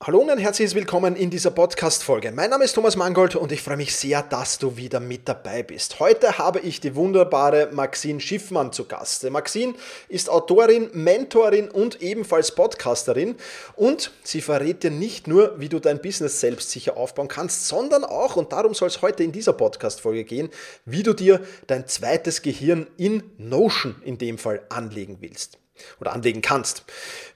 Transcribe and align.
Hallo 0.00 0.20
und 0.20 0.30
ein 0.30 0.38
herzliches 0.38 0.76
Willkommen 0.76 1.16
in 1.16 1.28
dieser 1.28 1.50
Podcast-Folge. 1.50 2.30
Mein 2.30 2.50
Name 2.50 2.62
ist 2.62 2.74
Thomas 2.74 2.94
Mangold 2.94 3.34
und 3.34 3.50
ich 3.50 3.62
freue 3.62 3.76
mich 3.76 3.96
sehr, 3.96 4.22
dass 4.22 4.60
du 4.60 4.76
wieder 4.76 5.00
mit 5.00 5.28
dabei 5.28 5.64
bist. 5.64 5.98
Heute 5.98 6.38
habe 6.38 6.60
ich 6.60 6.80
die 6.80 6.94
wunderbare 6.94 7.70
Maxine 7.72 8.20
Schiffmann 8.20 8.72
zu 8.72 8.84
Gast. 8.84 9.28
Maxine 9.28 9.74
ist 10.08 10.30
Autorin, 10.30 10.88
Mentorin 10.92 11.68
und 11.68 12.00
ebenfalls 12.00 12.54
Podcasterin 12.54 13.34
und 13.74 14.12
sie 14.22 14.40
verrät 14.40 14.84
dir 14.84 14.92
nicht 14.92 15.26
nur, 15.26 15.58
wie 15.58 15.68
du 15.68 15.80
dein 15.80 16.00
Business 16.00 16.38
selbstsicher 16.38 16.96
aufbauen 16.96 17.26
kannst, 17.26 17.66
sondern 17.66 18.04
auch, 18.04 18.36
und 18.36 18.52
darum 18.52 18.74
soll 18.74 18.86
es 18.86 19.02
heute 19.02 19.24
in 19.24 19.32
dieser 19.32 19.52
Podcast-Folge 19.52 20.22
gehen, 20.22 20.48
wie 20.84 21.02
du 21.02 21.12
dir 21.12 21.40
dein 21.66 21.88
zweites 21.88 22.42
Gehirn 22.42 22.86
in 22.98 23.24
Notion 23.36 23.96
in 24.04 24.16
dem 24.16 24.38
Fall 24.38 24.62
anlegen 24.68 25.16
willst 25.18 25.58
oder 26.00 26.12
anlegen 26.12 26.42
kannst. 26.42 26.84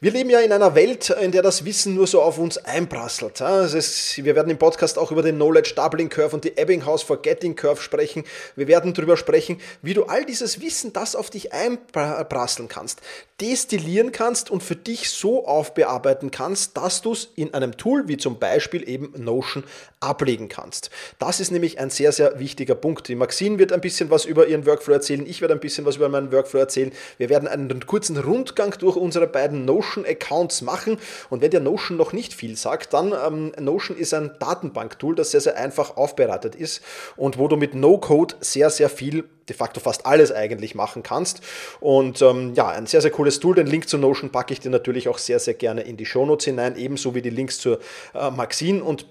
Wir 0.00 0.10
leben 0.10 0.30
ja 0.30 0.40
in 0.40 0.52
einer 0.52 0.74
Welt, 0.74 1.10
in 1.10 1.32
der 1.32 1.42
das 1.42 1.64
Wissen 1.64 1.94
nur 1.94 2.06
so 2.06 2.22
auf 2.22 2.38
uns 2.38 2.58
einprasselt. 2.58 3.40
Wir 3.40 4.34
werden 4.34 4.50
im 4.50 4.58
Podcast 4.58 4.98
auch 4.98 5.12
über 5.12 5.22
den 5.22 5.36
Knowledge 5.36 5.74
Doubling 5.76 6.08
Curve 6.08 6.34
und 6.34 6.44
die 6.44 6.56
Ebbinghaus 6.56 7.02
Forgetting 7.02 7.54
Curve 7.54 7.80
sprechen. 7.80 8.24
Wir 8.56 8.66
werden 8.68 8.94
darüber 8.94 9.16
sprechen, 9.16 9.60
wie 9.82 9.94
du 9.94 10.04
all 10.04 10.24
dieses 10.24 10.60
Wissen, 10.60 10.92
das 10.92 11.14
auf 11.14 11.30
dich 11.30 11.52
einprasseln 11.52 12.68
kannst, 12.68 13.00
destillieren 13.40 14.12
kannst 14.12 14.50
und 14.50 14.62
für 14.62 14.76
dich 14.76 15.10
so 15.10 15.46
aufbearbeiten 15.46 16.30
kannst, 16.30 16.76
dass 16.76 17.02
du 17.02 17.12
es 17.12 17.28
in 17.36 17.54
einem 17.54 17.76
Tool 17.76 18.08
wie 18.08 18.16
zum 18.16 18.38
Beispiel 18.38 18.88
eben 18.88 19.12
Notion 19.16 19.64
ablegen 20.00 20.48
kannst. 20.48 20.90
Das 21.18 21.38
ist 21.38 21.50
nämlich 21.52 21.78
ein 21.78 21.90
sehr, 21.90 22.12
sehr 22.12 22.38
wichtiger 22.38 22.74
Punkt. 22.74 23.06
Die 23.08 23.14
Maxine 23.14 23.58
wird 23.58 23.72
ein 23.72 23.80
bisschen 23.80 24.10
was 24.10 24.24
über 24.24 24.46
ihren 24.46 24.66
Workflow 24.66 24.94
erzählen, 24.94 25.26
ich 25.26 25.40
werde 25.40 25.54
ein 25.54 25.60
bisschen 25.60 25.84
was 25.84 25.96
über 25.96 26.08
meinen 26.08 26.32
Workflow 26.32 26.58
erzählen. 26.58 26.92
Wir 27.18 27.28
werden 27.28 27.48
einen 27.48 27.86
kurzen 27.86 28.16
Rundgang 28.32 28.74
durch 28.78 28.96
unsere 28.96 29.26
beiden 29.26 29.64
Notion-Accounts 29.64 30.62
machen. 30.62 30.98
Und 31.30 31.42
wenn 31.42 31.50
dir 31.50 31.60
Notion 31.60 31.98
noch 31.98 32.12
nicht 32.12 32.32
viel 32.32 32.56
sagt, 32.56 32.92
dann 32.94 33.12
ähm, 33.12 33.52
Notion 33.60 33.96
ist 33.96 34.14
ein 34.14 34.32
Datenbanktool, 34.38 35.14
das 35.14 35.30
sehr, 35.32 35.40
sehr 35.40 35.56
einfach 35.56 35.96
aufbereitet 35.96 36.54
ist 36.54 36.82
und 37.16 37.38
wo 37.38 37.48
du 37.48 37.56
mit 37.56 37.74
No-Code 37.74 38.36
sehr, 38.40 38.70
sehr 38.70 38.88
viel 38.88 39.24
de 39.48 39.56
facto 39.56 39.80
fast 39.80 40.06
alles 40.06 40.32
eigentlich 40.32 40.74
machen 40.74 41.02
kannst. 41.02 41.40
Und 41.80 42.22
ähm, 42.22 42.54
ja, 42.54 42.68
ein 42.68 42.86
sehr, 42.86 43.00
sehr 43.00 43.10
cooles 43.10 43.40
Tool. 43.40 43.54
Den 43.54 43.66
Link 43.66 43.88
zu 43.88 43.98
Notion 43.98 44.30
packe 44.30 44.52
ich 44.52 44.60
dir 44.60 44.70
natürlich 44.70 45.08
auch 45.08 45.18
sehr, 45.18 45.38
sehr 45.38 45.54
gerne 45.54 45.82
in 45.82 45.96
die 45.96 46.06
Shownotes 46.06 46.44
hinein, 46.44 46.76
ebenso 46.76 47.14
wie 47.14 47.22
die 47.22 47.30
Links 47.30 47.58
zur 47.58 47.80
äh, 48.14 48.30
Maxine. 48.30 48.82
Und 48.82 49.06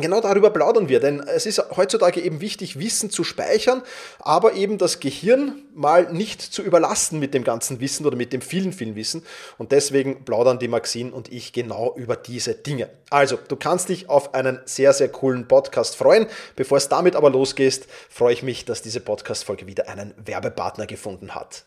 Genau 0.00 0.20
darüber 0.20 0.50
plaudern 0.50 0.88
wir, 0.88 1.00
denn 1.00 1.20
es 1.20 1.44
ist 1.44 1.60
heutzutage 1.76 2.20
eben 2.20 2.40
wichtig, 2.40 2.78
Wissen 2.78 3.10
zu 3.10 3.24
speichern, 3.24 3.82
aber 4.20 4.52
eben 4.52 4.78
das 4.78 5.00
Gehirn 5.00 5.62
mal 5.74 6.12
nicht 6.12 6.40
zu 6.40 6.62
überlasten 6.62 7.18
mit 7.18 7.34
dem 7.34 7.42
ganzen 7.42 7.80
Wissen 7.80 8.06
oder 8.06 8.16
mit 8.16 8.32
dem 8.32 8.40
vielen, 8.40 8.72
vielen 8.72 8.94
Wissen. 8.94 9.24
Und 9.58 9.72
deswegen 9.72 10.24
plaudern 10.24 10.60
die 10.60 10.68
Maxine 10.68 11.10
und 11.10 11.32
ich 11.32 11.52
genau 11.52 11.94
über 11.96 12.14
diese 12.14 12.54
Dinge. 12.54 12.90
Also, 13.10 13.38
du 13.48 13.56
kannst 13.56 13.88
dich 13.88 14.08
auf 14.08 14.34
einen 14.34 14.60
sehr, 14.66 14.92
sehr 14.92 15.08
coolen 15.08 15.48
Podcast 15.48 15.96
freuen. 15.96 16.26
Bevor 16.54 16.78
es 16.78 16.88
damit 16.88 17.16
aber 17.16 17.30
losgeht, 17.30 17.88
freue 18.08 18.34
ich 18.34 18.44
mich, 18.44 18.64
dass 18.64 18.82
diese 18.82 19.00
Podcast-Folge 19.00 19.66
wieder 19.66 19.88
einen 19.88 20.14
Werbepartner 20.24 20.86
gefunden 20.86 21.34
hat. 21.34 21.64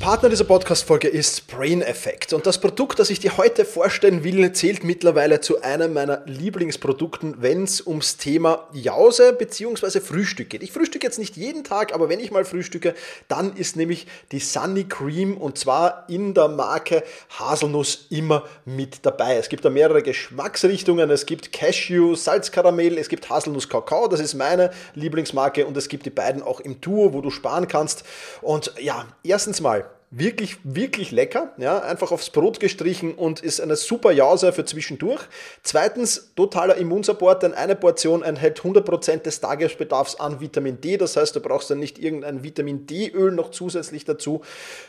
Partner 0.00 0.30
dieser 0.30 0.44
Podcast-Folge 0.44 1.08
ist 1.08 1.46
Brain 1.46 1.82
Effect. 1.82 2.32
Und 2.32 2.46
das 2.46 2.58
Produkt, 2.58 2.98
das 2.98 3.10
ich 3.10 3.20
dir 3.20 3.36
heute 3.36 3.66
vorstellen 3.66 4.24
will, 4.24 4.50
zählt 4.52 4.82
mittlerweile 4.82 5.42
zu 5.42 5.60
einem 5.60 5.92
meiner 5.92 6.22
Lieblingsprodukten, 6.24 7.42
wenn 7.42 7.64
es 7.64 7.86
ums 7.86 8.16
Thema 8.16 8.66
Jause 8.72 9.34
bzw. 9.34 10.00
Frühstück 10.00 10.48
geht. 10.48 10.62
Ich 10.62 10.72
frühstücke 10.72 11.06
jetzt 11.06 11.18
nicht 11.18 11.36
jeden 11.36 11.64
Tag, 11.64 11.92
aber 11.92 12.08
wenn 12.08 12.18
ich 12.18 12.30
mal 12.30 12.46
frühstücke, 12.46 12.94
dann 13.28 13.54
ist 13.56 13.76
nämlich 13.76 14.06
die 14.32 14.38
Sunny 14.38 14.84
Cream 14.84 15.36
und 15.36 15.58
zwar 15.58 16.06
in 16.08 16.32
der 16.32 16.48
Marke 16.48 17.04
Haselnuss 17.38 18.06
immer 18.08 18.44
mit 18.64 19.04
dabei. 19.04 19.36
Es 19.36 19.50
gibt 19.50 19.66
da 19.66 19.70
mehrere 19.70 20.02
Geschmacksrichtungen. 20.02 21.10
Es 21.10 21.26
gibt 21.26 21.52
Cashew, 21.52 22.14
Salzkaramell, 22.14 22.96
es 22.96 23.10
gibt 23.10 23.28
Haselnuss 23.28 23.68
Kakao, 23.68 24.08
das 24.08 24.20
ist 24.20 24.32
meine 24.32 24.70
Lieblingsmarke 24.94 25.66
und 25.66 25.76
es 25.76 25.88
gibt 25.88 26.06
die 26.06 26.10
beiden 26.10 26.42
auch 26.42 26.60
im 26.60 26.80
Duo, 26.80 27.12
wo 27.12 27.20
du 27.20 27.28
sparen 27.28 27.68
kannst. 27.68 28.02
Und 28.40 28.72
ja, 28.80 29.04
erstens 29.22 29.60
mal, 29.60 29.89
wirklich, 30.10 30.56
wirklich 30.64 31.12
lecker. 31.12 31.52
Ja, 31.56 31.78
einfach 31.78 32.10
aufs 32.10 32.30
Brot 32.30 32.58
gestrichen 32.58 33.14
und 33.14 33.40
ist 33.40 33.60
eine 33.60 33.76
super 33.76 34.10
Jause 34.10 34.52
für 34.52 34.64
zwischendurch. 34.64 35.20
Zweitens, 35.62 36.32
totaler 36.34 36.76
Immunsupport, 36.76 37.44
denn 37.44 37.54
eine 37.54 37.76
Portion 37.76 38.24
enthält 38.24 38.60
100% 38.60 39.18
des 39.22 39.40
Tagesbedarfs 39.40 40.16
an 40.16 40.40
Vitamin 40.40 40.80
D. 40.80 40.96
Das 40.96 41.16
heißt, 41.16 41.36
du 41.36 41.40
brauchst 41.40 41.70
dann 41.70 41.78
nicht 41.78 41.98
irgendein 41.98 42.42
Vitamin 42.42 42.86
D-Öl 42.86 43.30
noch 43.30 43.52
zusätzlich 43.52 44.04
dazu. 44.04 44.40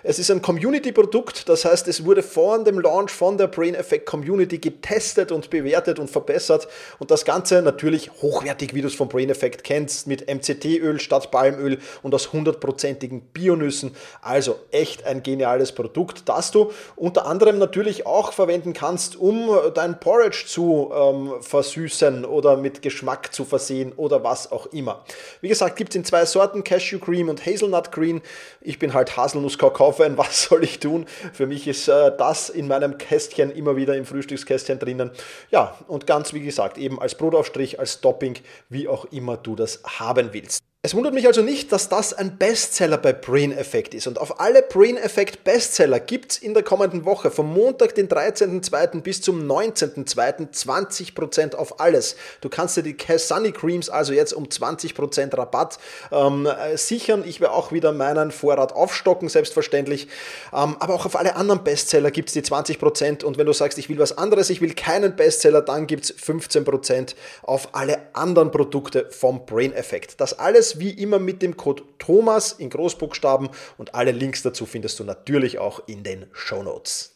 Es 0.02 0.18
ist 0.18 0.32
ein 0.32 0.42
Community-Produkt, 0.42 1.48
das 1.50 1.66
heißt, 1.66 1.88
es 1.88 2.04
wurde 2.04 2.24
vor 2.24 2.64
dem 2.64 2.80
Launch 2.80 3.12
von 3.12 3.38
der 3.38 3.48
Brain 3.48 3.76
Effect 3.76 4.08
Community 4.08 4.58
getestet 4.58 5.32
und 5.32 5.52
bewertet 5.52 6.00
und 6.00 6.10
verbessert. 6.10 6.68
Und 6.98 7.12
das 7.12 7.26
Ganze 7.26 7.62
natürlich 7.62 8.10
hochwertig, 8.24 8.74
wie 8.74 8.82
du 8.82 8.88
es 8.88 8.96
vom 8.96 9.08
Brain 9.08 9.30
Effect 9.30 9.64
kennst, 9.64 10.08
mit 10.08 10.28
MCT-Öl 10.28 11.00
statt 11.00 11.30
Palmöl 11.30 11.78
und 12.02 12.16
aus 12.16 12.30
100%igen 12.30 13.22
Bionüssen. 13.22 13.96
Also 14.22 14.56
echt 14.72 15.06
ein 15.11 15.11
geniales 15.22 15.72
Produkt, 15.74 16.28
das 16.30 16.52
du 16.52 16.72
unter 16.96 17.26
anderem 17.26 17.58
natürlich 17.58 18.06
auch 18.06 18.34
verwenden 18.34 18.74
kannst, 18.74 19.16
um 19.16 19.50
dein 19.76 20.00
Porridge 20.00 20.46
zu 20.48 20.92
ähm, 20.94 21.34
versüßen 21.42 22.26
oder 22.26 22.58
mit 22.58 22.82
Geschmack 22.82 23.34
zu 23.34 23.46
versehen 23.46 23.94
oder 23.98 24.24
was 24.24 24.52
auch 24.52 24.68
immer. 24.68 25.04
Wie 25.42 25.50
gesagt, 25.50 25.76
gibt 25.76 25.92
es 25.92 25.96
in 25.98 26.06
zwei 26.06 26.26
Sorten, 26.26 26.64
Cashew 26.64 27.00
Cream 27.00 27.30
und 27.30 27.46
Hazelnut 27.46 27.92
Green. 27.92 28.22
Ich 28.62 28.80
bin 28.80 28.94
halt 28.94 29.18
Haselnuss-Kakao-Fan, 29.18 30.18
was 30.18 30.44
soll 30.44 30.64
ich 30.64 30.80
tun? 30.80 31.06
Für 31.34 31.48
mich 31.48 31.68
ist 31.68 31.88
äh, 31.88 32.16
das 32.18 32.50
in 32.50 32.68
meinem 32.68 32.98
Kästchen 32.98 33.52
immer 33.52 33.76
wieder 33.76 33.96
im 33.96 34.06
Frühstückskästchen 34.06 34.80
drinnen. 34.80 35.12
Ja, 35.50 35.76
und 35.88 36.08
ganz 36.08 36.34
wie 36.34 36.42
gesagt, 36.42 36.78
eben 36.78 37.00
als 37.00 37.16
Brotaufstrich, 37.16 37.80
als 37.80 38.02
Topping, 38.02 38.38
wie 38.70 38.88
auch 38.88 39.06
immer 39.06 39.38
du 39.38 39.56
das 39.56 39.82
haben 40.00 40.30
willst. 40.32 40.71
Es 40.84 40.96
wundert 40.96 41.14
mich 41.14 41.28
also 41.28 41.44
nicht, 41.44 41.72
dass 41.72 41.90
das 41.90 42.12
ein 42.12 42.40
Bestseller 42.40 42.98
bei 42.98 43.14
Brain 43.14 43.52
Effect 43.52 43.94
ist. 43.94 44.08
Und 44.08 44.18
auf 44.20 44.40
alle 44.40 44.64
Brain 44.64 44.98
Effect 44.98 45.44
Bestseller 45.44 46.00
gibt 46.00 46.32
es 46.32 46.38
in 46.40 46.56
der 46.56 46.64
kommenden 46.64 47.06
Woche 47.06 47.30
vom 47.30 47.54
Montag, 47.54 47.94
den 47.94 48.10
13.02. 48.10 49.02
bis 49.02 49.22
zum 49.22 49.48
19.02. 49.48 50.52
20% 50.52 51.54
auf 51.54 51.80
alles. 51.80 52.16
Du 52.42 52.50
kannst 52.50 52.78
dir 52.78 52.82
die 52.82 52.98
Sunny 53.16 53.52
Creams 53.52 53.92
also 53.92 54.12
jetzt 54.12 54.34
um 54.34 54.46
20% 54.46 55.38
Rabatt 55.38 55.78
ähm, 56.12 56.48
sichern. 56.74 57.26
Ich 57.28 57.42
werde 57.42 57.54
auch 57.54 57.72
wieder 57.72 57.92
meinen 57.92 58.32
Vorrat 58.32 58.74
aufstocken, 58.74 59.30
selbstverständlich. 59.30 60.08
Ähm, 60.52 60.78
aber 60.80 60.96
auch 60.96 61.06
auf 61.06 61.16
alle 61.16 61.36
anderen 61.36 61.64
Bestseller 61.64 62.10
gibt 62.10 62.30
es 62.30 62.34
die 62.34 62.42
20%. 62.42 63.24
Und 63.24 63.38
wenn 63.38 63.46
du 63.46 63.54
sagst, 63.54 63.78
ich 63.78 63.88
will 63.88 64.00
was 64.00 64.18
anderes, 64.18 64.50
ich 64.50 64.62
will 64.62 64.74
keinen 64.74 65.16
Bestseller, 65.16 65.62
dann 65.62 65.86
gibt 65.86 66.06
es 66.06 66.18
15% 66.18 67.14
auf 67.44 67.70
alle 67.74 68.00
anderen 68.14 68.50
Produkte 68.50 69.06
vom 69.12 69.46
Brain 69.46 69.74
Effect. 69.74 70.20
Das 70.20 70.40
alles 70.40 70.71
wie 70.80 70.92
immer 70.92 71.20
mit 71.20 71.42
dem 71.42 71.58
Code 71.58 71.84
Thomas 72.00 72.54
in 72.54 72.70
Großbuchstaben 72.70 73.50
und 73.78 73.96
alle 73.96 74.12
Links 74.12 74.42
dazu 74.44 74.66
findest 74.66 75.00
du 75.00 75.04
natürlich 75.04 75.60
auch 75.60 75.88
in 75.88 76.04
den 76.04 76.28
Show 76.34 76.64
Notes. 76.64 77.16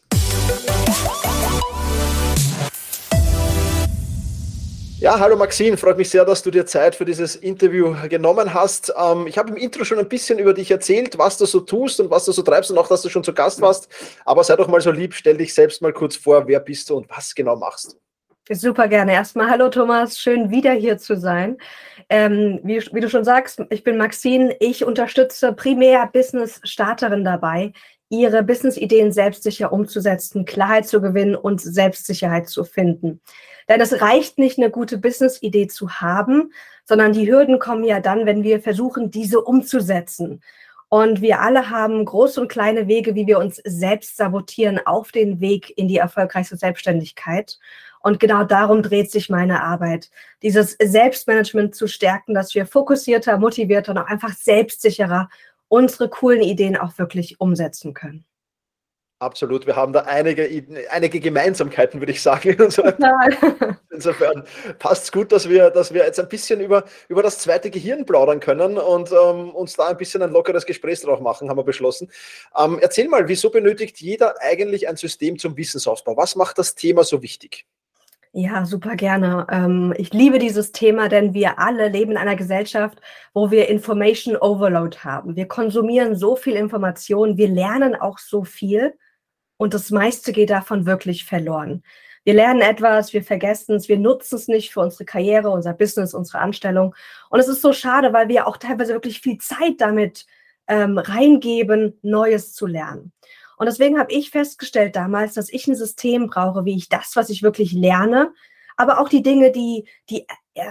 Ja, 4.98 5.20
hallo 5.20 5.36
Maxine, 5.36 5.76
freut 5.76 5.98
mich 5.98 6.08
sehr, 6.08 6.24
dass 6.24 6.42
du 6.42 6.50
dir 6.50 6.64
Zeit 6.64 6.94
für 6.94 7.04
dieses 7.04 7.36
Interview 7.36 7.94
genommen 8.08 8.54
hast. 8.54 8.94
Ähm, 8.96 9.26
ich 9.26 9.36
habe 9.36 9.50
im 9.50 9.56
Intro 9.56 9.84
schon 9.84 9.98
ein 9.98 10.08
bisschen 10.08 10.38
über 10.38 10.54
dich 10.54 10.70
erzählt, 10.70 11.18
was 11.18 11.36
du 11.36 11.44
so 11.44 11.60
tust 11.60 12.00
und 12.00 12.10
was 12.10 12.24
du 12.24 12.32
so 12.32 12.40
treibst 12.40 12.70
und 12.70 12.78
auch, 12.78 12.88
dass 12.88 13.02
du 13.02 13.10
schon 13.10 13.22
zu 13.22 13.34
Gast 13.34 13.60
warst. 13.60 13.88
Aber 14.24 14.42
sei 14.42 14.56
doch 14.56 14.68
mal 14.68 14.80
so 14.80 14.90
lieb, 14.90 15.12
stell 15.12 15.36
dich 15.36 15.52
selbst 15.52 15.82
mal 15.82 15.92
kurz 15.92 16.16
vor, 16.16 16.48
wer 16.48 16.60
bist 16.60 16.88
du 16.88 16.96
und 16.96 17.10
was 17.10 17.34
genau 17.34 17.56
machst 17.56 17.92
du? 17.92 18.05
Super 18.48 18.86
gerne. 18.86 19.12
Erstmal 19.12 19.50
hallo 19.50 19.70
Thomas, 19.70 20.20
schön 20.20 20.50
wieder 20.50 20.70
hier 20.70 20.98
zu 20.98 21.16
sein. 21.16 21.58
Ähm, 22.08 22.60
wie, 22.62 22.80
wie, 22.92 23.00
du 23.00 23.10
schon 23.10 23.24
sagst, 23.24 23.60
ich 23.70 23.82
bin 23.82 23.96
Maxine. 23.96 24.54
Ich 24.60 24.84
unterstütze 24.84 25.52
primär 25.52 26.06
Business-Starterinnen 26.12 27.24
dabei, 27.24 27.72
ihre 28.08 28.44
Business-Ideen 28.44 29.10
selbstsicher 29.10 29.72
umzusetzen, 29.72 30.44
Klarheit 30.44 30.86
zu 30.86 31.00
gewinnen 31.00 31.34
und 31.34 31.60
Selbstsicherheit 31.60 32.48
zu 32.48 32.62
finden. 32.62 33.20
Denn 33.68 33.80
es 33.80 34.00
reicht 34.00 34.38
nicht, 34.38 34.58
eine 34.58 34.70
gute 34.70 34.98
Business-Idee 34.98 35.66
zu 35.66 35.94
haben, 35.94 36.52
sondern 36.84 37.14
die 37.14 37.28
Hürden 37.28 37.58
kommen 37.58 37.82
ja 37.82 37.98
dann, 37.98 38.26
wenn 38.26 38.44
wir 38.44 38.60
versuchen, 38.60 39.10
diese 39.10 39.40
umzusetzen. 39.40 40.40
Und 40.88 41.20
wir 41.20 41.40
alle 41.40 41.70
haben 41.70 42.04
große 42.04 42.40
und 42.40 42.48
kleine 42.48 42.86
Wege, 42.86 43.16
wie 43.16 43.26
wir 43.26 43.40
uns 43.40 43.56
selbst 43.64 44.16
sabotieren 44.16 44.80
auf 44.84 45.10
den 45.10 45.40
Weg 45.40 45.76
in 45.76 45.88
die 45.88 45.96
erfolgreichste 45.96 46.56
Selbstständigkeit. 46.56 47.58
Und 48.06 48.20
genau 48.20 48.44
darum 48.44 48.84
dreht 48.84 49.10
sich 49.10 49.30
meine 49.30 49.64
Arbeit. 49.64 50.12
Dieses 50.40 50.76
Selbstmanagement 50.80 51.74
zu 51.74 51.88
stärken, 51.88 52.34
dass 52.34 52.54
wir 52.54 52.64
fokussierter, 52.64 53.36
motivierter 53.36 53.90
und 53.90 53.98
auch 53.98 54.06
einfach 54.06 54.32
selbstsicherer 54.32 55.28
unsere 55.66 56.08
coolen 56.08 56.40
Ideen 56.40 56.76
auch 56.76 56.96
wirklich 56.98 57.40
umsetzen 57.40 57.94
können. 57.94 58.24
Absolut, 59.18 59.66
wir 59.66 59.74
haben 59.74 59.92
da 59.92 60.02
einige, 60.02 60.48
einige 60.90 61.18
Gemeinsamkeiten, 61.18 62.00
würde 62.00 62.12
ich 62.12 62.22
sagen. 62.22 62.50
Insofern 63.90 64.44
passt 64.78 65.04
es 65.04 65.10
gut, 65.10 65.32
dass 65.32 65.48
wir, 65.48 65.70
dass 65.70 65.92
wir 65.92 66.04
jetzt 66.04 66.20
ein 66.20 66.28
bisschen 66.28 66.60
über, 66.60 66.84
über 67.08 67.24
das 67.24 67.40
zweite 67.40 67.70
Gehirn 67.70 68.06
plaudern 68.06 68.38
können 68.38 68.78
und 68.78 69.10
ähm, 69.10 69.50
uns 69.50 69.74
da 69.74 69.88
ein 69.88 69.96
bisschen 69.96 70.22
ein 70.22 70.30
lockeres 70.30 70.64
Gespräch 70.64 71.00
drauf 71.00 71.18
machen, 71.18 71.48
haben 71.48 71.58
wir 71.58 71.64
beschlossen. 71.64 72.08
Ähm, 72.56 72.78
erzähl 72.80 73.08
mal, 73.08 73.26
wieso 73.26 73.50
benötigt 73.50 74.00
jeder 74.00 74.40
eigentlich 74.40 74.86
ein 74.86 74.96
System 74.96 75.40
zum 75.40 75.56
Wissensausbau? 75.56 76.16
Was 76.16 76.36
macht 76.36 76.58
das 76.58 76.76
Thema 76.76 77.02
so 77.02 77.20
wichtig? 77.20 77.66
Ja, 78.32 78.66
super 78.66 78.96
gerne. 78.96 79.46
Ähm, 79.50 79.94
ich 79.96 80.12
liebe 80.12 80.38
dieses 80.38 80.72
Thema, 80.72 81.08
denn 81.08 81.32
wir 81.32 81.58
alle 81.58 81.88
leben 81.88 82.12
in 82.12 82.16
einer 82.18 82.36
Gesellschaft, 82.36 83.00
wo 83.32 83.50
wir 83.50 83.68
Information 83.68 84.36
Overload 84.36 84.98
haben. 84.98 85.36
Wir 85.36 85.48
konsumieren 85.48 86.16
so 86.16 86.36
viel 86.36 86.54
Information, 86.54 87.38
wir 87.38 87.48
lernen 87.48 87.94
auch 87.94 88.18
so 88.18 88.44
viel 88.44 88.94
und 89.56 89.72
das 89.72 89.90
meiste 89.90 90.32
geht 90.32 90.50
davon 90.50 90.84
wirklich 90.86 91.24
verloren. 91.24 91.82
Wir 92.24 92.34
lernen 92.34 92.60
etwas, 92.60 93.12
wir 93.12 93.22
vergessen 93.22 93.76
es, 93.76 93.88
wir 93.88 93.98
nutzen 93.98 94.34
es 94.36 94.48
nicht 94.48 94.72
für 94.72 94.80
unsere 94.80 95.04
Karriere, 95.04 95.48
unser 95.48 95.72
Business, 95.72 96.12
unsere 96.12 96.40
Anstellung. 96.40 96.94
Und 97.30 97.38
es 97.38 97.48
ist 97.48 97.62
so 97.62 97.72
schade, 97.72 98.12
weil 98.12 98.28
wir 98.28 98.48
auch 98.48 98.56
teilweise 98.56 98.92
wirklich 98.92 99.20
viel 99.20 99.38
Zeit 99.38 99.74
damit 99.78 100.26
ähm, 100.66 100.98
reingeben, 100.98 101.98
Neues 102.02 102.52
zu 102.52 102.66
lernen. 102.66 103.12
Und 103.56 103.66
deswegen 103.66 103.98
habe 103.98 104.12
ich 104.12 104.30
festgestellt 104.30 104.96
damals, 104.96 105.34
dass 105.34 105.48
ich 105.48 105.66
ein 105.66 105.76
System 105.76 106.26
brauche, 106.26 106.64
wie 106.64 106.76
ich 106.76 106.88
das, 106.88 107.16
was 107.16 107.30
ich 107.30 107.42
wirklich 107.42 107.72
lerne, 107.72 108.32
aber 108.76 109.00
auch 109.00 109.08
die 109.08 109.22
Dinge, 109.22 109.50
die, 109.50 109.88
die 110.10 110.26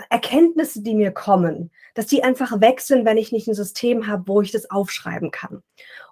Erkenntnisse, 0.10 0.82
die 0.82 0.96
mir 0.96 1.12
kommen, 1.12 1.72
dass 1.94 2.08
die 2.08 2.24
einfach 2.24 2.52
sind, 2.80 3.06
wenn 3.06 3.18
ich 3.18 3.32
nicht 3.32 3.48
ein 3.48 3.54
System 3.54 4.08
habe, 4.08 4.28
wo 4.28 4.42
ich 4.42 4.52
das 4.52 4.70
aufschreiben 4.70 5.32
kann. 5.32 5.62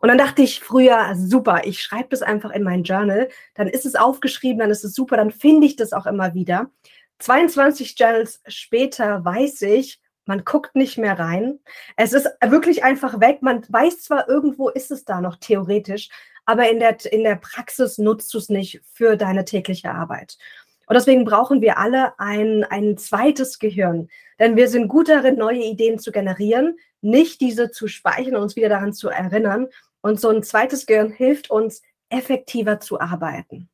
Und 0.01 0.09
dann 0.09 0.17
dachte 0.17 0.41
ich 0.41 0.59
früher, 0.59 1.13
super, 1.15 1.61
ich 1.65 1.81
schreibe 1.81 2.09
das 2.09 2.21
einfach 2.21 2.51
in 2.51 2.63
mein 2.63 2.83
Journal, 2.83 3.29
dann 3.55 3.67
ist 3.67 3.85
es 3.85 3.95
aufgeschrieben, 3.95 4.59
dann 4.59 4.71
ist 4.71 4.83
es 4.83 4.93
super, 4.93 5.17
dann 5.17 5.31
finde 5.31 5.67
ich 5.67 5.75
das 5.75 5.93
auch 5.93 6.05
immer 6.05 6.33
wieder. 6.33 6.71
22 7.19 7.97
Journals 7.97 8.41
später 8.47 9.23
weiß 9.23 9.61
ich, 9.63 9.99
man 10.25 10.45
guckt 10.45 10.75
nicht 10.75 10.97
mehr 10.97 11.19
rein. 11.19 11.59
Es 11.97 12.13
ist 12.13 12.29
wirklich 12.45 12.83
einfach 12.83 13.19
weg. 13.19 13.41
Man 13.41 13.63
weiß 13.67 14.03
zwar, 14.03 14.29
irgendwo 14.29 14.69
ist 14.69 14.89
es 14.89 15.03
da 15.03 15.19
noch 15.19 15.35
theoretisch, 15.35 16.09
aber 16.45 16.69
in 16.69 16.79
der, 16.79 16.97
in 17.11 17.23
der 17.23 17.35
Praxis 17.35 17.97
nutzt 17.97 18.33
du 18.33 18.37
es 18.37 18.49
nicht 18.49 18.81
für 18.93 19.15
deine 19.15 19.45
tägliche 19.45 19.91
Arbeit. 19.91 20.37
Und 20.85 20.95
deswegen 20.95 21.23
brauchen 21.23 21.61
wir 21.61 21.77
alle 21.77 22.19
ein, 22.19 22.63
ein 22.65 22.97
zweites 22.97 23.59
Gehirn. 23.59 24.09
Denn 24.39 24.55
wir 24.57 24.67
sind 24.67 24.89
gut 24.89 25.07
darin, 25.09 25.37
neue 25.37 25.63
Ideen 25.63 25.99
zu 25.99 26.11
generieren, 26.11 26.77
nicht 27.01 27.41
diese 27.41 27.71
zu 27.71 27.87
speichern 27.87 28.35
und 28.35 28.43
uns 28.43 28.55
wieder 28.55 28.69
daran 28.69 28.93
zu 28.93 29.09
erinnern. 29.09 29.67
Und 30.01 30.19
so 30.19 30.29
ein 30.29 30.43
zweites 30.43 30.85
Gehirn 30.85 31.11
hilft 31.11 31.49
uns, 31.49 31.81
effektiver 32.09 32.79
zu 32.79 32.99
arbeiten. 32.99 33.69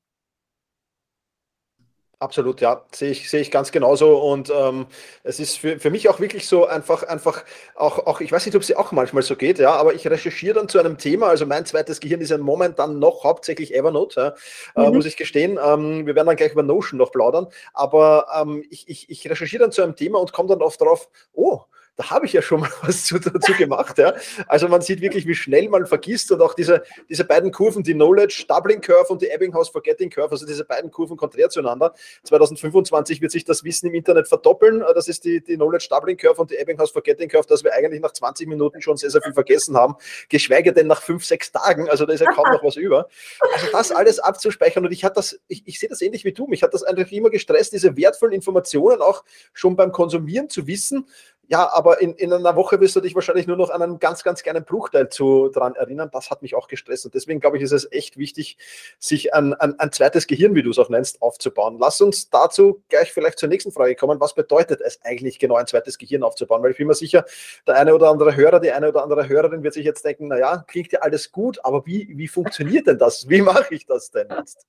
Absolut, 2.22 2.60
ja, 2.60 2.84
sehe 2.92 3.12
ich, 3.12 3.30
sehe 3.30 3.40
ich 3.40 3.50
ganz 3.50 3.72
genauso. 3.72 4.18
Und 4.18 4.52
ähm, 4.54 4.88
es 5.24 5.40
ist 5.40 5.58
für, 5.58 5.80
für 5.80 5.90
mich 5.90 6.10
auch 6.10 6.20
wirklich 6.20 6.50
so 6.50 6.66
einfach, 6.66 7.04
einfach 7.04 7.46
auch, 7.76 8.08
auch, 8.08 8.20
ich 8.20 8.30
weiß 8.30 8.46
nicht, 8.46 8.56
ob 8.56 8.62
es 8.62 8.68
dir 8.68 8.78
auch 8.78 8.92
manchmal 8.92 9.24
so 9.24 9.38
geht, 9.38 9.58
ja, 9.58 9.72
aber 9.72 9.94
ich 9.94 10.06
recherchiere 10.06 10.56
dann 10.56 10.68
zu 10.68 10.80
einem 10.80 10.98
Thema. 10.98 11.28
Also 11.28 11.46
mein 11.46 11.66
zweites 11.66 12.02
Gehirn 12.02 12.20
ist 12.20 12.32
ja 12.32 12.38
momentan 12.38 13.00
noch 13.00 13.24
hauptsächlich 13.24 13.74
Evernote, 13.74 14.36
ja, 14.76 14.84
äh, 14.84 14.90
mhm. 14.90 14.96
muss 14.98 15.06
ich 15.06 15.16
gestehen. 15.16 15.58
Ähm, 15.64 16.06
wir 16.06 16.14
werden 16.16 16.28
dann 16.28 16.36
gleich 16.36 16.52
über 16.52 16.64
Notion 16.64 16.98
noch 16.98 17.14
plaudern. 17.14 17.48
Aber 17.74 18.28
ähm, 18.38 18.66
ich, 18.70 18.90
ich, 18.90 19.10
ich 19.10 19.30
recherchiere 19.30 19.62
dann 19.64 19.72
zu 19.72 19.82
einem 19.82 19.96
Thema 19.96 20.20
und 20.20 20.34
komme 20.34 20.50
dann 20.50 20.62
oft 20.62 20.82
drauf, 20.82 21.08
oh, 21.32 21.62
da 22.00 22.12
habe 22.12 22.26
ich 22.26 22.34
ja 22.34 22.42
schon 22.42 22.62
mal 22.62 22.70
was 22.82 23.04
zu, 23.04 23.20
dazu 23.20 23.54
gemacht. 23.54 23.98
Ja. 23.98 24.14
Also 24.48 24.70
man 24.70 24.82
sieht 24.82 25.02
wirklich, 25.02 25.28
wie 25.28 25.36
schnell 25.36 25.68
man 25.68 25.86
vergisst 25.86 26.32
und 26.32 26.42
auch 26.42 26.54
diese, 26.54 26.82
diese 27.10 27.26
beiden 27.26 27.52
Kurven, 27.52 27.84
die 27.84 27.94
Knowledge 27.94 28.46
Doubling 28.48 28.80
Curve 28.80 29.08
und 29.10 29.22
die 29.22 29.30
Ebbinghaus 29.30 29.70
Forgetting 29.70 30.10
Curve, 30.10 30.32
also 30.32 30.46
diese 30.46 30.64
beiden 30.64 30.92
Kurven 30.92 31.18
konträr 31.18 31.50
zueinander. 31.50 31.94
2025 32.24 33.22
wird 33.22 33.32
sich 33.32 33.44
das 33.44 33.66
Wissen 33.66 33.88
im 33.88 33.96
Internet 33.96 34.30
verdoppeln. 34.30 34.82
Das 34.96 35.10
ist 35.10 35.26
die, 35.26 35.44
die 35.44 35.56
Knowledge 35.56 35.88
Doubling 35.90 36.16
Curve 36.16 36.40
und 36.42 36.52
die 36.52 36.58
Ebbinghaus 36.58 36.92
Forgetting 36.92 37.28
Curve, 37.28 37.48
dass 37.48 37.66
wir 37.66 37.74
eigentlich 37.74 38.00
nach 38.00 38.14
20 38.14 38.48
Minuten 38.48 38.82
schon 38.82 38.96
sehr, 38.96 39.10
sehr 39.10 39.22
viel 39.22 39.34
vergessen 39.34 39.76
haben, 39.76 39.96
geschweige 40.30 40.72
denn 40.72 40.88
nach 40.88 41.02
fünf, 41.02 41.26
sechs 41.26 41.52
Tagen. 41.52 41.90
Also 41.90 42.06
da 42.06 42.14
ist 42.14 42.22
ja 42.22 42.32
kaum 42.32 42.50
noch 42.50 42.64
was 42.64 42.78
über. 42.78 43.10
Also 43.54 43.68
das 43.74 43.92
alles 43.92 44.20
abzuspeichern 44.20 44.86
und 44.86 44.94
ich 44.94 45.06
ich, 45.48 45.64
ich 45.66 45.80
sehe 45.80 45.90
das 45.90 46.02
ähnlich 46.02 46.24
wie 46.24 46.32
du. 46.32 46.48
Mich 46.48 46.64
hat 46.64 46.74
das 46.74 46.84
eigentlich 46.84 47.12
immer 47.12 47.30
gestresst, 47.30 47.74
diese 47.74 47.98
wertvollen 47.98 48.34
Informationen 48.34 49.02
auch 49.02 49.26
schon 49.54 49.76
beim 49.76 49.92
Konsumieren 49.92 50.50
zu 50.50 50.66
wissen, 50.66 51.06
ja, 51.52 51.68
aber 51.74 52.00
in, 52.00 52.14
in 52.14 52.32
einer 52.32 52.56
Woche 52.56 52.80
wirst 52.80 52.96
du 52.96 53.02
dich 53.02 53.16
wahrscheinlich 53.16 53.48
nur 53.48 53.58
noch 53.58 53.72
an 53.72 53.82
einen 53.82 53.98
ganz, 53.98 54.24
ganz 54.24 54.44
kleinen 54.44 54.64
Bruchteil 54.64 55.10
zu 55.10 55.50
dran 55.50 55.74
erinnern. 55.74 56.12
Das 56.14 56.30
hat 56.30 56.44
mich 56.44 56.54
auch 56.54 56.68
gestresst. 56.68 57.06
Und 57.06 57.16
deswegen 57.16 57.40
glaube 57.40 57.58
ich, 57.58 57.64
ist 57.64 57.72
es 57.72 57.92
echt 57.92 58.18
wichtig, 58.18 58.60
sich 59.00 59.34
ein, 59.34 59.56
ein, 59.56 59.80
ein 59.80 59.92
zweites 59.92 60.28
Gehirn, 60.28 60.54
wie 60.54 60.62
du 60.62 60.70
es 60.70 60.78
auch 60.78 60.90
nennst, 60.90 61.24
aufzubauen. 61.24 61.78
Lass 61.80 62.02
uns 62.02 62.30
dazu 62.30 62.84
gleich 62.88 63.12
vielleicht 63.12 63.40
zur 63.40 63.50
nächsten 63.50 63.72
Frage 63.72 63.96
kommen. 63.96 64.20
Was 64.20 64.36
bedeutet 64.36 64.80
es 64.82 65.00
eigentlich 65.04 65.40
genau, 65.40 65.56
ein 65.56 65.66
zweites 65.66 65.98
Gehirn 65.98 66.22
aufzubauen? 66.22 66.62
Weil 66.62 66.70
ich 66.70 66.78
bin 66.78 66.86
mir 66.86 66.94
sicher, 66.94 67.26
der 67.66 67.78
eine 67.78 67.96
oder 67.96 68.12
andere 68.12 68.36
Hörer, 68.36 68.60
die 68.60 68.72
eine 68.72 68.90
oder 68.90 69.02
andere 69.02 69.28
Hörerin 69.28 69.64
wird 69.64 69.74
sich 69.74 69.86
jetzt 69.86 70.06
denken, 70.06 70.28
naja, 70.28 70.64
klingt 70.68 70.92
ja 70.92 71.00
alles 71.00 71.32
gut, 71.32 71.66
aber 71.66 71.84
wie, 71.88 72.16
wie 72.16 72.28
funktioniert 72.28 72.86
denn 72.86 73.00
das? 73.00 73.28
Wie 73.28 73.42
mache 73.42 73.74
ich 73.74 73.88
das 73.88 74.12
denn 74.12 74.28
jetzt? 74.38 74.68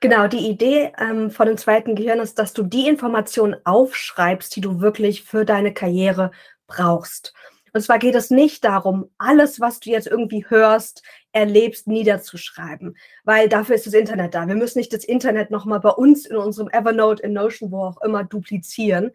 Genau, 0.00 0.26
die 0.26 0.50
Idee 0.50 0.92
ähm, 0.98 1.30
von 1.30 1.46
dem 1.46 1.56
zweiten 1.56 1.94
Gehirn 1.94 2.20
ist, 2.20 2.38
dass 2.38 2.52
du 2.52 2.62
die 2.62 2.88
Informationen 2.88 3.56
aufschreibst, 3.64 4.54
die 4.54 4.60
du 4.60 4.80
wirklich 4.80 5.22
für 5.22 5.44
deine 5.44 5.72
Karriere 5.72 6.30
brauchst. 6.66 7.32
Und 7.72 7.80
zwar 7.80 7.98
geht 7.98 8.14
es 8.14 8.30
nicht 8.30 8.64
darum, 8.64 9.10
alles, 9.18 9.60
was 9.60 9.80
du 9.80 9.90
jetzt 9.90 10.06
irgendwie 10.06 10.44
hörst, 10.48 11.02
erlebst, 11.32 11.88
niederzuschreiben, 11.88 12.96
weil 13.24 13.48
dafür 13.48 13.74
ist 13.74 13.86
das 13.86 13.94
Internet 13.94 14.34
da. 14.34 14.46
Wir 14.46 14.54
müssen 14.54 14.78
nicht 14.78 14.92
das 14.92 15.04
Internet 15.04 15.50
nochmal 15.50 15.80
bei 15.80 15.90
uns 15.90 16.26
in 16.26 16.36
unserem 16.36 16.68
Evernote, 16.68 17.22
in 17.22 17.32
Notion, 17.32 17.72
wo 17.72 17.84
auch 17.84 18.00
immer, 18.02 18.22
duplizieren, 18.22 19.10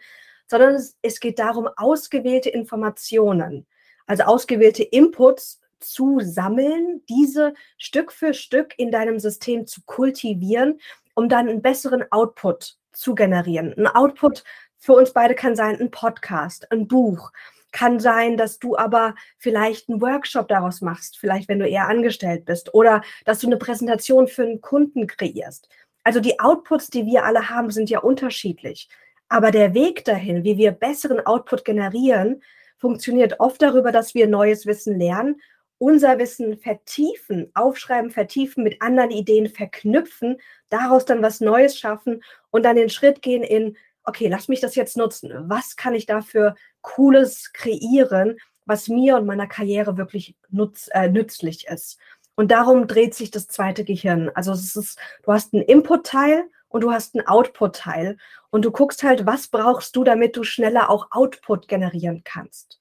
sondern 0.48 0.76
es, 0.76 0.98
es 1.02 1.22
geht 1.22 1.40
darum, 1.40 1.70
ausgewählte 1.78 2.50
Informationen, 2.50 3.66
also 4.08 4.24
ausgewählte 4.24 4.84
Inputs 4.84 5.62
zu 5.80 6.20
sammeln, 6.20 7.02
diese 7.10 7.54
Stück 7.78 8.12
für 8.12 8.34
Stück 8.34 8.74
in 8.78 8.92
deinem 8.92 9.20
System 9.20 9.68
zu 9.68 9.82
kultivieren, 9.86 10.80
um 11.14 11.30
dann 11.30 11.50
einen 11.50 11.62
besseren 11.62 12.04
Output 12.12 12.78
zu 12.92 13.16
generieren. 13.16 13.74
Ein 13.78 13.88
Output 13.88 14.44
für 14.78 14.94
uns 14.94 15.12
beide 15.12 15.36
kann 15.36 15.56
sein 15.56 15.80
ein 15.80 15.92
Podcast, 15.92 16.72
ein 16.72 16.88
Buch. 16.88 17.32
Kann 17.72 18.00
sein, 18.00 18.38
dass 18.38 18.58
du 18.58 18.78
aber 18.78 19.14
vielleicht 19.38 19.90
einen 19.90 20.02
Workshop 20.02 20.48
daraus 20.48 20.82
machst, 20.82 21.18
vielleicht 21.18 21.50
wenn 21.50 21.60
du 21.60 21.68
eher 21.68 21.88
angestellt 21.88 22.46
bist, 22.46 22.74
oder 22.74 23.02
dass 23.26 23.40
du 23.40 23.48
eine 23.48 23.58
Präsentation 23.58 24.28
für 24.28 24.44
einen 24.44 24.62
Kunden 24.62 25.06
kreierst. 25.06 25.70
Also 26.04 26.20
die 26.20 26.40
Outputs, 26.40 26.88
die 26.88 27.06
wir 27.06 27.26
alle 27.26 27.50
haben, 27.50 27.70
sind 27.70 27.90
ja 27.90 28.00
unterschiedlich. 28.00 28.90
Aber 29.28 29.52
der 29.52 29.76
Weg 29.76 30.06
dahin, 30.06 30.44
wie 30.44 30.58
wir 30.58 30.72
besseren 30.72 31.24
Output 31.26 31.66
generieren, 31.66 32.42
funktioniert 32.80 33.40
oft 33.40 33.62
darüber, 33.62 33.92
dass 33.92 34.16
wir 34.16 34.28
neues 34.28 34.66
Wissen 34.66 34.98
lernen 34.98 35.42
unser 35.80 36.20
Wissen 36.20 36.60
vertiefen, 36.60 37.50
aufschreiben, 37.56 38.12
vertiefen, 38.12 38.64
mit 38.64 38.82
anderen 38.82 39.10
Ideen 39.10 39.48
verknüpfen, 39.48 40.38
daraus 40.70 41.06
dann 41.06 41.24
was 41.24 41.42
Neues 41.42 41.78
schaffen 41.78 42.22
und 42.52 42.64
dann 42.64 42.76
den 42.76 42.90
Schritt 42.90 43.22
gehen 43.24 43.44
in, 43.44 43.76
okay, 44.04 44.28
lass 44.28 44.48
mich 44.48 44.60
das 44.60 44.76
jetzt 44.76 44.98
nutzen. 44.98 45.32
Was 45.50 45.76
kann 45.76 45.96
ich 45.96 46.06
dafür 46.06 46.56
Cooles 46.82 47.54
kreieren, 47.54 48.38
was 48.66 48.88
mir 48.88 49.16
und 49.16 49.26
meiner 49.26 49.48
Karriere 49.48 49.98
wirklich 49.98 50.36
nutz, 50.50 50.90
äh, 50.94 51.10
nützlich 51.10 51.68
ist? 51.68 51.98
Und 52.36 52.52
darum 52.52 52.88
dreht 52.88 53.16
sich 53.16 53.32
das 53.32 53.48
zweite 53.48 53.84
Gehirn. 53.84 54.30
Also 54.36 54.52
es 54.52 54.76
ist, 54.76 55.00
du 55.24 55.34
hast 55.34 55.54
einen 55.54 55.64
Input-Teil 55.64 56.46
und 56.68 56.82
du 56.82 56.92
hast 56.92 57.16
einen 57.16 57.28
Output-Teil. 57.28 58.18
Und 58.50 58.66
du 58.66 58.72
guckst 58.72 59.04
halt, 59.04 59.26
was 59.26 59.48
brauchst 59.48 59.96
du, 59.96 60.04
damit 60.04 60.36
du 60.36 60.44
schneller 60.44 60.90
auch 60.90 61.08
Output 61.12 61.68
generieren 61.68 62.22
kannst 62.24 62.79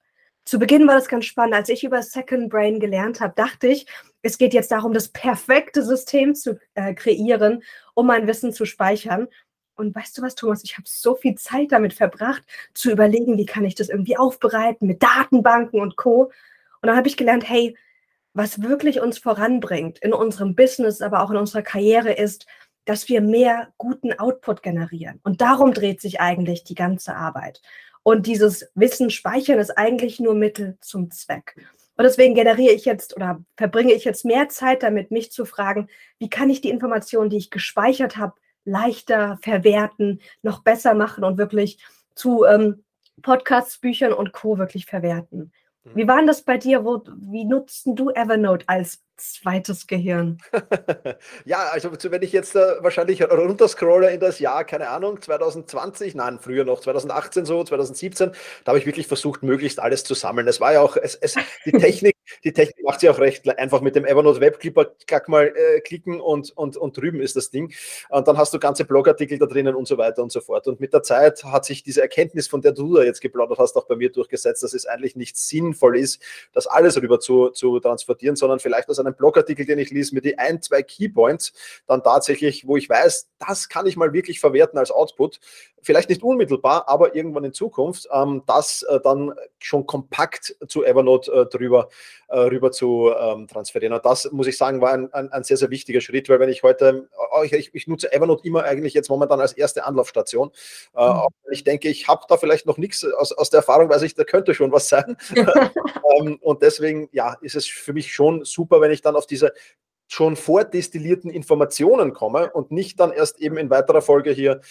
zu 0.49 0.59
Beginn 0.59 0.89
war 0.89 0.95
das 0.95 1.09
ganz 1.09 1.27
spannend. 1.27 1.55
Als 1.55 1.69
ich 1.69 1.85
über 1.85 2.03
Second 2.03 2.49
Brain 2.49 2.81
gelernt 2.81 3.21
habe, 3.21 3.35
dachte 3.37 3.67
ich, 3.67 3.85
es 4.23 4.39
geht 4.39 4.55
jetzt 4.55 4.73
darum, 4.73 4.95
das 4.95 5.09
perfekte 5.09 5.83
System 5.83 6.35
zu 6.35 6.59
äh, 6.73 6.95
kreieren, 6.95 7.63
um 7.93 8.07
mein 8.07 8.27
Wissen 8.27 8.55
zu 8.55 8.65
speichern. 8.65 9.29
Und 9.75 9.95
weißt 9.95 10.17
du 10.17 10.23
was, 10.23 10.37
Thomas, 10.37 10.65
ich 10.65 10.79
habe 10.79 10.89
so 10.89 11.17
viel 11.17 11.35
Zeit 11.35 11.71
damit 11.71 11.93
verbracht, 11.93 12.43
zu 12.73 12.91
überlegen, 12.91 13.37
wie 13.37 13.45
kann 13.45 13.67
ich 13.67 13.75
das 13.75 13.91
irgendwie 13.91 14.17
aufbereiten 14.17 14.87
mit 14.87 15.03
Datenbanken 15.03 15.83
und 15.83 15.97
Co. 15.97 16.33
Und 16.81 16.87
dann 16.87 16.97
habe 16.97 17.09
ich 17.09 17.19
gelernt, 17.19 17.47
hey, 17.47 17.77
was 18.33 18.63
wirklich 18.63 19.03
uns 19.03 19.19
voranbringt 19.19 19.99
in 19.99 20.15
unserem 20.15 20.55
Business, 20.55 21.03
aber 21.03 21.23
auch 21.23 21.31
in 21.31 21.37
unserer 21.37 21.63
Karriere 21.63 22.13
ist, 22.13 22.47
dass 22.87 23.07
wir 23.11 23.21
mehr 23.21 23.69
guten 23.77 24.19
Output 24.19 24.63
generieren. 24.63 25.21
Und 25.25 25.43
darum 25.43 25.75
dreht 25.75 26.01
sich 26.01 26.23
eigentlich 26.23 26.65
die 26.65 26.75
ganze 26.75 27.15
Arbeit. 27.17 27.61
Und 28.03 28.27
dieses 28.27 28.71
Wissen 28.75 29.11
speichern 29.11 29.59
ist 29.59 29.77
eigentlich 29.77 30.21
nur 30.21 30.35
Mittel 30.35 30.79
zum 30.81 31.11
Zweck. 31.11 31.55
Und 31.97 32.05
deswegen 32.05 32.35
generiere 32.35 32.75
ich 32.75 32.85
jetzt 32.85 33.17
oder 33.17 33.43
verbringe 33.57 33.93
ich 33.93 34.05
jetzt 34.05 34.25
mehr 34.25 34.49
Zeit 34.49 34.85
damit, 34.85 35.11
mich 35.11 35.33
zu 35.33 35.45
fragen, 35.45 35.89
wie 36.19 36.31
kann 36.31 36.49
ich 36.49 36.61
die 36.61 36.71
Informationen, 36.71 37.29
die 37.29 37.39
ich 37.39 37.51
gespeichert 37.51 38.17
habe, 38.17 38.35
leichter 38.65 39.39
verwerten, 39.43 40.21
noch 40.43 40.63
besser 40.63 40.95
machen 40.95 41.25
und 41.25 41.39
wirklich 41.39 41.79
zu 42.15 42.45
ähm, 42.45 42.85
Podcasts, 43.23 43.79
Büchern 43.79 44.13
und 44.13 44.33
Co. 44.33 44.59
wirklich 44.59 44.87
verwerten. 44.87 45.53
Wie 45.85 46.07
war 46.07 46.17
denn 46.17 46.27
das 46.27 46.43
bei 46.43 46.59
dir? 46.59 46.85
Wo, 46.85 47.03
wie 47.17 47.45
nutzten 47.45 47.97
du 47.97 48.11
Evernote 48.11 48.69
als 48.69 49.03
zweites 49.17 49.87
Gehirn? 49.87 50.39
ja, 51.45 51.69
also 51.71 51.91
wenn 51.93 52.23
ich 52.23 52.33
jetzt 52.33 52.55
äh, 52.55 52.83
wahrscheinlich 52.83 53.23
runterscrolle 53.23 54.13
in 54.13 54.21
das 54.21 54.39
Jahr, 54.39 54.65
keine 54.65 54.89
Ahnung, 54.89 55.21
2020, 55.21 56.15
nein, 56.15 56.39
früher 56.41 56.65
noch, 56.65 56.81
2018 56.81 57.45
so, 57.45 57.65
2017, 57.65 58.33
da 58.65 58.71
habe 58.71 58.79
ich 58.79 58.87
wirklich 58.87 59.07
versucht, 59.07 59.43
möglichst 59.43 59.81
alles 59.81 60.05
zu 60.05 60.15
sammeln. 60.15 60.47
Es 60.47 60.61
war 60.61 60.73
ja 60.73 60.81
auch, 60.81 60.97
es, 60.97 61.15
es, 61.15 61.37
die 61.65 61.73
Technik, 61.79 62.17
die 62.45 62.53
Technik 62.53 62.85
macht 62.85 63.01
sie 63.01 63.09
auch 63.09 63.19
recht 63.19 63.49
einfach 63.59 63.81
mit 63.81 63.97
dem 63.97 64.05
Evernote 64.05 64.41
Webclipper, 64.41 64.87
klack 65.07 65.29
mal 65.29 65.53
äh, 65.55 65.81
klicken 65.81 66.21
und, 66.21 66.57
und, 66.57 66.77
und 66.77 66.97
drüben 66.97 67.21
ist 67.21 67.37
das 67.37 67.51
Ding. 67.51 67.73
Und 68.11 68.29
dann 68.29 68.37
hast 68.37 68.55
du 68.55 68.59
ganze 68.59 68.85
Blogartikel 68.85 69.39
da 69.39 69.47
drinnen 69.47 69.75
und 69.75 69.89
so 69.89 69.99
weiter 69.99 70.23
und 70.23 70.33
so 70.33 70.41
fort. 70.41 70.67
Und 70.67 70.81
mit 70.81 70.93
der 70.93 71.03
Zeit 71.03 71.45
hat 71.45 71.65
sich 71.65 71.83
diese 71.83 72.03
Erkenntnis, 72.03 72.49
von 72.49 72.61
der 72.61 72.73
du 72.73 72.95
da 72.95 73.03
jetzt 73.03 73.21
geplaudert 73.21 73.59
hast, 73.59 73.77
auch 73.77 73.87
bei 73.87 73.97
mir 73.97 74.11
durchgesetzt, 74.11 74.63
dass 74.63 74.75
es 74.75 74.87
eigentlich 74.87 75.17
nicht 75.17 75.37
sinnvoll 75.37 75.99
ist, 75.99 76.23
das 76.53 76.67
alles 76.67 77.01
rüber 77.01 77.21
zu, 77.21 77.51
zu 77.51 77.81
transportieren, 77.81 78.37
sondern 78.37 78.59
vielleicht 78.59 78.89
aus 78.89 78.99
einem 78.99 79.15
Blogartikel, 79.15 79.67
den 79.67 79.79
ich 79.79 79.91
lese, 79.91 80.15
mir 80.15 80.21
die 80.21 80.39
ein, 80.39 80.63
zwei 80.63 80.83
Keypoints 80.83 81.53
dann 81.87 82.03
tatsächlich, 82.03 82.67
wo 82.67 82.77
ich 82.77 82.89
weiß, 82.89 83.29
das 83.39 83.69
kann 83.69 83.87
ich 83.87 83.97
mal 83.97 84.13
wirklich 84.13 84.41
verwerten 84.41 84.79
als 84.79 84.91
Output. 84.91 85.41
Vielleicht 85.83 86.09
nicht 86.09 86.23
unmittelbar, 86.23 86.89
aber 86.89 87.15
irgendwann 87.15 87.45
in 87.45 87.53
Zukunft, 87.53 88.09
ähm, 88.13 88.43
das 88.47 88.83
äh, 88.83 89.01
dann 89.01 89.33
schon 89.59 89.87
kompakt 89.87 90.57
zu 90.67 90.85
Evernote 90.85 91.33
äh, 91.33 91.47
drüber 91.47 91.89
äh, 92.29 92.39
rüber 92.39 92.73
zu 92.73 93.13
ähm, 93.19 93.47
transferieren. 93.47 93.95
Und 93.95 94.05
das, 94.05 94.31
muss 94.33 94.47
ich 94.47 94.57
sagen, 94.57 94.81
war 94.81 94.93
ein, 94.93 95.13
ein, 95.13 95.31
ein, 95.31 95.45
sehr, 95.45 95.57
sehr 95.57 95.71
wichtiger 95.71 96.01
Schritt, 96.01 96.29
weil 96.29 96.41
wenn 96.41 96.49
ich 96.49 96.63
heute, 96.63 97.09
äh, 97.41 97.57
ich, 97.57 97.75
ich 97.75 97.87
nutze 97.87 98.13
Evernote 98.13 98.47
immer 98.47 98.65
eigentlich 98.65 98.95
jetzt 98.95 99.09
momentan 99.09 99.41
als 99.41 99.53
erste 99.53 99.85
Anlaufstation. 99.85 100.51
Äh, 100.97 101.09
mhm. 101.09 101.27
ich 101.51 101.65
denke, 101.65 101.89
ich 101.89 102.09
habe 102.09 102.25
da 102.29 102.37
vielleicht 102.37 102.67
noch 102.67 102.79
nichts 102.79 103.05
aus, 103.05 103.33
aus 103.33 103.51
der 103.51 103.59
Erfahrung, 103.59 103.89
weiß 103.89 104.03
ich, 104.03 104.15
da 104.15 104.25
könnte 104.25 104.55
schon 104.55 104.73
was 104.73 104.89
sein. 104.89 105.17
ähm, 105.35 106.39
und 106.41 106.63
deswegen, 106.63 107.09
ja, 107.13 107.37
ist 107.41 107.57
es 107.57 107.67
für 107.67 107.93
mich 107.93 108.13
schon 108.13 108.45
super, 108.45 108.81
wenn 108.81 108.91
ich 108.91 109.03
dann 109.03 109.17
auf 109.17 109.27
diese 109.27 109.53
schon 110.09 110.37
vordestillierten 110.37 111.31
Informationen 111.31 112.15
komme 112.15 112.51
und 112.51 112.71
nicht 112.71 112.99
dann 112.99 113.13
erst 113.13 113.39
eben 113.41 113.59
in 113.59 113.71
weiterer 113.71 114.01
Folge 114.01 114.31
hier 114.31 114.63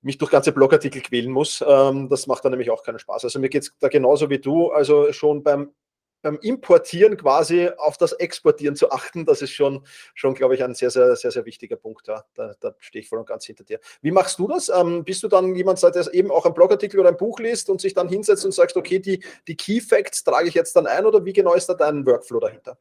mich 0.00 0.18
durch 0.18 0.30
ganze 0.30 0.52
Blogartikel 0.52 1.02
quälen 1.02 1.30
muss. 1.30 1.62
Ähm, 1.66 2.08
das 2.08 2.26
macht 2.26 2.44
dann 2.44 2.52
nämlich 2.52 2.70
auch 2.70 2.82
keinen 2.82 2.98
Spaß. 2.98 3.24
Also 3.24 3.38
mir 3.38 3.48
geht 3.48 3.64
es 3.64 3.74
da 3.78 3.88
genauso 3.88 4.30
wie 4.30 4.38
du. 4.38 4.70
Also 4.70 5.12
schon 5.12 5.42
beim 5.42 5.72
beim 6.22 6.38
Importieren 6.40 7.16
quasi 7.16 7.68
auf 7.76 7.96
das 7.96 8.12
Exportieren 8.12 8.76
zu 8.76 8.90
achten, 8.90 9.24
das 9.24 9.42
ist 9.42 9.52
schon, 9.52 9.84
schon 10.14 10.34
glaube 10.34 10.54
ich, 10.54 10.64
ein 10.64 10.74
sehr, 10.74 10.90
sehr, 10.90 11.16
sehr, 11.16 11.30
sehr 11.30 11.44
wichtiger 11.44 11.76
Punkt. 11.76 12.08
Ja. 12.08 12.24
Da, 12.34 12.54
da 12.60 12.74
stehe 12.78 13.02
ich 13.02 13.08
voll 13.08 13.18
und 13.18 13.26
ganz 13.26 13.44
hinter 13.44 13.64
dir. 13.64 13.80
Wie 14.02 14.10
machst 14.10 14.38
du 14.38 14.48
das? 14.48 14.68
Ähm, 14.68 15.04
bist 15.04 15.22
du 15.22 15.28
dann 15.28 15.54
jemand, 15.54 15.82
der 15.82 16.14
eben 16.14 16.30
auch 16.30 16.44
einen 16.44 16.54
Blogartikel 16.54 17.00
oder 17.00 17.10
ein 17.10 17.16
Buch 17.16 17.38
liest 17.38 17.70
und 17.70 17.80
sich 17.80 17.94
dann 17.94 18.08
hinsetzt 18.08 18.44
und 18.44 18.52
sagst, 18.52 18.76
okay, 18.76 18.98
die, 18.98 19.24
die 19.46 19.56
Key 19.56 19.80
Facts 19.80 20.24
trage 20.24 20.48
ich 20.48 20.54
jetzt 20.54 20.74
dann 20.76 20.86
ein 20.86 21.06
oder 21.06 21.24
wie 21.24 21.32
genau 21.32 21.54
ist 21.54 21.68
da 21.68 21.74
dein 21.74 22.04
Workflow 22.06 22.40
dahinter? 22.40 22.76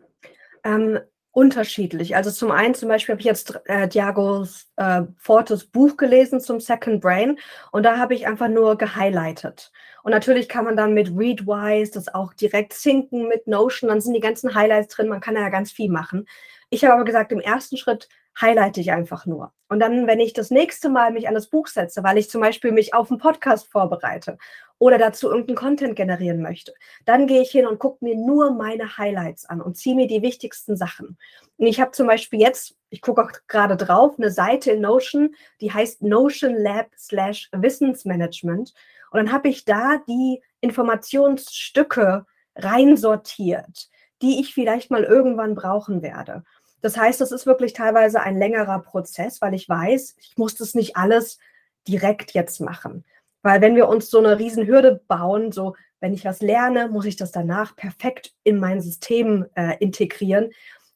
Ähm, 0.64 1.00
unterschiedlich. 1.38 2.16
Also 2.16 2.32
zum 2.32 2.50
einen 2.50 2.74
zum 2.74 2.90
Beispiel 2.90 3.14
habe 3.14 3.20
ich 3.20 3.28
jetzt 3.28 3.62
äh, 3.66 3.88
Diagos 3.88 4.72
äh, 4.76 5.04
Fortes 5.20 5.66
Buch 5.66 5.96
gelesen 5.96 6.42
zum 6.42 6.60
Second 6.60 7.00
Brain 7.00 7.38
und 7.72 7.84
da 7.84 8.00
habe 8.00 8.16
ich 8.16 8.26
einfach 8.26 8.48
nur 8.48 8.76
gehighlightet. 8.76 9.72
Und 10.02 10.14
natürlich 10.14 10.50
kann 10.50 10.66
man 10.66 10.76
dann 10.76 10.96
mit 10.96 11.16
Readwise 11.16 11.92
das 11.92 12.12
auch 12.12 12.34
direkt 12.34 12.74
sinken 12.74 13.28
mit 13.28 13.46
Notion, 13.46 13.90
dann 13.90 14.02
sind 14.02 14.16
die 14.16 14.20
ganzen 14.20 14.56
Highlights 14.56 14.96
drin, 14.96 15.10
man 15.10 15.22
kann 15.22 15.36
ja 15.36 15.50
ganz 15.50 15.72
viel 15.72 15.92
machen. 15.92 16.28
Ich 16.72 16.84
habe 16.84 16.96
aber 16.96 17.06
gesagt, 17.06 17.32
im 17.32 17.40
ersten 17.40 17.78
Schritt 17.78 18.10
highlighte 18.42 18.82
ich 18.82 18.92
einfach 18.92 19.28
nur. 19.28 19.54
Und 19.70 19.80
dann, 19.80 20.08
wenn 20.08 20.20
ich 20.20 20.34
das 20.34 20.50
nächste 20.50 20.90
Mal 20.90 21.12
mich 21.12 21.28
an 21.28 21.36
das 21.36 21.50
Buch 21.50 21.68
setze, 21.68 22.04
weil 22.04 22.18
ich 22.18 22.32
zum 22.32 22.42
Beispiel 22.42 22.72
mich 22.72 22.96
auf 22.96 23.12
einen 23.12 23.20
Podcast 23.20 23.72
vorbereite 23.72 24.40
oder 24.80 24.98
dazu 24.98 25.30
irgendeinen 25.30 25.58
Content 25.58 25.96
generieren 25.96 26.42
möchte, 26.42 26.74
dann 27.06 27.28
gehe 27.28 27.42
ich 27.42 27.52
hin 27.52 27.66
und 27.66 27.80
gucke 27.80 28.04
mir 28.04 28.16
nur 28.16 28.52
meine 28.52 28.98
Highlights 28.98 29.46
an 29.46 29.62
und 29.62 29.76
ziehe 29.76 29.96
mir 29.96 30.08
die 30.08 30.22
wichtigsten 30.22 30.78
Sachen. 30.78 31.18
Und 31.58 31.66
ich 31.66 31.80
habe 31.80 31.92
zum 31.92 32.08
Beispiel 32.08 32.40
jetzt, 32.40 32.76
ich 32.90 33.02
gucke 33.02 33.24
auch 33.24 33.32
gerade 33.48 33.76
drauf, 33.76 34.16
eine 34.18 34.30
Seite 34.30 34.72
in 34.72 34.82
Notion, 34.82 35.36
die 35.62 35.74
heißt 35.74 36.04
Notion 36.04 36.56
Lab 36.56 36.88
slash 36.98 37.50
Wissensmanagement. 37.52 38.74
Und 39.12 39.18
dann 39.18 39.32
habe 39.32 39.50
ich 39.50 39.66
da 39.66 39.98
die 40.08 40.42
Informationsstücke 40.62 42.26
reinsortiert, 42.56 43.90
die 44.22 44.40
ich 44.40 44.54
vielleicht 44.54 44.92
mal 44.92 45.04
irgendwann 45.04 45.56
brauchen 45.56 46.02
werde. 46.02 46.44
Das 46.82 46.98
heißt, 46.98 47.22
es 47.22 47.32
ist 47.32 47.46
wirklich 47.46 47.74
teilweise 47.74 48.22
ein 48.22 48.38
längerer 48.38 48.80
Prozess, 48.80 49.42
weil 49.42 49.54
ich 49.54 49.68
weiß, 49.68 50.16
ich 50.20 50.38
muss 50.38 50.56
das 50.56 50.76
nicht 50.76 50.96
alles 50.96 51.40
direkt 51.88 52.34
jetzt 52.34 52.60
machen. 52.60 53.04
Weil 53.48 53.62
wenn 53.62 53.78
wir 53.78 53.88
uns 53.88 54.10
so 54.10 54.18
eine 54.18 54.40
Riesenhürde 54.40 55.00
bauen, 55.08 55.54
so 55.54 55.74
wenn 56.02 56.14
ich 56.14 56.26
was 56.26 56.42
lerne, 56.42 56.90
muss 56.90 57.06
ich 57.06 57.16
das 57.16 57.32
danach 57.32 57.78
perfekt 57.78 58.34
in 58.44 58.60
mein 58.60 58.82
System 58.82 59.46
äh, 59.56 59.78
integrieren, 59.80 60.50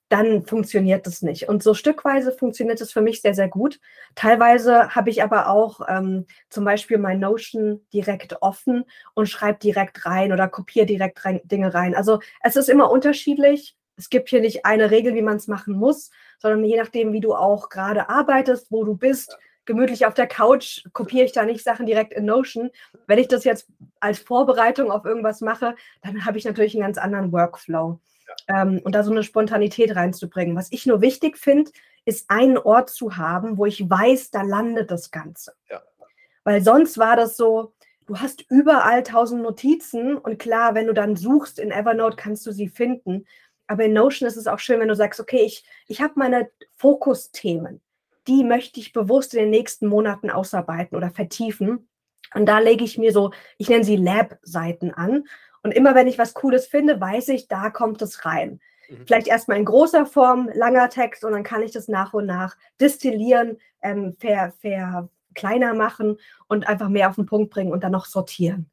dann 0.10 0.46
funktioniert 0.46 1.08
das 1.08 1.22
nicht. 1.22 1.48
Und 1.48 1.63
so 1.63 1.74
stückweise 1.74 2.34
funktioniert 2.34 2.81
es 2.81 2.91
für 2.91 3.00
mich 3.00 3.22
sehr, 3.22 3.34
sehr 3.36 3.48
gut. 3.48 3.79
Teilweise 4.15 4.93
habe 4.93 5.10
ich 5.10 5.24
aber 5.24 5.48
auch 5.48 5.79
ähm, 5.88 6.25
zum 6.50 6.65
Beispiel 6.65 6.98
mein 6.98 7.22
Notion 7.22 7.86
direkt 7.93 8.41
offen 8.41 8.84
und 9.13 9.29
schreibe 9.29 9.60
direkt 9.60 10.05
rein 10.05 10.34
oder 10.34 10.50
kopiere 10.50 10.86
direkt 10.86 11.24
rein, 11.24 11.39
Dinge 11.46 11.74
rein. 11.74 11.96
Also 11.96 12.20
es 12.43 12.58
ist 12.58 12.67
immer 12.67 12.91
unterschiedlich 12.91 13.77
es 14.01 14.10
gibt 14.10 14.29
hier 14.29 14.41
nicht 14.41 14.65
eine 14.65 14.89
Regel, 14.89 15.13
wie 15.13 15.22
man 15.22 15.38
es 15.38 15.48
machen 15.48 15.75
muss, 15.75 16.10
sondern 16.39 16.63
je 16.63 16.75
nachdem, 16.75 17.13
wie 17.13 17.20
du 17.20 17.36
auch 17.36 17.70
gerade 17.70 18.10
arbeitest, 18.10 18.72
wo 18.72 18.84
du 18.84 18.96
bist, 18.96 19.38
gemütlich 19.72 20.06
auf 20.06 20.13
der 20.13 20.28
Couch, 20.28 20.84
kopiere 20.92 21.24
ich 21.24 21.32
da 21.32 21.46
nicht 21.46 21.63
Sachen 21.63 21.86
direkt 21.86 22.12
in 22.12 22.25
Notion. 22.25 22.72
Wenn 23.08 23.20
ich 23.20 23.30
das 23.30 23.46
jetzt 23.46 23.68
als 24.01 24.20
Vorbereitung 24.20 24.92
auf 24.92 25.06
irgendwas 25.06 25.40
mache, 25.40 25.75
dann 26.01 26.25
habe 26.25 26.38
ich 26.38 26.44
natürlich 26.44 26.75
einen 26.75 26.84
ganz 26.84 26.98
anderen 26.98 27.32
Workflow. 27.32 28.01
Ja. 28.50 28.62
Ähm, 28.62 28.82
und 28.84 28.94
da 28.94 29.04
so 29.04 29.12
eine 29.12 29.24
Spontanität 29.24 29.96
reinzubringen. 29.96 30.58
Was 30.58 30.72
ich 30.74 30.86
nur 30.86 31.00
wichtig 31.00 31.38
finde, 31.38 31.72
ist 32.04 32.30
einen 32.30 32.58
Ort 32.58 32.90
zu 32.90 33.16
haben, 33.16 33.58
wo 33.58 33.66
ich 33.66 33.90
weiß, 33.90 34.32
da 34.32 34.42
landet 34.42 34.92
das 34.92 35.10
Ganze. 35.10 35.54
Ja. 35.70 35.82
Weil 36.44 36.62
sonst 36.62 36.98
war 36.98 37.16
das 37.16 37.38
so, 37.38 37.74
du 38.08 38.20
hast 38.20 38.44
überall 38.50 39.04
tausend 39.04 39.42
Notizen 39.42 40.18
und 40.18 40.38
klar, 40.38 40.75
wenn 40.75 40.88
du 40.88 40.94
dann 40.94 41.16
suchst 41.16 41.60
in 41.60 41.72
Evernote, 41.72 42.18
kannst 42.18 42.46
du 42.46 42.51
sie 42.51 42.68
finden. 42.68 43.25
Aber 43.68 43.86
in 43.86 43.94
Notion 43.94 44.28
ist 44.28 44.36
es 44.36 44.48
auch 44.48 44.60
schön, 44.60 44.82
wenn 44.82 44.90
du 44.90 44.96
sagst, 44.96 45.22
okay, 45.22 45.44
ich, 45.46 45.63
ich 45.88 46.01
habe 46.01 46.16
meine 46.18 46.50
Fokusthemen, 46.75 47.80
die 48.28 48.44
möchte 48.44 48.80
ich 48.80 48.94
bewusst 48.94 49.34
in 49.34 49.42
den 49.42 49.50
nächsten 49.50 49.88
Monaten 49.88 50.30
ausarbeiten 50.30 50.96
oder 50.96 51.10
vertiefen. 51.12 51.90
Und 52.34 52.46
da 52.46 52.60
lege 52.60 52.84
ich 52.84 52.98
mir 52.98 53.12
so, 53.12 53.32
ich 53.58 53.70
nenne 53.70 53.84
sie 53.84 53.96
Lab-Seiten 53.96 54.92
an. 54.92 55.25
Und 55.63 55.72
immer 55.72 55.96
wenn 55.96 56.08
ich 56.08 56.18
was 56.18 56.34
Cooles 56.34 56.68
finde, 56.68 57.00
weiß 57.00 57.30
ich, 57.30 57.48
da 57.48 57.70
kommt 57.70 58.01
es 58.01 58.25
rein. 58.25 58.60
Mhm. 58.90 59.06
Vielleicht 59.06 59.28
erstmal 59.28 59.58
in 59.58 59.66
großer 59.66 60.06
Form, 60.06 60.50
langer 60.54 60.90
Text 60.90 61.24
und 61.24 61.34
dann 61.34 61.44
kann 61.44 61.62
ich 61.62 61.72
das 61.72 61.88
nach 61.88 62.13
und 62.13 62.25
nach 62.25 62.58
destillieren, 62.80 63.58
ähm, 63.82 64.16
ver, 64.20 64.54
ver, 64.60 65.10
kleiner 65.34 65.74
machen 65.74 66.18
und 66.48 66.68
einfach 66.68 66.90
mehr 66.90 67.10
auf 67.10 67.16
den 67.16 67.25
Punkt 67.25 67.54
bringen 67.54 67.72
und 67.72 67.84
dann 67.84 67.92
noch 67.92 68.06
sortieren. 68.06 68.70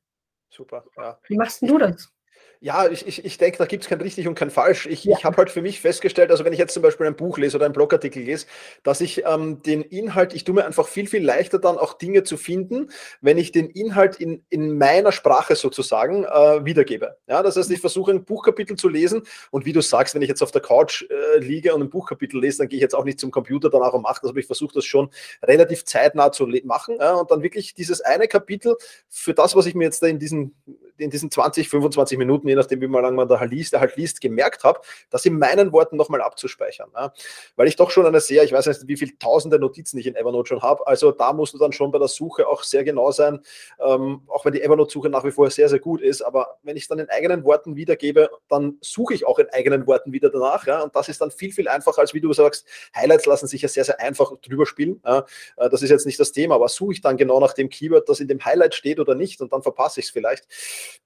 Super, 0.51 0.85
ja. 0.97 1.19
Wie 1.29 1.37
machst 1.37 1.63
du 1.63 1.79
das? 1.79 2.13
Ja, 2.61 2.89
ich, 2.89 3.07
ich, 3.07 3.25
ich 3.25 3.39
denke, 3.39 3.59
da 3.59 3.67
gibt 3.67 3.85
es 3.85 3.89
kein 3.89 4.01
richtig 4.01 4.27
und 4.27 4.35
kein 4.35 4.51
falsch. 4.51 4.87
Ich, 4.87 5.05
ja. 5.05 5.17
ich 5.17 5.25
habe 5.25 5.37
halt 5.37 5.51
für 5.51 5.63
mich 5.63 5.81
festgestellt, 5.81 6.33
also 6.33 6.45
wenn 6.45 6.53
ich 6.53 6.59
jetzt 6.59 6.75
zum 6.75 6.83
Beispiel 6.83 7.07
ein 7.07 7.15
Buch 7.15 7.39
lese 7.39 7.57
oder 7.57 7.67
einen 7.67 7.73
Blogartikel 7.73 8.23
lese, 8.23 8.47
dass 8.83 9.01
ich 9.01 9.25
ähm, 9.25 9.63
den 9.63 9.83
Inhalt, 9.83 10.35
ich 10.35 10.43
tue 10.43 10.57
mir 10.57 10.65
einfach 10.65 10.89
viel, 10.89 11.07
viel 11.07 11.25
leichter 11.25 11.61
dann 11.61 11.79
auch 11.79 11.95
Dinge 11.95 12.25
zu 12.25 12.37
finden, 12.37 12.91
wenn 13.21 13.39
ich 13.39 13.53
den 13.53 13.71
Inhalt 13.71 14.17
in, 14.17 14.45
in 14.49 14.77
meiner 14.77 15.13
Sprache 15.13 15.55
sozusagen 15.55 16.25
äh, 16.25 16.65
wiedergebe. 16.65 17.17
Ja, 17.29 17.45
das 17.45 17.57
heißt, 17.57 17.71
ich 17.71 17.81
versuche 17.81 18.11
ein 18.11 18.25
Buchkapitel 18.25 18.77
zu 18.77 18.89
lesen 18.89 19.23
und 19.53 19.65
wie 19.65 19.73
du 19.73 19.81
sagst, 19.81 20.17
wenn 20.17 20.23
ich 20.23 20.29
jetzt 20.29 20.43
auf 20.43 20.51
der 20.51 20.63
Couch 20.63 21.05
äh, 21.09 21.39
liege 21.39 21.75
und 21.75 21.83
ein 21.83 21.91
Buchkapitel 21.91 22.41
lese, 22.41 22.59
dann 22.59 22.69
gehe 22.69 22.79
ich 22.79 22.83
jetzt 22.83 22.95
auch 22.95 23.05
nicht 23.05 23.21
zum 23.21 23.31
Computer 23.31 23.71
danach 23.71 23.93
und 23.93 24.03
mache 24.03 24.21
das, 24.23 24.31
aber 24.31 24.41
ich 24.41 24.47
versuche 24.47 24.75
das 24.75 24.85
schon 24.85 25.11
relativ 25.45 25.85
zeitnah 25.85 26.33
zu 26.33 26.49
machen 26.65 26.97
ja, 26.99 27.13
und 27.13 27.31
dann 27.31 27.43
wirklich 27.43 27.75
dieses 27.75 28.01
eine 28.01 28.27
Kapitel 28.27 28.77
für 29.09 29.35
das, 29.35 29.55
was 29.55 29.67
ich 29.67 29.77
mir 29.77 29.85
jetzt 29.85 30.03
da 30.03 30.09
in 30.09 30.19
diesen 30.19 30.57
in 30.99 31.11
diesen 31.11 31.31
20, 31.31 31.69
25 31.69 32.19
Minuten, 32.19 32.49
je 32.49 32.55
nachdem, 32.55 32.81
wie 32.81 32.87
lange 32.87 33.17
man 33.17 33.29
da 33.29 33.41
halt 33.41 33.51
liest, 33.51 33.79
halt 33.79 33.97
liest, 33.97 34.21
gemerkt 34.21 34.65
habe, 34.65 34.81
das 35.11 35.25
in 35.25 35.39
meinen 35.39 35.73
Worten 35.73 35.97
nochmal 35.97 36.21
abzuspeichern. 36.21 36.91
Ja? 36.95 37.13
Weil 37.57 37.69
ich 37.69 37.77
doch 37.77 37.91
schon 37.91 38.07
eine 38.07 38.21
sehr, 38.21 38.45
ich 38.45 38.53
weiß 38.53 38.67
nicht, 38.67 38.89
wie 38.89 38.97
viele 38.97 39.19
tausende 39.19 39.59
Notizen 39.59 39.99
ich 39.99 40.07
in 40.07 40.17
Evernote 40.17 40.49
schon 40.49 40.63
habe. 40.63 40.87
Also 40.87 41.13
da 41.13 41.33
musst 41.33 41.55
du 41.55 41.59
dann 41.59 41.73
schon 41.73 41.91
bei 41.91 41.99
der 41.99 42.09
Suche 42.09 42.47
auch 42.47 42.63
sehr 42.63 42.85
genau 42.85 43.11
sein, 43.11 43.41
ähm, 43.81 44.23
auch 44.29 44.45
wenn 44.45 44.53
die 44.53 44.63
Evernote-Suche 44.63 45.09
nach 45.09 45.25
wie 45.25 45.31
vor 45.31 45.51
sehr, 45.51 45.69
sehr 45.69 45.79
gut 45.79 46.01
ist. 46.01 46.23
Aber 46.23 46.59
wenn 46.63 46.77
ich 46.77 46.85
es 46.85 46.89
dann 46.89 46.99
in 46.99 47.09
eigenen 47.09 47.45
Worten 47.45 47.77
wiedergebe, 47.77 48.31
dann 48.49 48.79
suche 48.81 49.15
ich 49.15 49.27
auch 49.27 49.39
in 49.39 49.49
eigenen 49.51 49.87
Worten 49.87 50.13
wieder 50.13 50.31
danach. 50.31 50.67
Ja? 50.67 50.83
Und 50.83 50.95
das 50.95 51.09
ist 51.09 51.21
dann 51.21 51.31
viel, 51.31 51.53
viel 51.53 51.69
einfacher, 51.69 52.01
als 52.01 52.15
wie 52.15 52.21
du 52.21 52.33
sagst, 52.33 52.67
Highlights 52.95 53.27
lassen 53.27 53.47
sich 53.47 53.63
ja 53.63 53.69
sehr, 53.69 53.85
sehr 53.85 54.01
einfach 54.01 54.33
drüber 54.41 54.67
spielen. 54.67 55.01
Ja? 55.05 55.25
Äh, 55.57 55.69
das 55.71 55.83
ist 55.83 55.91
jetzt 55.91 56.07
nicht 56.07 56.19
das 56.19 56.33
Thema, 56.33 56.57
aber 56.57 56.69
suche 56.69 56.93
ich 56.93 57.01
dann 57.01 57.17
genau 57.17 57.41
nach 57.41 57.53
dem 57.53 57.69
Keyword, 57.69 58.09
das 58.09 58.21
in 58.21 58.29
dem 58.29 58.45
Highlight 58.45 58.75
steht 58.75 59.01
oder 59.01 59.15
nicht 59.15 59.41
und 59.41 59.53
dann 59.53 59.63
verpasse 59.63 60.01
ich 60.01 60.07
es 60.07 60.11
vielleicht. 60.11 60.47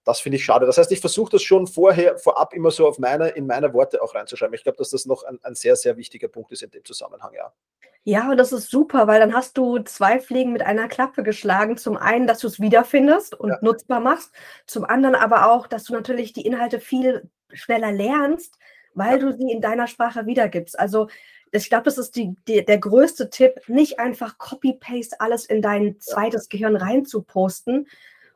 Das 0.05 0.21
finde 0.21 0.37
ich 0.37 0.45
schade. 0.45 0.67
Das 0.67 0.79
heißt, 0.79 0.93
ich 0.93 1.01
versuche 1.01 1.33
das 1.33 1.43
schon 1.43 1.67
vorher, 1.67 2.19
vorab 2.19 2.55
immer 2.55 2.71
so 2.71 2.87
auf 2.87 2.99
meine, 2.99 3.29
in 3.29 3.47
meine 3.47 3.73
Worte 3.73 4.03
auch 4.03 4.15
reinzuschreiben. 4.15 4.55
Ich 4.55 4.62
glaube, 4.62 4.79
dass 4.79 4.91
das 4.91 5.07
noch 5.07 5.25
ein, 5.25 5.39
ein 5.43 5.55
sehr, 5.55 5.77
sehr 5.77 5.97
wichtiger 5.97 6.29
Punkt 6.29 6.53
ist 6.53 6.62
in 6.62 6.71
dem 6.71 6.85
Zusammenhang, 6.85 7.33
ja. 7.35 7.53
Ja, 8.05 8.31
und 8.31 8.37
das 8.37 8.53
ist 8.53 8.69
super, 8.69 9.07
weil 9.07 9.21
dann 9.21 9.33
hast 9.33 9.57
du 9.57 9.79
zwei 9.79 10.19
Fliegen 10.19 10.53
mit 10.53 10.62
einer 10.62 10.89
Klappe 10.89 11.23
geschlagen. 11.23 11.77
Zum 11.77 11.97
einen, 11.97 12.27
dass 12.27 12.41
du 12.41 12.49
es 12.49 12.59
wiederfindest 12.59 13.39
und 13.39 13.51
ja. 13.51 13.59
nutzbar 13.62 14.01
machst. 14.01 14.33
Zum 14.67 14.85
anderen 14.85 15.15
aber 15.15 15.53
auch, 15.53 15.69
dass 15.69 15.85
du 15.85 15.93
natürlich 15.93 16.33
die 16.33 16.45
Inhalte 16.45 16.81
viel 16.81 17.31
schneller 17.53 17.93
lernst, 17.93 18.59
weil 18.95 19.19
ja. 19.19 19.19
du 19.19 19.37
sie 19.37 19.53
in 19.53 19.61
deiner 19.61 19.87
Sprache 19.87 20.27
wiedergibst. 20.27 20.77
Also 20.79 21.09
ich 21.53 21.69
glaube, 21.69 21.85
das 21.85 21.99
ist 21.99 22.17
die, 22.17 22.35
die, 22.49 22.65
der 22.65 22.79
größte 22.79 23.31
Tipp, 23.31 23.61
nicht 23.69 24.01
einfach 24.01 24.37
Copy-Paste 24.39 25.21
alles 25.21 25.45
in 25.45 25.62
dein 25.62 26.01
zweites 26.01 26.49
Gehirn 26.49 26.77
reinzuposten 26.77 27.87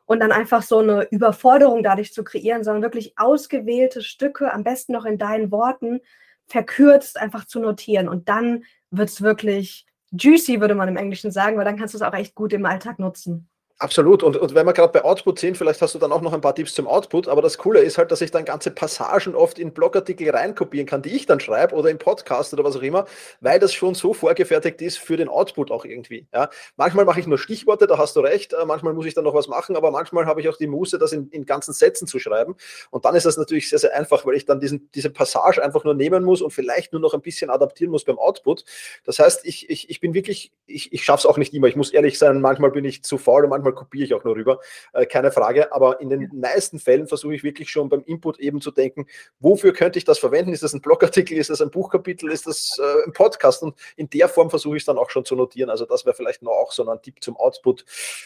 und 0.07 0.21
dann 0.21 0.31
einfach 0.31 0.63
so 0.63 0.79
eine 0.79 1.03
Überforderung 1.11 1.83
dadurch 1.83 2.13
zu 2.13 2.23
kreieren, 2.23 2.63
sondern 2.63 2.81
wirklich 2.81 3.13
ausgewählte 3.17 4.01
Stücke, 4.01 4.51
am 4.51 4.63
besten 4.63 4.93
noch 4.93 5.05
in 5.05 5.17
deinen 5.17 5.51
Worten, 5.51 5.99
verkürzt 6.47 7.19
einfach 7.19 7.45
zu 7.45 7.59
notieren. 7.59 8.07
Und 8.07 8.29
dann 8.29 8.63
wird 8.89 9.09
es 9.09 9.21
wirklich 9.21 9.85
juicy, 10.11 10.61
würde 10.61 10.75
man 10.75 10.87
im 10.87 10.95
Englischen 10.95 11.31
sagen, 11.31 11.57
weil 11.57 11.65
dann 11.65 11.77
kannst 11.77 11.93
du 11.93 11.97
es 11.97 12.01
auch 12.01 12.13
echt 12.13 12.35
gut 12.35 12.53
im 12.53 12.65
Alltag 12.65 12.99
nutzen. 12.99 13.49
Absolut. 13.79 14.23
Und, 14.23 14.37
und 14.37 14.55
wenn 14.55 14.65
wir 14.65 14.73
gerade 14.73 14.91
bei 14.91 15.03
Output 15.03 15.37
sind, 15.37 15.55
vielleicht 15.55 15.79
hast 15.83 15.93
du 15.93 15.99
dann 15.99 16.11
auch 16.11 16.21
noch 16.21 16.33
ein 16.33 16.41
paar 16.41 16.55
Tipps 16.55 16.73
zum 16.73 16.87
Output. 16.87 17.27
Aber 17.27 17.43
das 17.43 17.59
Coole 17.59 17.79
ist 17.81 17.99
halt, 17.99 18.11
dass 18.11 18.21
ich 18.21 18.31
dann 18.31 18.43
ganze 18.43 18.71
Passagen 18.71 19.35
oft 19.35 19.59
in 19.59 19.71
Blogartikel 19.71 20.31
reinkopieren 20.31 20.87
kann, 20.87 21.03
die 21.03 21.15
ich 21.15 21.27
dann 21.27 21.39
schreibe 21.39 21.75
oder 21.75 21.91
im 21.91 21.99
Podcast 21.99 22.53
oder 22.53 22.63
was 22.63 22.75
auch 22.75 22.81
immer, 22.81 23.05
weil 23.39 23.59
das 23.59 23.75
schon 23.75 23.93
so 23.93 24.15
vorgefertigt 24.15 24.81
ist 24.81 24.97
für 24.97 25.15
den 25.15 25.27
Output 25.29 25.69
auch 25.69 25.85
irgendwie. 25.85 26.25
Ja. 26.33 26.49
Manchmal 26.75 27.05
mache 27.05 27.19
ich 27.19 27.27
nur 27.27 27.37
Stichworte, 27.37 27.85
da 27.85 27.99
hast 27.99 28.15
du 28.15 28.21
recht. 28.21 28.53
Äh, 28.53 28.65
manchmal 28.65 28.95
muss 28.95 29.05
ich 29.05 29.13
dann 29.13 29.25
noch 29.25 29.35
was 29.35 29.47
machen, 29.47 29.75
aber 29.75 29.91
manchmal 29.91 30.25
habe 30.25 30.41
ich 30.41 30.49
auch 30.49 30.57
die 30.57 30.65
Muße, 30.65 30.97
das 30.97 31.11
in, 31.11 31.29
in 31.29 31.45
ganzen 31.45 31.73
Sätzen 31.73 32.07
zu 32.07 32.17
schreiben. 32.17 32.55
Und 32.89 33.05
dann 33.05 33.13
ist 33.13 33.27
das 33.27 33.37
natürlich 33.37 33.69
sehr, 33.69 33.77
sehr 33.77 33.95
einfach, 33.95 34.25
weil 34.25 34.33
ich 34.33 34.45
dann 34.45 34.59
diesen, 34.59 34.89
diese 34.95 35.11
Passage 35.11 35.63
einfach 35.63 35.83
nur 35.83 35.93
nehmen 35.93 36.23
muss 36.23 36.41
und 36.41 36.49
vielleicht 36.49 36.93
nur 36.93 37.01
noch 37.01 37.13
ein 37.13 37.21
bisschen 37.21 37.51
adaptieren 37.51 37.91
muss 37.91 38.05
beim 38.05 38.17
Output. 38.17 38.65
Das 39.03 39.19
heißt, 39.19 39.45
ich, 39.45 39.69
ich, 39.69 39.91
ich 39.91 39.99
bin 39.99 40.15
wirklich, 40.15 40.51
ich, 40.65 40.91
ich 40.93 41.03
schaffe 41.03 41.19
es 41.19 41.25
auch 41.27 41.37
nicht 41.37 41.53
immer. 41.53 41.67
Ich 41.67 41.75
muss 41.75 41.91
ehrlich 41.91 42.17
sein, 42.17 42.41
manchmal 42.41 42.71
bin 42.71 42.83
ich 42.83 43.03
zu 43.03 43.19
faul 43.19 43.43
und 43.43 43.51
manchmal 43.51 43.66
manchmal 43.67 43.73
kopiere 43.73 44.05
ich 44.05 44.13
auch 44.13 44.23
nur 44.23 44.35
rüber, 44.35 44.59
äh, 44.93 45.05
keine 45.05 45.31
Frage. 45.31 45.71
Aber 45.71 45.99
in 46.01 46.09
den 46.09 46.29
meisten 46.33 46.79
Fällen 46.79 47.07
versuche 47.07 47.35
ich 47.35 47.43
wirklich 47.43 47.69
schon 47.69 47.89
beim 47.89 48.03
Input 48.03 48.39
eben 48.39 48.61
zu 48.61 48.71
denken, 48.71 49.05
wofür 49.39 49.73
könnte 49.73 49.99
ich 49.99 50.05
das 50.05 50.19
verwenden? 50.19 50.53
Ist 50.53 50.63
das 50.63 50.73
ein 50.73 50.81
Blogartikel, 50.81 51.37
ist 51.37 51.49
das 51.49 51.61
ein 51.61 51.71
Buchkapitel, 51.71 52.31
ist 52.31 52.47
das 52.47 52.79
äh, 52.79 53.05
ein 53.05 53.13
Podcast? 53.13 53.63
Und 53.63 53.75
in 53.95 54.09
der 54.09 54.29
Form 54.29 54.49
versuche 54.49 54.77
ich 54.77 54.81
es 54.81 54.85
dann 54.85 54.97
auch 54.97 55.09
schon 55.09 55.25
zu 55.25 55.35
notieren. 55.35 55.69
Also 55.69 55.85
das 55.85 56.05
wäre 56.05 56.15
vielleicht 56.15 56.41
noch 56.41 56.51
auch 56.51 56.71
so 56.71 56.87
ein 56.87 57.01
Tipp 57.01 57.17
zum 57.21 57.37
Output, 57.37 57.85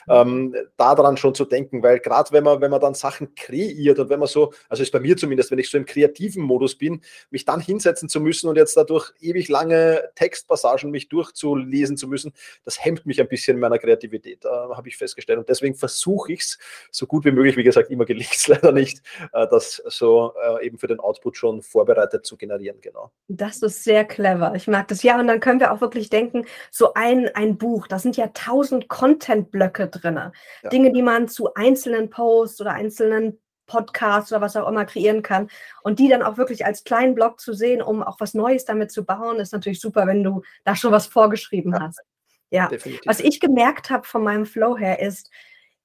ähm, 0.09 0.55
daran 0.77 1.17
schon 1.17 1.35
zu 1.35 1.45
denken, 1.45 1.83
weil 1.83 1.99
gerade 1.99 2.31
wenn 2.31 2.43
man, 2.43 2.61
wenn 2.61 2.71
man 2.71 2.81
dann 2.81 2.93
Sachen 2.93 3.35
kreiert 3.35 3.99
und 3.99 4.09
wenn 4.09 4.19
man 4.19 4.27
so, 4.27 4.53
also 4.69 4.83
ist 4.83 4.91
bei 4.91 4.99
mir 4.99 5.17
zumindest, 5.17 5.51
wenn 5.51 5.59
ich 5.59 5.69
so 5.69 5.77
im 5.77 5.85
kreativen 5.85 6.43
Modus 6.43 6.75
bin, 6.75 7.01
mich 7.29 7.45
dann 7.45 7.59
hinsetzen 7.59 8.09
zu 8.09 8.19
müssen 8.19 8.47
und 8.49 8.55
jetzt 8.55 8.77
dadurch 8.77 9.11
ewig 9.19 9.49
lange 9.49 10.09
Textpassagen 10.15 10.91
mich 10.91 11.09
durchzulesen 11.09 11.97
zu 11.97 12.07
müssen, 12.07 12.33
das 12.63 12.83
hemmt 12.83 13.05
mich 13.05 13.19
ein 13.19 13.27
bisschen 13.27 13.57
in 13.57 13.61
meiner 13.61 13.79
Kreativität, 13.79 14.45
äh, 14.45 14.49
habe 14.49 14.87
ich 14.87 14.97
festgestellt 14.97 15.30
stellen. 15.31 15.39
Und 15.39 15.49
deswegen 15.49 15.75
versuche 15.75 16.33
ich 16.33 16.41
es 16.41 16.59
so 16.91 17.07
gut 17.07 17.25
wie 17.25 17.31
möglich, 17.31 17.57
wie 17.57 17.63
gesagt, 17.63 17.89
immer 17.89 18.05
gelingt 18.05 18.33
es 18.33 18.47
leider 18.47 18.71
nicht, 18.71 19.01
äh, 19.33 19.47
das 19.49 19.81
so 19.87 20.33
äh, 20.59 20.65
eben 20.65 20.77
für 20.77 20.87
den 20.87 20.99
Output 20.99 21.37
schon 21.37 21.61
vorbereitet 21.61 22.25
zu 22.25 22.37
generieren. 22.37 22.79
Genau. 22.81 23.11
Das 23.27 23.61
ist 23.61 23.83
sehr 23.83 24.05
clever. 24.05 24.53
Ich 24.55 24.67
mag 24.67 24.87
das. 24.87 25.03
Ja, 25.03 25.19
und 25.19 25.27
dann 25.27 25.39
können 25.39 25.59
wir 25.59 25.71
auch 25.71 25.81
wirklich 25.81 26.09
denken, 26.09 26.45
so 26.69 26.93
ein, 26.93 27.29
ein 27.35 27.57
Buch, 27.57 27.87
da 27.87 27.99
sind 27.99 28.17
ja 28.17 28.27
tausend 28.33 28.87
Content-Blöcke 28.87 29.87
drin. 29.87 30.15
Ja. 30.15 30.69
Dinge, 30.69 30.91
die 30.91 31.01
man 31.01 31.27
zu 31.27 31.53
einzelnen 31.53 32.09
Posts 32.09 32.61
oder 32.61 32.73
einzelnen 32.73 33.39
Podcasts 33.67 34.31
oder 34.31 34.41
was 34.41 34.57
auch 34.57 34.67
immer 34.67 34.83
kreieren 34.85 35.21
kann. 35.21 35.47
Und 35.81 35.99
die 35.99 36.09
dann 36.09 36.23
auch 36.23 36.37
wirklich 36.37 36.65
als 36.65 36.83
kleinen 36.83 37.15
Blog 37.15 37.39
zu 37.39 37.53
sehen, 37.53 37.81
um 37.81 38.03
auch 38.03 38.19
was 38.19 38.33
Neues 38.33 38.65
damit 38.65 38.91
zu 38.91 39.05
bauen, 39.05 39.39
ist 39.39 39.53
natürlich 39.53 39.79
super, 39.79 40.07
wenn 40.07 40.23
du 40.23 40.41
da 40.65 40.75
schon 40.75 40.91
was 40.91 41.07
vorgeschrieben 41.07 41.71
ja. 41.71 41.79
hast. 41.79 42.01
Ja, 42.51 42.67
Definitiv. 42.67 43.01
was 43.05 43.19
ich 43.19 43.39
gemerkt 43.39 43.89
habe 43.89 44.05
von 44.05 44.23
meinem 44.23 44.45
Flow 44.45 44.77
her 44.77 44.99
ist, 44.99 45.31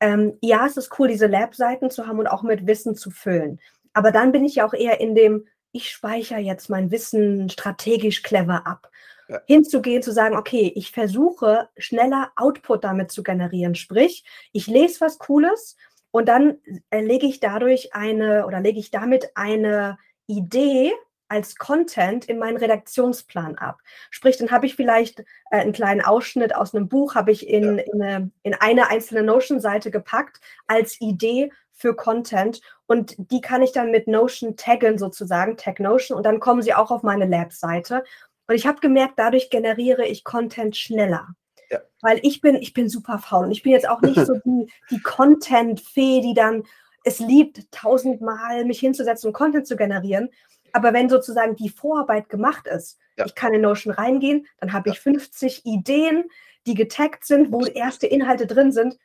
ähm, 0.00 0.36
ja, 0.42 0.66
es 0.66 0.76
ist 0.76 0.98
cool, 0.98 1.08
diese 1.08 1.26
Lab-Seiten 1.26 1.90
zu 1.90 2.06
haben 2.06 2.18
und 2.18 2.26
auch 2.26 2.42
mit 2.42 2.66
Wissen 2.66 2.94
zu 2.94 3.10
füllen. 3.10 3.60
Aber 3.94 4.10
dann 4.10 4.32
bin 4.32 4.44
ich 4.44 4.56
ja 4.56 4.66
auch 4.66 4.74
eher 4.74 5.00
in 5.00 5.14
dem, 5.14 5.46
ich 5.72 5.90
speichere 5.90 6.40
jetzt 6.40 6.68
mein 6.68 6.90
Wissen 6.90 7.48
strategisch 7.48 8.22
clever 8.22 8.66
ab. 8.66 8.90
Ja. 9.28 9.40
Hinzugehen, 9.46 10.02
zu 10.02 10.12
sagen, 10.12 10.36
okay, 10.36 10.70
ich 10.74 10.92
versuche 10.92 11.68
schneller 11.78 12.30
Output 12.36 12.84
damit 12.84 13.10
zu 13.10 13.22
generieren. 13.22 13.74
Sprich, 13.74 14.24
ich 14.52 14.66
lese 14.66 15.00
was 15.00 15.18
Cooles 15.18 15.76
und 16.10 16.28
dann 16.28 16.58
äh, 16.90 17.00
lege 17.00 17.26
ich 17.26 17.40
dadurch 17.40 17.94
eine 17.94 18.46
oder 18.46 18.60
lege 18.60 18.78
ich 18.78 18.90
damit 18.90 19.30
eine 19.34 19.98
Idee 20.26 20.92
als 21.28 21.56
Content 21.56 22.26
in 22.26 22.38
meinen 22.38 22.56
Redaktionsplan 22.56 23.56
ab. 23.56 23.80
Sprich, 24.10 24.36
dann 24.36 24.50
habe 24.50 24.66
ich 24.66 24.76
vielleicht 24.76 25.20
äh, 25.20 25.24
einen 25.50 25.72
kleinen 25.72 26.00
Ausschnitt 26.00 26.54
aus 26.54 26.74
einem 26.74 26.88
Buch, 26.88 27.14
habe 27.14 27.32
ich 27.32 27.48
in, 27.48 27.78
ja. 27.78 27.84
in, 27.84 28.02
eine, 28.02 28.30
in 28.42 28.54
eine 28.54 28.90
einzelne 28.90 29.22
Notion-Seite 29.22 29.90
gepackt 29.90 30.40
als 30.66 31.00
Idee 31.00 31.50
für 31.72 31.94
Content 31.94 32.60
und 32.86 33.14
die 33.18 33.40
kann 33.40 33.62
ich 33.62 33.72
dann 33.72 33.90
mit 33.90 34.08
Notion 34.08 34.56
taggen 34.56 34.98
sozusagen, 34.98 35.56
Tag 35.56 35.80
Notion 35.80 36.16
und 36.16 36.24
dann 36.24 36.40
kommen 36.40 36.62
sie 36.62 36.74
auch 36.74 36.90
auf 36.90 37.02
meine 37.02 37.26
Lab-Seite. 37.26 38.02
Und 38.48 38.54
ich 38.54 38.66
habe 38.66 38.80
gemerkt, 38.80 39.14
dadurch 39.16 39.50
generiere 39.50 40.06
ich 40.06 40.24
Content 40.24 40.76
schneller. 40.76 41.28
Ja. 41.70 41.80
Weil 42.00 42.20
ich 42.22 42.40
bin, 42.40 42.54
ich 42.54 42.72
bin 42.72 42.88
super 42.88 43.18
faul 43.18 43.46
und 43.46 43.50
ich 43.50 43.62
bin 43.62 43.72
jetzt 43.72 43.88
auch 43.88 44.00
nicht 44.00 44.24
so 44.24 44.34
die, 44.44 44.72
die 44.90 45.02
Content-Fee, 45.02 46.20
die 46.20 46.34
dann 46.34 46.62
es 47.04 47.18
liebt, 47.20 47.70
tausendmal 47.70 48.64
mich 48.64 48.80
hinzusetzen 48.80 49.28
und 49.28 49.32
Content 49.32 49.66
zu 49.66 49.76
generieren, 49.76 50.30
aber 50.76 50.92
wenn 50.92 51.08
sozusagen 51.08 51.56
die 51.56 51.70
Vorarbeit 51.70 52.28
gemacht 52.28 52.66
ist, 52.66 52.98
ja. 53.16 53.24
ich 53.24 53.34
kann 53.34 53.54
in 53.54 53.62
Notion 53.62 53.94
reingehen, 53.94 54.46
dann 54.60 54.74
habe 54.74 54.90
ich 54.90 55.00
50 55.00 55.64
Ideen, 55.64 56.24
die 56.66 56.74
getaggt 56.74 57.24
sind, 57.24 57.50
wo 57.50 57.64
erste 57.64 58.06
Inhalte 58.06 58.46
drin 58.46 58.72
sind. 58.72 58.98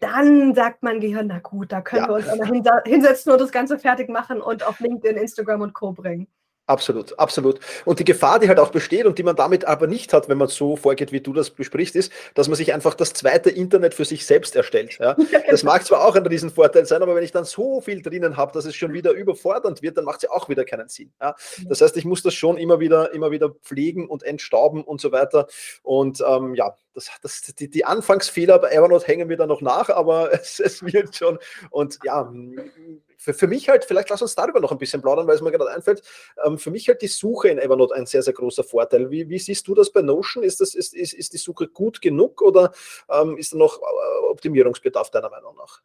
Dann 0.00 0.52
sagt 0.56 0.82
mein 0.82 0.98
Gehirn, 0.98 1.28
na 1.28 1.38
gut, 1.38 1.70
da 1.70 1.80
können 1.80 2.08
wir 2.08 2.14
uns 2.14 2.26
hinsetzen 2.84 3.30
und 3.30 3.40
das 3.40 3.52
Ganze 3.52 3.78
fertig 3.78 4.08
machen 4.08 4.40
und 4.40 4.66
auf 4.66 4.80
LinkedIn, 4.80 5.16
Instagram 5.16 5.60
und 5.60 5.74
Co. 5.74 5.92
bringen. 5.92 6.26
Absolut, 6.72 7.18
absolut. 7.18 7.60
Und 7.84 7.98
die 7.98 8.04
Gefahr, 8.04 8.38
die 8.38 8.48
halt 8.48 8.58
auch 8.58 8.70
besteht 8.70 9.04
und 9.04 9.18
die 9.18 9.22
man 9.22 9.36
damit 9.36 9.66
aber 9.66 9.86
nicht 9.86 10.14
hat, 10.14 10.30
wenn 10.30 10.38
man 10.38 10.48
so 10.48 10.74
vorgeht, 10.74 11.12
wie 11.12 11.20
du 11.20 11.34
das 11.34 11.50
besprichst, 11.50 11.94
ist, 11.96 12.10
dass 12.32 12.48
man 12.48 12.56
sich 12.56 12.72
einfach 12.72 12.94
das 12.94 13.12
zweite 13.12 13.50
Internet 13.50 13.92
für 13.92 14.06
sich 14.06 14.24
selbst 14.24 14.56
erstellt. 14.56 14.98
Ja? 14.98 15.14
Das 15.50 15.64
mag 15.64 15.84
zwar 15.84 16.06
auch 16.06 16.16
ein 16.16 16.24
Riesenvorteil 16.24 16.86
sein, 16.86 17.02
aber 17.02 17.14
wenn 17.14 17.24
ich 17.24 17.32
dann 17.32 17.44
so 17.44 17.82
viel 17.82 18.00
drinnen 18.00 18.38
habe, 18.38 18.52
dass 18.52 18.64
es 18.64 18.74
schon 18.74 18.94
wieder 18.94 19.12
überfordernd 19.12 19.82
wird, 19.82 19.98
dann 19.98 20.06
macht 20.06 20.16
es 20.16 20.22
ja 20.22 20.30
auch 20.30 20.48
wieder 20.48 20.64
keinen 20.64 20.88
Sinn. 20.88 21.12
Ja? 21.20 21.34
Das 21.68 21.82
heißt, 21.82 21.94
ich 21.98 22.06
muss 22.06 22.22
das 22.22 22.32
schon 22.32 22.56
immer 22.56 22.80
wieder, 22.80 23.12
immer 23.12 23.30
wieder 23.30 23.50
pflegen 23.50 24.08
und 24.08 24.22
entstauben 24.22 24.82
und 24.82 24.98
so 24.98 25.12
weiter. 25.12 25.46
Und 25.82 26.24
ähm, 26.26 26.54
ja, 26.54 26.74
das, 26.94 27.10
das, 27.22 27.42
die, 27.42 27.68
die 27.68 27.84
Anfangsfehler 27.84 28.58
bei 28.58 28.70
Evernote 28.70 29.06
hängen 29.06 29.28
mir 29.28 29.36
dann 29.36 29.48
noch 29.48 29.60
nach, 29.60 29.88
aber 29.88 30.32
es, 30.40 30.60
es 30.60 30.82
wird 30.82 31.16
schon. 31.16 31.38
Und 31.70 31.98
ja, 32.04 32.32
für, 33.16 33.34
für 33.34 33.46
mich 33.46 33.68
halt, 33.68 33.84
vielleicht 33.84 34.10
lass 34.10 34.22
uns 34.22 34.34
darüber 34.34 34.60
noch 34.60 34.72
ein 34.72 34.78
bisschen 34.78 35.00
plaudern, 35.00 35.26
weil 35.26 35.36
es 35.36 35.42
mir 35.42 35.52
gerade 35.52 35.70
einfällt, 35.70 36.02
ähm, 36.44 36.58
für 36.58 36.70
mich 36.70 36.88
halt 36.88 37.02
die 37.02 37.08
Suche 37.08 37.48
in 37.48 37.58
Evernote 37.58 37.94
ein 37.94 38.06
sehr, 38.06 38.22
sehr 38.22 38.34
großer 38.34 38.64
Vorteil. 38.64 39.10
Wie, 39.10 39.28
wie 39.28 39.38
siehst 39.38 39.66
du 39.68 39.74
das 39.74 39.90
bei 39.90 40.02
Notion? 40.02 40.42
Ist, 40.42 40.60
das, 40.60 40.74
ist, 40.74 40.94
ist, 40.94 41.12
ist 41.14 41.32
die 41.32 41.38
Suche 41.38 41.68
gut 41.68 42.00
genug 42.00 42.42
oder 42.42 42.72
ähm, 43.08 43.36
ist 43.36 43.52
da 43.52 43.56
noch 43.56 43.80
äh, 43.80 44.24
Optimierungsbedarf 44.30 45.10
deiner 45.10 45.30
Meinung 45.30 45.56
nach? 45.56 45.82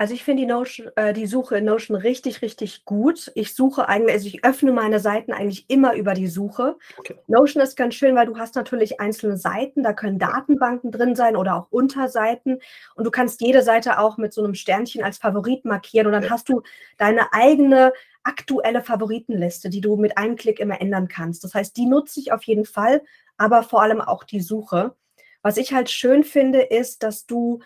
Also 0.00 0.14
ich 0.14 0.24
finde 0.24 0.44
die, 0.44 0.46
Notion, 0.46 0.88
äh, 0.96 1.12
die 1.12 1.26
Suche 1.26 1.58
in 1.58 1.66
Notion 1.66 1.94
richtig, 1.94 2.40
richtig 2.40 2.86
gut. 2.86 3.30
Ich 3.34 3.54
suche 3.54 3.86
eigentlich, 3.86 4.14
also 4.14 4.28
ich 4.28 4.42
öffne 4.46 4.72
meine 4.72 4.98
Seiten 4.98 5.30
eigentlich 5.30 5.68
immer 5.68 5.92
über 5.92 6.14
die 6.14 6.26
Suche. 6.26 6.78
Okay. 6.96 7.16
Notion 7.26 7.62
ist 7.62 7.76
ganz 7.76 7.96
schön, 7.96 8.16
weil 8.16 8.24
du 8.24 8.38
hast 8.38 8.54
natürlich 8.54 8.98
einzelne 8.98 9.36
Seiten, 9.36 9.82
da 9.82 9.92
können 9.92 10.18
Datenbanken 10.18 10.90
drin 10.90 11.14
sein 11.14 11.36
oder 11.36 11.54
auch 11.54 11.66
Unterseiten 11.70 12.60
und 12.94 13.04
du 13.04 13.10
kannst 13.10 13.42
jede 13.42 13.60
Seite 13.60 13.98
auch 13.98 14.16
mit 14.16 14.32
so 14.32 14.42
einem 14.42 14.54
Sternchen 14.54 15.04
als 15.04 15.18
Favorit 15.18 15.66
markieren 15.66 16.06
und 16.06 16.14
dann 16.14 16.24
ja. 16.24 16.30
hast 16.30 16.48
du 16.48 16.62
deine 16.96 17.34
eigene 17.34 17.92
aktuelle 18.22 18.80
Favoritenliste, 18.80 19.68
die 19.68 19.82
du 19.82 19.96
mit 19.96 20.16
einem 20.16 20.36
Klick 20.36 20.60
immer 20.60 20.80
ändern 20.80 21.08
kannst. 21.08 21.44
Das 21.44 21.52
heißt, 21.52 21.76
die 21.76 21.84
nutze 21.84 22.20
ich 22.20 22.32
auf 22.32 22.44
jeden 22.44 22.64
Fall, 22.64 23.02
aber 23.36 23.62
vor 23.62 23.82
allem 23.82 24.00
auch 24.00 24.24
die 24.24 24.40
Suche. 24.40 24.94
Was 25.42 25.58
ich 25.58 25.74
halt 25.74 25.90
schön 25.90 26.24
finde, 26.24 26.62
ist, 26.62 27.02
dass 27.02 27.26
du 27.26 27.60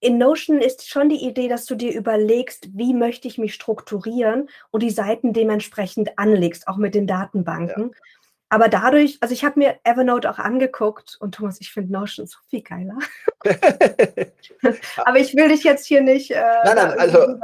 in 0.00 0.18
Notion 0.18 0.60
ist 0.60 0.88
schon 0.88 1.08
die 1.08 1.24
Idee, 1.24 1.48
dass 1.48 1.66
du 1.66 1.74
dir 1.74 1.94
überlegst, 1.94 2.68
wie 2.76 2.94
möchte 2.94 3.28
ich 3.28 3.38
mich 3.38 3.54
strukturieren 3.54 4.48
und 4.70 4.82
die 4.82 4.90
Seiten 4.90 5.32
dementsprechend 5.32 6.18
anlegst, 6.18 6.68
auch 6.68 6.76
mit 6.76 6.94
den 6.94 7.06
Datenbanken. 7.06 7.90
Ja. 7.90 7.98
Aber 8.52 8.68
dadurch, 8.68 9.18
also 9.20 9.32
ich 9.32 9.44
habe 9.44 9.60
mir 9.60 9.78
Evernote 9.84 10.28
auch 10.28 10.38
angeguckt 10.38 11.16
und 11.20 11.36
Thomas, 11.36 11.60
ich 11.60 11.70
finde 11.70 11.92
Notion 11.92 12.26
so 12.26 12.38
viel 12.48 12.62
geiler. 12.62 12.98
Aber 14.96 15.18
ich 15.18 15.36
will 15.36 15.48
dich 15.48 15.62
jetzt 15.62 15.86
hier 15.86 16.00
nicht. 16.00 16.32
Äh, 16.32 16.42
nein, 16.64 16.76
nein, 16.76 16.98
also 16.98 17.36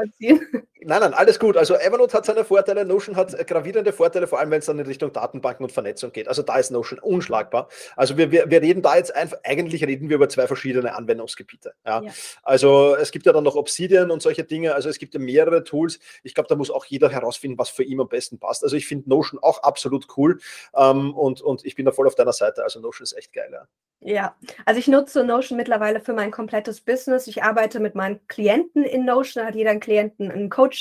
Nein, 0.89 1.01
nein, 1.01 1.15
alles 1.15 1.41
gut. 1.41 1.57
Also 1.57 1.75
Evernote 1.75 2.17
hat 2.17 2.27
seine 2.27 2.45
Vorteile, 2.45 2.85
Notion 2.85 3.17
hat 3.17 3.37
gravierende 3.49 3.93
Vorteile, 3.93 4.29
vor 4.29 4.39
allem 4.39 4.53
wenn 4.53 4.61
es 4.61 4.67
dann 4.67 4.79
in 4.79 4.87
Richtung 4.87 5.13
Datenbanken 5.13 5.65
und 5.65 5.73
Vernetzung 5.73 6.13
geht. 6.13 6.29
Also 6.29 6.43
da 6.43 6.59
ist 6.59 6.71
Notion 6.71 7.01
unschlagbar. 7.01 7.69
Also 7.97 8.17
wir, 8.17 8.31
wir, 8.31 8.49
wir 8.49 8.63
reden 8.63 8.83
da 8.83 8.95
jetzt 8.95 9.13
einfach, 9.13 9.37
eigentlich 9.43 9.83
reden 9.85 10.09
wir 10.09 10.15
über 10.15 10.29
zwei 10.29 10.47
verschiedene 10.47 10.95
Anwendungsgebiete. 10.95 11.75
Ja? 11.85 12.03
ja. 12.03 12.13
Also 12.45 12.95
es 12.95 13.11
gibt 13.11 13.27
ja 13.27 13.33
dann 13.33 13.43
noch 13.43 13.57
Obsidian 13.57 14.13
und 14.13 14.23
solche 14.23 14.45
Dinge. 14.45 14.77
Also 14.77 14.89
es 14.89 15.01
gibt 15.01 15.15
ja 15.15 15.19
mehrere 15.19 15.65
Tools. 15.65 15.99
Ich 16.23 16.37
glaube, 16.37 16.49
da 16.49 16.55
muss 16.55 16.71
auch 16.71 16.85
jeder 16.85 17.09
herausfinden, 17.09 17.59
was 17.59 17.69
für 17.69 17.83
ihn 17.83 18.01
am 18.01 18.09
besten 18.09 18.39
passt. 18.39 18.63
Also 18.63 18.77
ich 18.77 18.87
finde 18.87 19.11
Notion 19.11 19.41
auch 19.43 19.65
absolut 19.65 20.07
cool 20.17 20.39
ähm, 20.77 21.15
und, 21.17 21.41
und 21.41 21.65
ich 21.65 21.75
bin 21.75 21.85
da 21.85 21.91
voll 21.91 22.07
auf 22.07 22.15
deiner 22.15 22.33
Seite. 22.33 22.63
Also 22.63 22.79
Notion 22.79 23.03
ist 23.03 23.19
echt 23.19 23.33
geil. 23.33 23.51
Ja. 23.51 23.67
Ja, 24.01 24.37
also 24.67 24.79
ich 24.79 24.89
nutze 24.89 25.25
Notion 25.25 25.57
mittlerweile 25.57 26.01
für 26.01 26.13
mein 26.13 26.31
komplettes 26.31 26.81
Business. 26.81 27.27
Ich 27.27 27.43
arbeite 27.43 27.81
mit 27.81 27.95
meinen 27.95 28.21
Klienten 28.29 28.85
in 28.85 29.05
Notion, 29.05 29.43
da 29.43 29.49
hat 29.49 29.55
jeder 29.55 29.71
einen 29.71 29.81
Klienten 29.81 30.31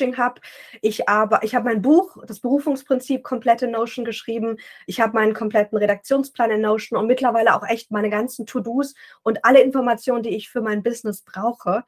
ein 0.01 0.13
Coaching-Hub. 0.13 0.41
Ich, 0.81 1.03
ich 1.41 1.55
habe 1.55 1.65
mein 1.65 1.81
Buch, 1.81 2.17
das 2.25 2.39
Berufungsprinzip, 2.39 3.23
komplett 3.23 3.61
in 3.61 3.71
Notion 3.71 4.05
geschrieben. 4.05 4.57
Ich 4.85 5.01
habe 5.01 5.13
meinen 5.13 5.33
kompletten 5.33 5.77
Redaktionsplan 5.77 6.51
in 6.51 6.61
Notion 6.61 6.99
und 6.99 7.07
mittlerweile 7.07 7.55
auch 7.55 7.67
echt 7.67 7.91
meine 7.91 8.09
ganzen 8.09 8.45
To-Dos 8.45 8.95
und 9.23 9.43
alle 9.43 9.61
Informationen, 9.61 10.23
die 10.23 10.35
ich 10.35 10.49
für 10.49 10.61
mein 10.61 10.83
Business 10.83 11.21
brauche. 11.21 11.83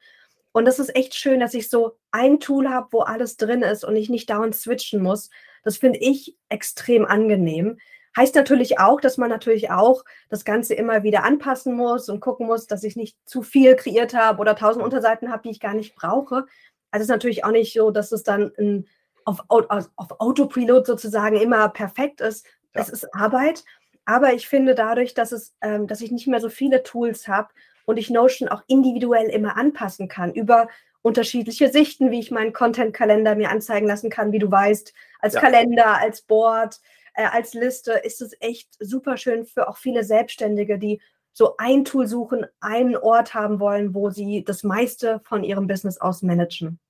Und 0.52 0.64
das 0.64 0.78
ist 0.78 0.94
echt 0.96 1.14
schön, 1.14 1.40
dass 1.40 1.54
ich 1.54 1.68
so 1.68 1.98
ein 2.10 2.40
Tool 2.40 2.68
habe, 2.68 2.88
wo 2.90 3.00
alles 3.00 3.36
drin 3.36 3.62
ist 3.62 3.84
und 3.84 3.96
ich 3.96 4.08
nicht 4.08 4.30
dauernd 4.30 4.54
switchen 4.54 5.02
muss. 5.02 5.30
Das 5.62 5.76
finde 5.76 5.98
ich 6.00 6.36
extrem 6.48 7.04
angenehm. 7.04 7.78
Heißt 8.16 8.34
natürlich 8.34 8.80
auch, 8.80 9.00
dass 9.00 9.16
man 9.16 9.30
natürlich 9.30 9.70
auch 9.70 10.04
das 10.28 10.44
Ganze 10.44 10.74
immer 10.74 11.04
wieder 11.04 11.22
anpassen 11.22 11.76
muss 11.76 12.08
und 12.08 12.18
gucken 12.18 12.46
muss, 12.46 12.66
dass 12.66 12.82
ich 12.82 12.96
nicht 12.96 13.16
zu 13.24 13.42
viel 13.42 13.76
kreiert 13.76 14.12
habe 14.12 14.40
oder 14.40 14.56
tausend 14.56 14.82
Unterseiten 14.82 15.30
habe, 15.30 15.42
die 15.44 15.50
ich 15.50 15.60
gar 15.60 15.74
nicht 15.74 15.94
brauche. 15.94 16.46
Also 16.90 17.02
es 17.02 17.08
ist 17.08 17.10
natürlich 17.10 17.44
auch 17.44 17.50
nicht 17.50 17.72
so, 17.72 17.90
dass 17.90 18.12
es 18.12 18.22
dann 18.22 18.52
ein, 18.58 18.86
auf, 19.24 19.44
auf 19.48 20.20
Autopilot 20.20 20.86
sozusagen 20.86 21.36
immer 21.36 21.68
perfekt 21.68 22.20
ist. 22.20 22.46
Ja. 22.74 22.82
Es 22.82 22.88
ist 22.88 23.14
Arbeit. 23.14 23.64
Aber 24.04 24.32
ich 24.32 24.48
finde 24.48 24.74
dadurch, 24.74 25.12
dass, 25.12 25.32
es, 25.32 25.54
ähm, 25.60 25.86
dass 25.86 26.00
ich 26.00 26.10
nicht 26.10 26.26
mehr 26.26 26.40
so 26.40 26.48
viele 26.48 26.82
Tools 26.82 27.28
habe 27.28 27.48
und 27.84 27.98
ich 27.98 28.08
Notion 28.08 28.48
auch 28.48 28.62
individuell 28.66 29.28
immer 29.28 29.56
anpassen 29.56 30.08
kann 30.08 30.32
über 30.32 30.68
unterschiedliche 31.02 31.70
Sichten, 31.70 32.10
wie 32.10 32.20
ich 32.20 32.30
meinen 32.30 32.52
Content-Kalender 32.52 33.34
mir 33.34 33.50
anzeigen 33.50 33.86
lassen 33.86 34.10
kann, 34.10 34.32
wie 34.32 34.38
du 34.38 34.50
weißt, 34.50 34.94
als 35.20 35.34
ja. 35.34 35.40
Kalender, 35.40 35.98
als 35.98 36.22
Board, 36.22 36.80
äh, 37.14 37.24
als 37.24 37.54
Liste 37.54 37.92
ist 37.92 38.22
es 38.22 38.32
echt 38.40 38.76
super 38.80 39.16
schön 39.16 39.44
für 39.44 39.68
auch 39.68 39.76
viele 39.76 40.04
Selbstständige, 40.04 40.78
die 40.78 41.00
so 41.38 41.54
ein 41.56 41.84
Tool 41.84 42.08
suchen, 42.08 42.46
einen 42.58 42.96
Ort 42.96 43.32
haben 43.32 43.60
wollen, 43.60 43.94
wo 43.94 44.10
sie 44.10 44.42
das 44.44 44.64
meiste 44.64 45.20
von 45.22 45.44
ihrem 45.44 45.68
Business 45.68 46.00
aus 46.00 46.20
managen. 46.22 46.80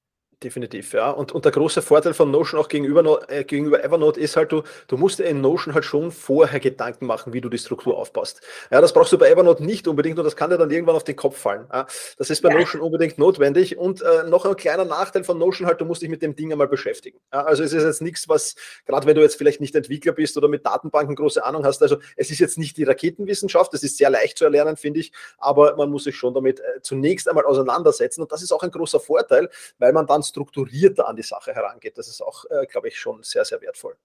Definitiv, 0.45 0.93
ja. 0.93 1.11
Und, 1.11 1.33
und 1.33 1.45
der 1.45 1.51
große 1.51 1.83
Vorteil 1.83 2.15
von 2.15 2.31
Notion 2.31 2.61
auch 2.61 2.69
gegenüber, 2.69 3.29
äh, 3.29 3.43
gegenüber 3.43 3.83
Evernote 3.83 4.21
ist 4.21 4.37
halt, 4.37 4.53
du, 4.53 4.63
du 4.87 4.97
musst 4.97 5.19
dir 5.19 5.25
in 5.25 5.41
Notion 5.41 5.75
halt 5.75 5.85
schon 5.85 6.13
vorher 6.13 6.61
Gedanken 6.61 7.07
machen, 7.07 7.33
wie 7.33 7.41
du 7.41 7.49
die 7.49 7.59
Struktur 7.59 7.99
aufbaust. 7.99 8.41
Ja, 8.71 8.81
das 8.81 8.93
brauchst 8.93 9.13
du 9.13 9.19
bei 9.19 9.29
Evernote 9.29 9.65
nicht 9.65 9.89
unbedingt 9.89 10.17
und 10.17 10.25
das 10.25 10.37
kann 10.37 10.51
dir 10.51 10.57
dann 10.57 10.71
irgendwann 10.71 10.95
auf 10.95 11.03
den 11.03 11.17
Kopf 11.17 11.37
fallen. 11.37 11.67
Ja. 11.73 11.89
Das 12.19 12.31
ist 12.31 12.41
bei 12.41 12.51
ja. 12.51 12.59
Notion 12.61 12.83
unbedingt 12.83 13.19
notwendig. 13.19 13.79
Und 13.79 14.01
äh, 14.01 14.29
noch 14.29 14.45
ein 14.47 14.55
kleiner 14.55 14.85
Nachteil 14.85 15.25
von 15.25 15.39
Notion 15.39 15.67
halt, 15.67 15.81
du 15.81 15.85
musst 15.85 16.03
dich 16.03 16.09
mit 16.09 16.23
dem 16.23 16.37
Ding 16.37 16.53
einmal 16.53 16.69
beschäftigen. 16.69 17.19
Ja, 17.33 17.43
also 17.43 17.65
es 17.65 17.73
ist 17.73 17.83
jetzt 17.83 18.01
nichts, 18.01 18.29
was, 18.29 18.55
gerade 18.87 19.09
wenn 19.09 19.17
du 19.17 19.23
jetzt 19.23 19.35
vielleicht 19.35 19.61
nicht 19.61 19.75
Entwickler 19.75 20.13
bist 20.13 20.37
oder 20.37 20.47
mit 20.47 20.65
Datenbanken 20.65 21.17
große 21.17 21.45
Ahnung 21.45 21.65
hast, 21.65 21.83
also 21.83 21.97
es 22.15 22.31
ist 22.31 22.39
jetzt 22.39 22.59
nicht 22.59 22.77
die 22.77 22.85
Raketenwissenschaft, 22.85 23.75
das 23.75 23.83
ist 23.83 23.99
sehr 23.99 24.09
leicht 24.09 24.39
zu 24.39 24.45
erlernen, 24.45 24.77
finde 24.77 25.01
ich, 25.01 25.11
aber 25.39 25.75
man 25.75 25.91
muss 25.91 26.05
sich 26.05 26.15
schon 26.15 26.33
damit 26.33 26.61
äh, 26.61 26.81
zunächst 26.81 27.29
einmal 27.29 27.45
auseinandersetzen 27.45 28.23
und 28.23 28.31
das 28.31 28.43
ist 28.43 28.53
auch 28.53 28.63
ein 28.63 28.71
großer 28.71 29.01
Vorteil, 29.01 29.49
weil 29.79 29.93
man 29.93 30.07
dann 30.07 30.23
strukturierter 30.29 31.09
an 31.09 31.17
die 31.17 31.23
Sache 31.23 31.55
herangeht. 31.55 31.99
Das 31.99 32.09
ist 32.09 32.23
auch, 32.23 32.45
äh, 32.51 32.67
glaube 32.67 32.89
ich, 32.89 32.99
schon 32.99 33.23
sehr, 33.23 33.45
sehr 33.45 33.61
wertvoll. 33.61 33.97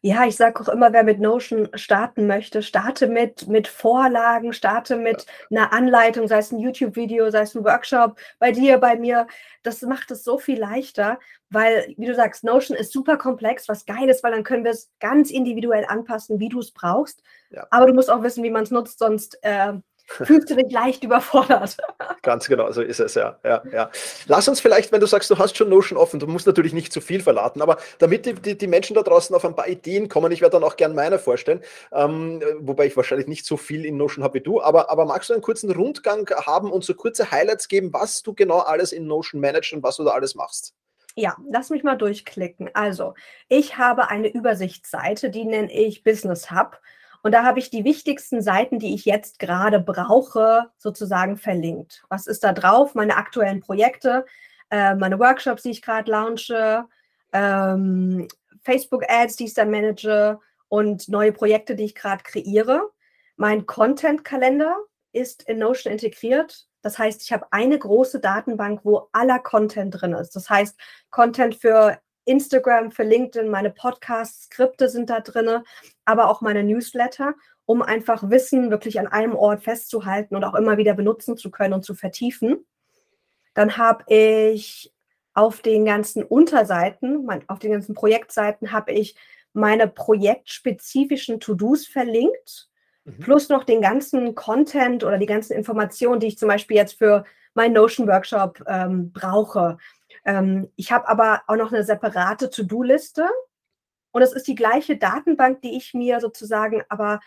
Ja, 0.00 0.24
ich 0.24 0.36
sage 0.36 0.60
auch 0.60 0.68
immer, 0.68 0.92
wer 0.92 1.02
mit 1.04 1.20
Notion 1.20 1.68
starten 1.74 2.26
möchte, 2.26 2.62
starte 2.62 3.08
mit, 3.08 3.46
mit 3.48 3.68
Vorlagen, 3.68 4.52
starte 4.52 4.96
mit 4.96 5.26
einer 5.50 5.72
Anleitung, 5.72 6.28
sei 6.28 6.38
es 6.38 6.52
ein 6.52 6.58
YouTube-Video, 6.58 7.30
sei 7.30 7.42
es 7.42 7.54
ein 7.54 7.64
Workshop, 7.64 8.18
bei 8.38 8.52
dir, 8.52 8.78
bei 8.78 8.96
mir. 8.96 9.26
Das 9.62 9.82
macht 9.82 10.10
es 10.10 10.24
so 10.24 10.38
viel 10.38 10.58
leichter, 10.58 11.18
weil, 11.50 11.94
wie 11.96 12.06
du 12.06 12.14
sagst, 12.14 12.44
Notion 12.44 12.76
ist 12.76 12.92
super 12.92 13.16
komplex, 13.16 13.68
was 13.68 13.84
geil 13.84 14.08
ist, 14.08 14.22
weil 14.22 14.32
dann 14.32 14.44
können 14.44 14.64
wir 14.64 14.70
es 14.70 14.90
ganz 15.00 15.30
individuell 15.30 15.84
anpassen, 15.86 16.40
wie 16.40 16.48
du 16.48 16.60
es 16.60 16.72
brauchst. 16.72 17.22
Ja. 17.50 17.66
Aber 17.70 17.86
du 17.86 17.92
musst 17.92 18.10
auch 18.10 18.22
wissen, 18.22 18.44
wie 18.44 18.50
man 18.50 18.62
es 18.62 18.70
nutzt, 18.70 18.98
sonst 18.98 19.38
äh, 19.42 19.74
fühlst 20.06 20.50
du 20.50 20.56
dich 20.56 20.70
leicht 20.70 21.04
überfordert. 21.04 21.76
Ganz 22.22 22.48
genau, 22.48 22.70
so 22.72 22.82
ist 22.82 23.00
es, 23.00 23.14
ja, 23.14 23.38
ja, 23.44 23.62
ja. 23.72 23.90
Lass 24.26 24.48
uns 24.48 24.60
vielleicht, 24.60 24.92
wenn 24.92 25.00
du 25.00 25.06
sagst, 25.06 25.30
du 25.30 25.38
hast 25.38 25.56
schon 25.56 25.68
Notion 25.68 25.98
offen, 25.98 26.20
du 26.20 26.26
musst 26.26 26.46
natürlich 26.46 26.72
nicht 26.72 26.92
zu 26.92 27.00
viel 27.00 27.20
verraten, 27.20 27.62
aber 27.62 27.78
damit 27.98 28.26
die, 28.26 28.34
die, 28.34 28.56
die 28.56 28.66
Menschen 28.66 28.94
da 28.94 29.02
draußen 29.02 29.34
auf 29.34 29.44
ein 29.44 29.54
paar 29.54 29.68
Ideen 29.68 30.08
kommen, 30.08 30.32
ich 30.32 30.40
werde 30.40 30.52
dann 30.52 30.64
auch 30.64 30.76
gerne 30.76 30.94
meine 30.94 31.18
vorstellen, 31.18 31.60
ähm, 31.92 32.42
wobei 32.60 32.86
ich 32.86 32.96
wahrscheinlich 32.96 33.28
nicht 33.28 33.46
so 33.46 33.56
viel 33.56 33.84
in 33.84 33.96
Notion 33.96 34.24
habe 34.24 34.34
wie 34.34 34.42
du, 34.42 34.60
aber, 34.60 34.90
aber 34.90 35.04
magst 35.04 35.30
du 35.30 35.34
einen 35.34 35.42
kurzen 35.42 35.70
Rundgang 35.70 36.28
haben 36.46 36.70
und 36.70 36.84
so 36.84 36.94
kurze 36.94 37.30
Highlights 37.30 37.68
geben, 37.68 37.92
was 37.92 38.22
du 38.22 38.34
genau 38.34 38.60
alles 38.60 38.92
in 38.92 39.06
Notion 39.06 39.40
managst 39.40 39.72
und 39.72 39.82
was 39.82 39.96
du 39.96 40.04
da 40.04 40.12
alles 40.12 40.34
machst? 40.34 40.74
Ja, 41.18 41.34
lass 41.50 41.70
mich 41.70 41.82
mal 41.82 41.96
durchklicken. 41.96 42.68
Also, 42.74 43.14
ich 43.48 43.78
habe 43.78 44.08
eine 44.08 44.28
Übersichtsseite, 44.28 45.30
die 45.30 45.46
nenne 45.46 45.72
ich 45.72 46.04
Business 46.04 46.50
Hub. 46.50 46.78
Und 47.22 47.32
da 47.32 47.44
habe 47.44 47.58
ich 47.58 47.70
die 47.70 47.84
wichtigsten 47.84 48.42
Seiten, 48.42 48.78
die 48.78 48.94
ich 48.94 49.04
jetzt 49.04 49.38
gerade 49.38 49.80
brauche, 49.80 50.70
sozusagen 50.78 51.36
verlinkt. 51.36 52.04
Was 52.08 52.26
ist 52.26 52.44
da 52.44 52.52
drauf? 52.52 52.94
Meine 52.94 53.16
aktuellen 53.16 53.60
Projekte, 53.60 54.26
äh, 54.70 54.94
meine 54.94 55.18
Workshops, 55.18 55.62
die 55.62 55.70
ich 55.70 55.82
gerade 55.82 56.10
launche, 56.10 56.86
ähm, 57.32 58.28
Facebook-Ads, 58.62 59.36
die 59.36 59.44
ich 59.44 59.54
da 59.54 59.64
manage 59.64 60.38
und 60.68 61.08
neue 61.08 61.32
Projekte, 61.32 61.76
die 61.76 61.84
ich 61.84 61.94
gerade 61.94 62.22
kreiere. 62.22 62.90
Mein 63.36 63.66
Content-Kalender 63.66 64.76
ist 65.12 65.42
in 65.44 65.58
Notion 65.58 65.92
integriert. 65.92 66.66
Das 66.82 66.98
heißt, 66.98 67.22
ich 67.22 67.32
habe 67.32 67.46
eine 67.50 67.78
große 67.78 68.20
Datenbank, 68.20 68.80
wo 68.84 69.08
aller 69.12 69.38
Content 69.38 70.00
drin 70.00 70.12
ist. 70.12 70.36
Das 70.36 70.48
heißt, 70.48 70.78
Content 71.10 71.56
für 71.56 71.98
Instagram, 72.26 72.90
für 72.90 73.04
LinkedIn, 73.04 73.48
meine 73.48 73.70
Podcasts, 73.70 74.44
Skripte 74.44 74.88
sind 74.88 75.08
da 75.10 75.20
drin, 75.20 75.62
aber 76.04 76.28
auch 76.28 76.40
meine 76.40 76.62
Newsletter, 76.62 77.34
um 77.64 77.82
einfach 77.82 78.28
Wissen 78.30 78.70
wirklich 78.70 79.00
an 79.00 79.06
einem 79.06 79.34
Ort 79.34 79.62
festzuhalten 79.62 80.36
und 80.36 80.44
auch 80.44 80.54
immer 80.54 80.76
wieder 80.76 80.94
benutzen 80.94 81.36
zu 81.36 81.50
können 81.50 81.74
und 81.74 81.84
zu 81.84 81.94
vertiefen. 81.94 82.66
Dann 83.54 83.76
habe 83.76 84.04
ich 84.08 84.92
auf 85.34 85.60
den 85.60 85.84
ganzen 85.84 86.22
Unterseiten, 86.22 87.28
auf 87.46 87.58
den 87.58 87.72
ganzen 87.72 87.94
Projektseiten 87.94 88.72
habe 88.72 88.92
ich 88.92 89.16
meine 89.52 89.88
projektspezifischen 89.88 91.40
To-Dos 91.40 91.86
verlinkt, 91.86 92.68
mhm. 93.04 93.18
plus 93.18 93.48
noch 93.48 93.64
den 93.64 93.80
ganzen 93.80 94.34
Content 94.34 95.02
oder 95.04 95.18
die 95.18 95.26
ganzen 95.26 95.54
Informationen, 95.54 96.20
die 96.20 96.28
ich 96.28 96.38
zum 96.38 96.48
Beispiel 96.48 96.76
jetzt 96.76 96.98
für 96.98 97.24
meinen 97.54 97.72
Notion-Workshop 97.72 98.62
ähm, 98.66 99.12
brauche. 99.12 99.78
Ähm, 100.26 100.70
ich 100.76 100.92
habe 100.92 101.08
aber 101.08 101.42
auch 101.46 101.56
noch 101.56 101.72
eine 101.72 101.84
separate 101.84 102.50
To-Do-Liste 102.50 103.26
und 104.10 104.22
es 104.22 104.32
ist 104.32 104.48
die 104.48 104.56
gleiche 104.56 104.98
Datenbank, 104.98 105.62
die 105.62 105.76
ich 105.76 105.94
mir 105.94 106.20
sozusagen 106.20 106.82
aber 106.88 107.20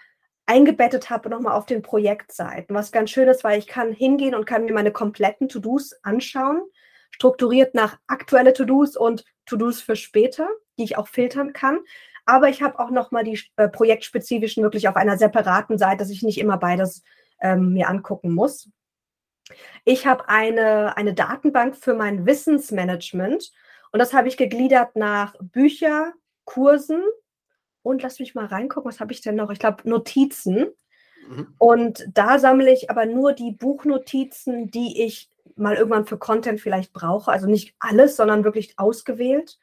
eingebettet 0.45 1.09
habe 1.09 1.29
nochmal 1.29 1.53
auf 1.53 1.65
den 1.65 1.81
Projektseiten. 1.81 2.75
Was 2.75 2.91
ganz 2.91 3.11
schön 3.11 3.27
ist, 3.27 3.43
weil 3.43 3.59
ich 3.59 3.67
kann 3.67 3.93
hingehen 3.93 4.35
und 4.35 4.45
kann 4.45 4.65
mir 4.65 4.73
meine 4.73 4.91
kompletten 4.91 5.47
To-Dos 5.47 5.93
anschauen, 6.01 6.61
strukturiert 7.11 7.75
nach 7.75 7.99
aktuelle 8.07 8.53
To-Dos 8.53 8.97
und 8.97 9.23
To-Dos 9.45 9.81
für 9.81 9.95
später, 9.95 10.47
die 10.77 10.83
ich 10.83 10.97
auch 10.97 11.07
filtern 11.07 11.53
kann. 11.53 11.79
Aber 12.25 12.49
ich 12.49 12.61
habe 12.61 12.79
auch 12.79 12.89
nochmal 12.89 13.23
die 13.23 13.39
äh, 13.55 13.69
projektspezifischen 13.69 14.63
wirklich 14.63 14.87
auf 14.87 14.95
einer 14.95 15.17
separaten 15.17 15.77
Seite, 15.77 15.97
dass 15.97 16.09
ich 16.09 16.23
nicht 16.23 16.39
immer 16.39 16.57
beides 16.57 17.03
ähm, 17.41 17.73
mir 17.73 17.87
angucken 17.87 18.33
muss. 18.33 18.69
Ich 19.85 20.05
habe 20.05 20.29
eine, 20.29 20.95
eine 20.97 21.13
Datenbank 21.13 21.75
für 21.75 21.93
mein 21.93 22.25
Wissensmanagement 22.25 23.51
und 23.91 23.99
das 23.99 24.13
habe 24.13 24.27
ich 24.27 24.37
gegliedert 24.37 24.95
nach 24.95 25.35
Bücher, 25.41 26.13
Kursen 26.45 27.03
und 27.81 28.01
lass 28.01 28.19
mich 28.19 28.35
mal 28.35 28.45
reingucken, 28.45 28.89
was 28.89 28.99
habe 28.99 29.13
ich 29.13 29.21
denn 29.21 29.35
noch? 29.35 29.49
Ich 29.51 29.59
glaube, 29.59 29.87
Notizen. 29.89 30.67
Mhm. 31.27 31.53
Und 31.57 32.05
da 32.13 32.39
sammle 32.39 32.71
ich 32.71 32.89
aber 32.89 33.05
nur 33.05 33.33
die 33.33 33.51
Buchnotizen, 33.51 34.69
die 34.69 35.03
ich 35.03 35.29
mal 35.55 35.75
irgendwann 35.75 36.05
für 36.05 36.17
Content 36.17 36.61
vielleicht 36.61 36.93
brauche. 36.93 37.31
Also 37.31 37.47
nicht 37.47 37.75
alles, 37.79 38.15
sondern 38.15 38.43
wirklich 38.43 38.77
ausgewählt. 38.77 39.59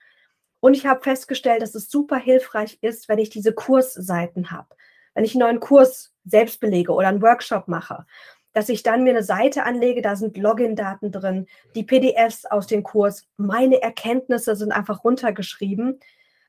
Und 0.60 0.74
ich 0.74 0.86
habe 0.86 1.02
festgestellt, 1.02 1.62
dass 1.62 1.74
es 1.74 1.90
super 1.90 2.16
hilfreich 2.16 2.78
ist, 2.80 3.08
wenn 3.08 3.18
ich 3.18 3.30
diese 3.30 3.52
Kursseiten 3.52 4.50
habe. 4.50 4.68
Wenn 5.14 5.24
ich 5.24 5.34
einen 5.34 5.40
neuen 5.40 5.60
Kurs 5.60 6.14
selbst 6.24 6.60
belege 6.60 6.92
oder 6.92 7.08
einen 7.08 7.22
Workshop 7.22 7.68
mache 7.68 8.04
dass 8.56 8.70
ich 8.70 8.82
dann 8.82 9.04
mir 9.04 9.10
eine 9.10 9.22
Seite 9.22 9.64
anlege, 9.64 10.00
da 10.00 10.16
sind 10.16 10.38
Login-Daten 10.38 11.12
drin, 11.12 11.46
die 11.74 11.84
PDFs 11.84 12.46
aus 12.46 12.66
dem 12.66 12.82
Kurs, 12.82 13.28
meine 13.36 13.82
Erkenntnisse 13.82 14.56
sind 14.56 14.72
einfach 14.72 15.04
runtergeschrieben, 15.04 16.00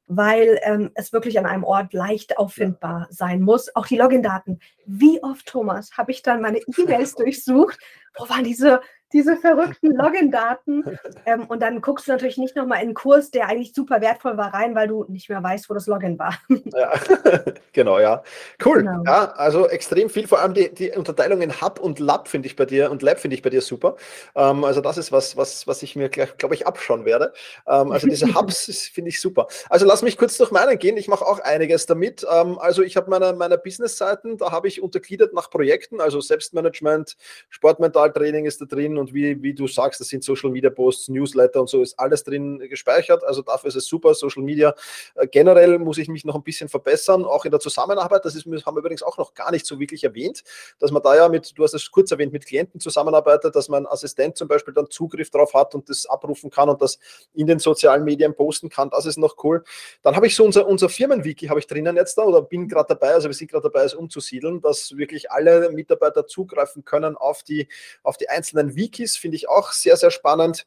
weil 0.05 0.57
ähm, 0.63 0.91
es 0.93 1.11
wirklich 1.11 1.37
an 1.37 1.45
einem 1.45 1.65
Ort 1.65 1.91
leicht 1.91 2.37
auffindbar 2.37 3.07
sein 3.09 3.41
muss. 3.41 3.75
Auch 3.75 3.87
die 3.87 3.97
Login-Daten. 3.97 4.61
Wie 4.85 5.21
oft, 5.21 5.47
Thomas, 5.47 5.97
habe 5.97 6.11
ich 6.11 6.21
dann 6.21 6.39
meine 6.39 6.59
E-Mails 6.77 7.15
durchsucht? 7.15 7.77
Wo 8.17 8.29
waren 8.29 8.45
diese 8.45 8.79
diese 9.13 9.37
verrückten 9.37 9.95
Login-Daten. 9.95 10.83
Ähm, 11.25 11.45
und 11.45 11.61
dann 11.61 11.81
guckst 11.81 12.07
du 12.07 12.11
natürlich 12.11 12.37
nicht 12.37 12.55
nochmal 12.55 12.79
in 12.79 12.87
einen 12.87 12.93
Kurs, 12.93 13.31
der 13.31 13.47
eigentlich 13.47 13.73
super 13.73 14.01
wertvoll 14.01 14.37
war, 14.37 14.53
rein, 14.53 14.75
weil 14.75 14.87
du 14.87 15.05
nicht 15.07 15.29
mehr 15.29 15.41
weißt, 15.41 15.69
wo 15.69 15.73
das 15.73 15.87
Login 15.87 16.17
war. 16.19 16.37
Ja, 16.77 16.91
genau, 17.73 17.97
ja. 17.99 18.23
Cool. 18.63 18.79
Genau. 18.79 19.03
Ja, 19.05 19.31
also 19.31 19.67
extrem 19.67 20.09
viel, 20.09 20.27
vor 20.27 20.39
allem 20.39 20.53
die, 20.53 20.73
die 20.73 20.91
Unterteilung 20.91 21.41
in 21.41 21.61
Hub 21.61 21.79
und 21.79 21.99
Lab 21.99 22.27
finde 22.27 22.47
ich 22.47 22.55
bei 22.55 22.65
dir 22.65 22.91
und 22.91 23.01
Lab 23.01 23.19
finde 23.19 23.35
ich 23.35 23.41
bei 23.41 23.49
dir 23.49 23.61
super. 23.61 23.95
Ähm, 24.35 24.63
also 24.63 24.81
das 24.81 24.97
ist 24.97 25.11
was, 25.11 25.37
was, 25.37 25.65
was 25.65 25.81
ich 25.81 25.95
mir, 25.95 26.09
glaube 26.09 26.55
ich, 26.55 26.67
abschauen 26.67 27.05
werde. 27.05 27.33
Ähm, 27.67 27.91
also 27.91 28.07
diese 28.07 28.27
Hubs 28.35 28.89
finde 28.93 29.09
ich 29.09 29.21
super. 29.21 29.47
Also 29.69 29.85
lass 29.85 30.01
mich 30.01 30.17
kurz 30.17 30.37
durch 30.37 30.51
meinen 30.51 30.77
gehen. 30.77 30.97
Ich 30.97 31.07
mache 31.07 31.25
auch 31.25 31.39
einiges 31.39 31.85
damit. 31.85 32.25
Ähm, 32.31 32.59
also 32.59 32.83
ich 32.83 32.97
habe 32.97 33.09
meine, 33.09 33.33
meine 33.33 33.57
Business-Seiten, 33.57 34.37
da 34.37 34.51
habe 34.51 34.67
ich 34.67 34.81
untergliedert 34.81 35.33
nach 35.33 35.49
Projekten, 35.49 36.01
also 36.01 36.19
Selbstmanagement, 36.19 37.15
Sportmentaltraining 37.49 38.45
ist 38.45 38.61
da 38.61 38.65
drin 38.65 38.96
und 38.97 39.13
wie, 39.13 39.41
wie 39.41 39.53
du 39.53 39.67
sagst, 39.67 39.99
das 39.99 40.07
sind 40.07 40.23
Social 40.23 40.49
Media 40.49 40.69
Posts, 40.69 41.09
Newsletter 41.09 41.61
und 41.61 41.69
so 41.69 41.81
ist 41.81 41.97
alles 41.99 42.23
drin 42.23 42.59
gespeichert. 42.69 43.23
Also 43.23 43.41
dafür 43.41 43.69
ist 43.69 43.75
es 43.75 43.85
super. 43.85 44.13
Social 44.13 44.43
Media 44.43 44.73
äh, 45.15 45.27
generell 45.27 45.79
muss 45.79 45.97
ich 45.97 46.07
mich 46.07 46.25
noch 46.25 46.35
ein 46.35 46.43
bisschen 46.43 46.69
verbessern, 46.69 47.25
auch 47.25 47.45
in 47.45 47.51
der 47.51 47.59
Zusammenarbeit. 47.59 48.25
Das 48.25 48.35
ist, 48.35 48.45
haben 48.45 48.75
wir 48.75 48.79
übrigens 48.79 49.03
auch 49.03 49.17
noch 49.17 49.33
gar 49.33 49.51
nicht 49.51 49.65
so 49.65 49.79
wirklich 49.79 50.03
erwähnt, 50.03 50.43
dass 50.79 50.91
man 50.91 51.01
da 51.01 51.15
ja 51.15 51.29
mit, 51.29 51.57
du 51.57 51.63
hast 51.63 51.73
es 51.73 51.91
kurz 51.91 52.11
erwähnt, 52.11 52.33
mit 52.33 52.45
Klienten 52.45 52.79
zusammenarbeitet, 52.79 53.55
dass 53.55 53.69
mein 53.69 53.85
Assistent 53.85 54.37
zum 54.37 54.47
Beispiel 54.47 54.73
dann 54.73 54.89
Zugriff 54.89 55.29
drauf 55.29 55.53
hat 55.53 55.75
und 55.75 55.89
das 55.89 56.05
abrufen 56.05 56.49
kann 56.49 56.69
und 56.69 56.81
das 56.81 56.99
in 57.33 57.47
den 57.47 57.59
sozialen 57.59 58.03
Medien 58.03 58.35
posten 58.35 58.69
kann. 58.69 58.89
Das 58.89 59.05
ist 59.05 59.17
noch 59.17 59.35
cool. 59.43 59.63
Dann 60.01 60.15
habe 60.15 60.27
ich 60.27 60.35
so 60.35 60.43
unser, 60.43 60.67
unser 60.67 60.89
Firmenwiki 60.89 61.47
habe 61.47 61.59
ich 61.59 61.67
drinnen 61.67 61.95
jetzt 61.95 62.17
da 62.17 62.23
oder 62.23 62.41
bin 62.41 62.67
gerade 62.67 62.87
dabei, 62.89 63.13
also 63.13 63.29
wir 63.29 63.33
sind 63.33 63.51
gerade 63.51 63.63
dabei, 63.63 63.83
es 63.83 63.93
umzusiedeln, 63.93 64.61
dass 64.61 64.95
wirklich 64.97 65.31
alle 65.31 65.71
Mitarbeiter 65.71 66.27
zugreifen 66.27 66.85
können 66.85 67.15
auf 67.15 67.43
die, 67.43 67.67
auf 68.03 68.17
die 68.17 68.29
einzelnen 68.29 68.75
Wikis, 68.75 68.86
finde 68.95 69.37
ich 69.37 69.49
auch 69.49 69.71
sehr, 69.71 69.97
sehr 69.97 70.11
spannend. 70.11 70.65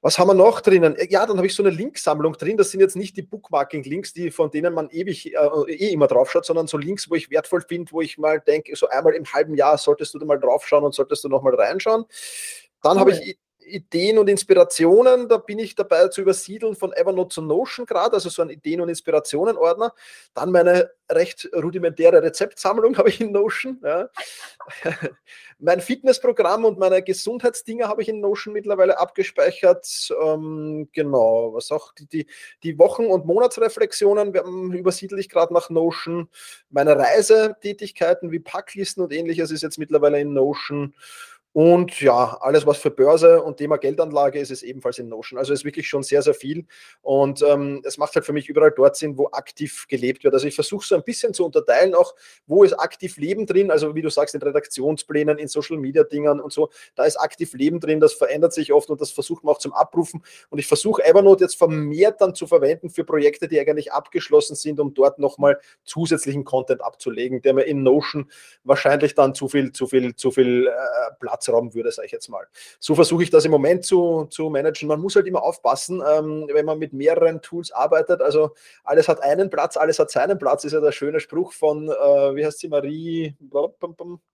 Was 0.00 0.18
haben 0.18 0.28
wir 0.28 0.34
noch 0.34 0.60
drinnen? 0.60 0.96
Ja, 1.08 1.26
dann 1.26 1.38
habe 1.38 1.48
ich 1.48 1.54
so 1.54 1.62
eine 1.62 1.70
Linksammlung 1.70 2.34
drin. 2.34 2.56
Das 2.56 2.70
sind 2.70 2.80
jetzt 2.80 2.94
nicht 2.94 3.16
die 3.16 3.22
Bookmarking-Links, 3.22 4.12
die 4.12 4.30
von 4.30 4.48
denen 4.50 4.72
man 4.72 4.88
ewig 4.90 5.34
äh, 5.34 5.72
eh 5.72 5.92
immer 5.92 6.06
draufschaut, 6.06 6.44
sondern 6.46 6.68
so 6.68 6.78
Links, 6.78 7.10
wo 7.10 7.16
ich 7.16 7.30
wertvoll 7.30 7.62
finde, 7.62 7.90
wo 7.90 8.00
ich 8.00 8.16
mal 8.16 8.40
denke, 8.40 8.76
so 8.76 8.88
einmal 8.88 9.14
im 9.14 9.24
halben 9.32 9.54
Jahr 9.54 9.76
solltest 9.76 10.14
du 10.14 10.20
da 10.20 10.26
mal 10.26 10.38
draufschauen 10.38 10.84
und 10.84 10.94
solltest 10.94 11.24
du 11.24 11.28
noch 11.28 11.42
mal 11.42 11.54
reinschauen. 11.54 12.04
Dann 12.82 12.92
cool. 12.92 13.00
habe 13.00 13.10
ich 13.10 13.38
Ideen 13.68 14.18
und 14.18 14.28
Inspirationen, 14.28 15.28
da 15.28 15.38
bin 15.38 15.58
ich 15.58 15.74
dabei 15.74 16.08
zu 16.08 16.22
übersiedeln 16.22 16.74
von 16.74 16.92
Evernote 16.92 17.34
zu 17.34 17.42
Notion 17.42 17.86
gerade, 17.86 18.14
also 18.14 18.28
so 18.28 18.42
ein 18.42 18.50
Ideen- 18.50 18.80
und 18.80 18.88
Inspirationen-Ordner. 18.88 19.94
Dann 20.34 20.50
meine 20.50 20.90
recht 21.10 21.48
rudimentäre 21.54 22.22
Rezeptsammlung 22.22 22.96
habe 22.98 23.08
ich 23.08 23.20
in 23.20 23.32
Notion. 23.32 23.80
Ja. 23.82 24.08
mein 25.58 25.80
Fitnessprogramm 25.80 26.64
und 26.64 26.78
meine 26.78 27.02
Gesundheitsdinge 27.02 27.88
habe 27.88 28.02
ich 28.02 28.08
in 28.08 28.20
Notion 28.20 28.52
mittlerweile 28.52 28.98
abgespeichert. 28.98 29.86
Ähm, 30.22 30.88
genau, 30.92 31.54
was 31.54 31.70
auch 31.70 31.92
die, 31.94 32.06
die, 32.06 32.26
die 32.62 32.78
Wochen- 32.78 33.06
und 33.06 33.26
Monatsreflexionen 33.26 34.34
übersiedle 34.72 35.20
ich 35.20 35.28
gerade 35.28 35.54
nach 35.54 35.70
Notion. 35.70 36.28
Meine 36.70 36.96
Reisetätigkeiten 36.96 38.30
wie 38.30 38.40
Packlisten 38.40 39.02
und 39.02 39.12
ähnliches 39.12 39.50
ist 39.50 39.62
jetzt 39.62 39.78
mittlerweile 39.78 40.20
in 40.20 40.32
Notion. 40.32 40.94
Und 41.60 42.00
ja, 42.00 42.38
alles, 42.40 42.66
was 42.66 42.78
für 42.78 42.92
Börse 42.92 43.42
und 43.42 43.56
Thema 43.56 43.78
Geldanlage 43.78 44.38
ist, 44.38 44.52
ist 44.52 44.62
ebenfalls 44.62 45.00
in 45.00 45.08
Notion. 45.08 45.40
Also 45.40 45.52
ist 45.52 45.64
wirklich 45.64 45.88
schon 45.88 46.04
sehr, 46.04 46.22
sehr 46.22 46.34
viel. 46.34 46.66
Und 47.02 47.42
ähm, 47.42 47.82
es 47.84 47.98
macht 47.98 48.14
halt 48.14 48.24
für 48.24 48.32
mich 48.32 48.48
überall 48.48 48.70
dort 48.70 48.94
Sinn, 48.94 49.18
wo 49.18 49.26
aktiv 49.32 49.86
gelebt 49.88 50.22
wird. 50.22 50.34
Also 50.34 50.46
ich 50.46 50.54
versuche 50.54 50.86
so 50.86 50.94
ein 50.94 51.02
bisschen 51.02 51.34
zu 51.34 51.44
unterteilen, 51.44 51.96
auch 51.96 52.14
wo 52.46 52.62
ist 52.62 52.74
aktiv 52.74 53.16
Leben 53.16 53.44
drin. 53.44 53.72
Also 53.72 53.96
wie 53.96 54.02
du 54.02 54.08
sagst, 54.08 54.36
in 54.36 54.40
Redaktionsplänen, 54.40 55.36
in 55.36 55.48
Social 55.48 55.78
Media 55.78 56.04
Dingern 56.04 56.38
und 56.38 56.52
so, 56.52 56.70
da 56.94 57.02
ist 57.02 57.16
aktiv 57.16 57.52
Leben 57.54 57.80
drin. 57.80 57.98
Das 57.98 58.12
verändert 58.12 58.52
sich 58.52 58.72
oft 58.72 58.88
und 58.88 59.00
das 59.00 59.10
versucht 59.10 59.42
man 59.42 59.56
auch 59.56 59.58
zum 59.58 59.72
Abrufen. 59.72 60.22
Und 60.50 60.60
ich 60.60 60.68
versuche 60.68 61.04
Evernote 61.04 61.42
jetzt 61.42 61.56
vermehrt 61.56 62.20
dann 62.20 62.36
zu 62.36 62.46
verwenden 62.46 62.88
für 62.88 63.02
Projekte, 63.02 63.48
die 63.48 63.58
eigentlich 63.58 63.92
abgeschlossen 63.92 64.54
sind, 64.54 64.78
um 64.78 64.94
dort 64.94 65.18
nochmal 65.18 65.58
zusätzlichen 65.82 66.44
Content 66.44 66.82
abzulegen, 66.82 67.42
der 67.42 67.54
mir 67.54 67.64
in 67.64 67.82
Notion 67.82 68.30
wahrscheinlich 68.62 69.16
dann 69.16 69.34
zu 69.34 69.48
viel, 69.48 69.72
zu 69.72 69.88
viel, 69.88 70.14
zu 70.14 70.30
viel 70.30 70.68
äh, 70.68 70.70
Platz 71.18 71.47
Platzraum 71.48 71.74
würde, 71.74 71.90
sage 71.90 72.06
ich 72.06 72.12
jetzt 72.12 72.28
mal. 72.28 72.46
So 72.78 72.94
versuche 72.94 73.22
ich 73.22 73.30
das 73.30 73.44
im 73.44 73.50
Moment 73.50 73.84
zu, 73.84 74.26
zu 74.30 74.50
managen. 74.50 74.88
Man 74.88 75.00
muss 75.00 75.16
halt 75.16 75.26
immer 75.26 75.42
aufpassen, 75.42 76.02
ähm, 76.06 76.48
wenn 76.52 76.64
man 76.64 76.78
mit 76.78 76.92
mehreren 76.92 77.40
Tools 77.42 77.72
arbeitet. 77.72 78.20
Also 78.20 78.54
alles 78.84 79.08
hat 79.08 79.22
einen 79.22 79.50
Platz, 79.50 79.76
alles 79.76 79.98
hat 79.98 80.10
seinen 80.10 80.38
Platz, 80.38 80.64
ist 80.64 80.72
ja 80.72 80.80
der 80.80 80.92
schöne 80.92 81.20
Spruch 81.20 81.52
von, 81.52 81.88
äh, 81.88 82.34
wie 82.34 82.44
heißt 82.44 82.60
sie, 82.60 82.68
Marie, 82.68 83.36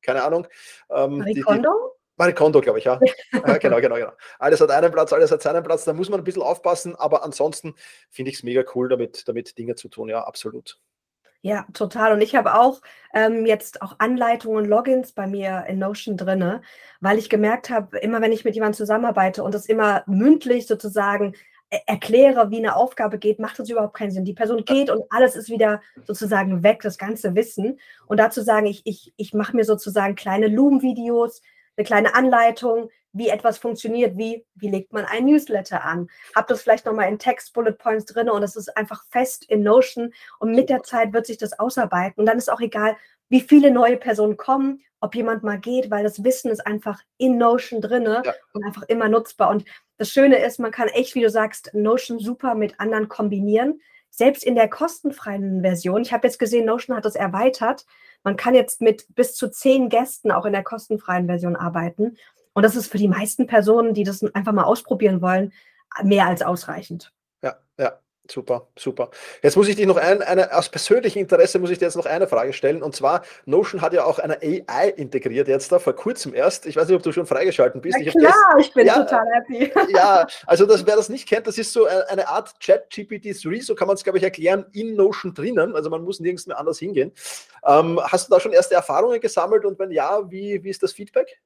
keine 0.03 0.25
Ahnung. 0.25 0.47
Ähm, 0.91 1.19
Marie 1.19 1.41
Kondo? 1.41 1.71
Marie 2.17 2.33
Kondo, 2.33 2.61
glaube 2.61 2.79
ich, 2.79 2.85
ja. 2.85 3.01
ja. 3.33 3.59
Genau, 3.59 3.81
genau, 3.81 3.97
genau. 3.97 4.13
Alles 4.39 4.61
hat 4.61 4.71
einen 4.71 4.93
Platz, 4.93 5.13
alles 5.13 5.31
hat 5.31 5.43
seinen 5.43 5.65
Platz. 5.65 5.85
Da 5.85 5.93
muss 5.93 6.09
man 6.09 6.21
ein 6.21 6.25
bisschen 6.25 6.43
aufpassen, 6.43 6.95
aber 6.95 7.25
ansonsten 7.25 7.75
finde 8.11 8.31
ich 8.31 8.39
es 8.39 8.43
mega 8.43 8.63
cool, 8.75 8.89
damit, 8.89 9.27
damit 9.27 9.59
Dinge 9.59 9.75
zu 9.75 9.89
tun. 9.89 10.09
Ja, 10.09 10.23
absolut. 10.23 10.79
Ja, 11.45 11.67
total. 11.75 12.15
Und 12.15 12.23
ich 12.23 12.35
habe 12.37 12.55
auch 12.59 12.81
ähm, 13.13 13.45
jetzt 13.45 13.83
auch 13.83 13.97
Anleitungen, 13.99 14.65
Logins 14.65 15.13
bei 15.13 15.27
mir 15.27 15.67
in 15.69 15.79
Notion 15.79 16.17
drinne, 16.17 16.63
weil 17.01 17.19
ich 17.19 17.29
gemerkt 17.29 17.69
habe, 17.69 17.99
immer 17.99 18.23
wenn 18.23 18.33
ich 18.33 18.47
mit 18.47 18.55
jemandem 18.55 18.79
zusammenarbeite 18.79 19.45
und 19.45 19.53
das 19.55 19.67
immer 19.67 20.05
mündlich 20.07 20.67
sozusagen 20.67 21.35
e-, 21.71 21.81
erkläre, 21.87 22.51
wie 22.51 22.57
eine 22.57 22.77
Aufgabe 22.77 23.19
geht, 23.19 23.41
macht 23.41 23.59
das 23.59 23.69
überhaupt 23.69 23.93
keinen 23.93 24.11
Sinn. 24.11 24.25
Die 24.25 24.33
Person 24.33 24.65
geht 24.65 24.89
und 24.89 25.05
alles 25.11 25.37
ist 25.37 25.51
wieder 25.51 25.83
sozusagen 26.07 26.63
weg, 26.63 26.81
das 26.81 26.97
ganze 26.97 27.35
Wissen. 27.35 27.79
Und 28.07 28.21
dazu 28.21 28.41
sagen, 28.41 28.65
ich, 28.65 28.81
ich, 28.87 29.13
ich 29.19 29.35
mache 29.35 29.55
mir 29.55 29.65
sozusagen 29.65 30.15
kleine 30.15 30.49
Loom-Videos, 30.49 31.43
eine 31.77 31.85
kleine 31.85 32.15
Anleitung, 32.15 32.89
wie 33.15 33.29
etwas 33.29 33.57
funktioniert, 33.57 34.19
wie, 34.19 34.45
wie 34.57 34.69
legt 34.69 34.93
man 34.93 35.07
ein 35.07 35.25
Newsletter 35.25 35.85
an. 35.85 36.09
Habt 36.35 36.51
das 36.51 36.63
vielleicht 36.63 36.85
nochmal 36.85 37.09
in 37.09 37.19
Text, 37.19 37.55
Bullet 37.55 37.73
Points 37.73 38.05
drin 38.05 38.29
und 38.29 38.43
es 38.43 38.57
ist 38.57 38.77
einfach 38.77 39.05
fest 39.09 39.45
in 39.49 39.63
Notion 39.63 40.13
und 40.41 40.55
mit 40.55 40.69
der 40.69 40.83
Zeit 40.83 41.13
wird 41.13 41.27
sich 41.27 41.39
das 41.39 41.59
ausarbeiten 41.59 42.21
und 42.21 42.27
dann 42.27 42.39
ist 42.39 42.53
auch 42.53 42.61
egal, 42.61 42.97
wie 43.29 43.41
viele 43.41 43.71
neue 43.71 43.97
Personen 43.97 44.37
kommen, 44.37 44.83
ob 45.01 45.15
jemand 45.15 45.43
mal 45.43 45.59
geht, 45.59 45.91
weil 45.91 46.03
das 46.03 46.25
Wissen 46.25 46.51
ist 46.51 46.67
einfach 46.67 47.01
in 47.19 47.39
Notion 47.39 47.81
drin 47.81 48.05
ja. 48.05 48.23
und 48.53 48.65
einfach 48.65 48.83
immer 48.85 49.09
nutzbar. 49.09 49.51
Und 49.51 49.65
das 49.99 50.11
Schöne 50.11 50.39
ist, 50.39 50.59
man 50.59 50.71
kann 50.71 50.89
echt, 50.89 51.15
wie 51.15 51.23
du 51.23 51.31
sagst, 51.31 51.71
Notion 51.75 52.19
super 52.19 52.55
mit 52.55 52.81
anderen 52.81 53.09
kombinieren. 53.09 53.81
Selbst 54.11 54.45
in 54.45 54.55
der 54.55 54.69
kostenfreien 54.69 55.61
Version. 55.63 56.03
Ich 56.03 56.13
habe 56.13 56.27
jetzt 56.27 56.39
gesehen, 56.39 56.67
Notion 56.67 56.97
hat 56.97 57.05
das 57.05 57.17
erweitert. 57.17 57.85
Man 58.23 58.37
kann 58.37 58.55
jetzt 58.55 58.81
mit 58.81 59.07
bis 59.15 59.35
zu 59.35 59.51
zehn 59.51 59.89
Gästen 59.89 60.31
auch 60.31 60.47
in 60.47 60.53
der 60.53 60.63
kostenfreien 60.63 61.27
Version 61.27 61.57
arbeiten. 61.57 62.17
Und 62.55 62.63
das 62.63 62.77
ist 62.77 62.91
für 62.91 62.99
die 62.99 63.09
meisten 63.09 63.47
Personen, 63.47 63.95
die 63.95 64.05
das 64.05 64.23
einfach 64.35 64.53
mal 64.53 64.65
ausprobieren 64.65 65.21
wollen, 65.21 65.53
mehr 66.03 66.27
als 66.27 66.43
ausreichend. 66.43 67.13
Ja, 67.43 67.57
ja. 67.79 67.99
Super, 68.31 68.69
super. 68.79 69.11
Jetzt 69.43 69.55
muss 69.55 69.69
ich 69.69 69.77
dich 69.77 69.85
noch 69.85 69.99
ein, 69.99 70.23
eine, 70.23 70.57
aus 70.57 70.71
persönlichem 70.71 71.21
Interesse 71.21 71.59
muss 71.59 71.69
ich 71.69 71.79
dir 71.79 71.85
jetzt 71.85 71.97
noch 71.97 72.07
eine 72.07 72.27
Frage 72.27 72.55
stellen. 72.55 72.83
Und 72.83 72.97
zwar, 72.97 73.23
Notion 73.45 73.83
hat 73.83 73.93
ja 73.93 74.05
auch 74.05 74.19
eine 74.19 74.39
AI 74.41 74.89
integriert 74.97 75.47
jetzt 75.47 75.71
da, 75.71 75.79
vor 75.79 75.93
kurzem 75.93 76.33
erst. 76.33 76.65
Ich 76.65 76.75
weiß 76.75 76.89
nicht, 76.89 76.97
ob 76.97 77.03
du 77.03 77.13
schon 77.13 77.27
freigeschalten 77.27 77.83
bist. 77.83 77.99
Ja, 78.01 78.13
klar, 78.13 78.33
ich, 78.59 78.69
ich 78.69 78.73
bin 78.73 78.87
ja, 78.87 79.03
total 79.03 79.27
happy. 79.31 79.71
Ja, 79.95 80.27
also 80.47 80.65
das, 80.65 80.87
wer 80.87 80.97
das 80.97 81.11
nicht 81.11 81.29
kennt, 81.29 81.47
das 81.47 81.59
ist 81.59 81.71
so 81.71 81.85
eine 81.85 82.27
Art 82.27 82.59
Chat-GPT-3, 82.61 83.63
so 83.63 83.75
kann 83.75 83.89
man 83.89 83.97
es, 83.97 84.05
glaube 84.05 84.17
ich, 84.17 84.25
erklären, 84.25 84.65
in 84.73 84.97
Notion 84.97 85.35
drinnen. 85.35 85.77
Also 85.77 85.91
man 85.91 86.03
muss 86.03 86.19
nirgends 86.19 86.47
mehr 86.47 86.59
anders 86.59 86.79
hingehen. 86.79 87.13
Ähm, 87.67 88.01
hast 88.03 88.29
du 88.29 88.35
da 88.35 88.41
schon 88.41 88.53
erste 88.53 88.75
Erfahrungen 88.75 89.21
gesammelt 89.21 89.67
und 89.67 89.79
wenn 89.79 89.91
ja, 89.91 90.31
wie, 90.31 90.65
wie 90.65 90.71
ist 90.71 90.83
das 90.83 90.95
Feedback? 90.95 91.43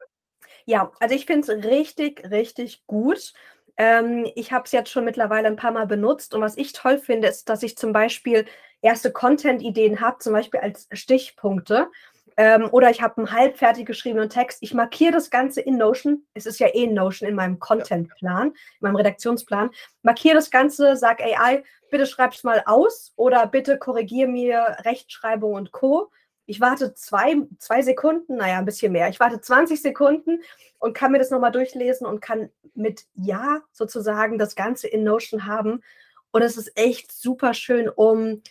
Ja, 0.68 0.92
also 1.00 1.14
ich 1.14 1.24
finde 1.24 1.50
es 1.50 1.64
richtig, 1.64 2.31
richtig 2.31 2.87
gut. 2.87 3.33
Ähm, 3.78 4.31
ich 4.35 4.52
habe 4.52 4.64
es 4.66 4.72
jetzt 4.72 4.90
schon 4.90 5.07
mittlerweile 5.07 5.48
ein 5.48 5.57
paar 5.57 5.70
Mal 5.70 5.87
benutzt 5.87 6.35
und 6.35 6.42
was 6.42 6.59
ich 6.59 6.74
toll 6.74 6.98
finde, 6.98 7.26
ist, 7.28 7.48
dass 7.48 7.62
ich 7.62 7.78
zum 7.78 7.94
Beispiel 7.94 8.44
erste 8.83 9.11
Content-Ideen 9.11 10.02
habe, 10.02 10.18
zum 10.18 10.35
Beispiel 10.35 10.61
als 10.61 10.87
Stichpunkte. 10.92 11.88
Ähm, 12.37 12.68
oder 12.70 12.90
ich 12.90 13.00
habe 13.00 13.16
einen 13.16 13.33
halbfertig 13.33 13.87
geschriebenen 13.87 14.28
Text. 14.28 14.59
Ich 14.61 14.74
markiere 14.74 15.12
das 15.12 15.31
Ganze 15.31 15.62
in 15.62 15.78
Notion. 15.78 16.26
Es 16.35 16.44
ist 16.44 16.61
ja 16.61 16.66
eh 16.66 16.85
in 16.85 16.92
Notion 16.92 17.26
in 17.26 17.35
meinem 17.35 17.59
Content-Plan, 17.59 18.48
in 18.48 18.54
meinem 18.81 18.96
Redaktionsplan. 18.96 19.70
Markiere 20.02 20.35
das 20.35 20.50
Ganze, 20.50 20.96
sag 20.96 21.22
AI, 21.22 21.64
bitte 21.90 22.04
schreib 22.04 22.35
es 22.35 22.44
mal 22.44 22.62
aus 22.66 23.14
oder 23.16 23.46
bitte 23.46 23.78
korrigiere 23.78 24.28
mir 24.28 24.76
Rechtschreibung 24.85 25.54
und 25.54 25.72
Co. 25.72 26.11
Ich 26.49 26.63
warte 26.63 26.95
zwei, 26.95 27.37
zwei 27.59 27.83
Sekunden, 27.83 28.37
naja, 28.37 28.59
ein 28.59 28.65
bisschen 28.65 28.91
mehr. 28.91 29.11
Ich 29.11 29.21
warte 29.21 29.39
20 29.39 29.83
Sekunden 29.83 30.41
und 30.79 30.95
kann 30.95 31.13
mir 31.13 31.19
das 31.19 31.29
nochmal 31.31 31.53
durchlesen 31.53 32.07
und 32.07 32.23
kann 32.23 32.49
mit 32.75 33.05
Ja 33.13 33.61
sozusagen 33.71 34.39
das 34.39 34.57
Ganze 34.57 34.89
in 34.89 35.05
Notion 35.05 35.45
haben. 35.45 35.83
Und 36.31 36.41
es 36.41 36.57
ist 36.57 36.73
echt 36.75 37.13
super 37.13 37.53
schön, 37.53 37.91
um 37.91 38.43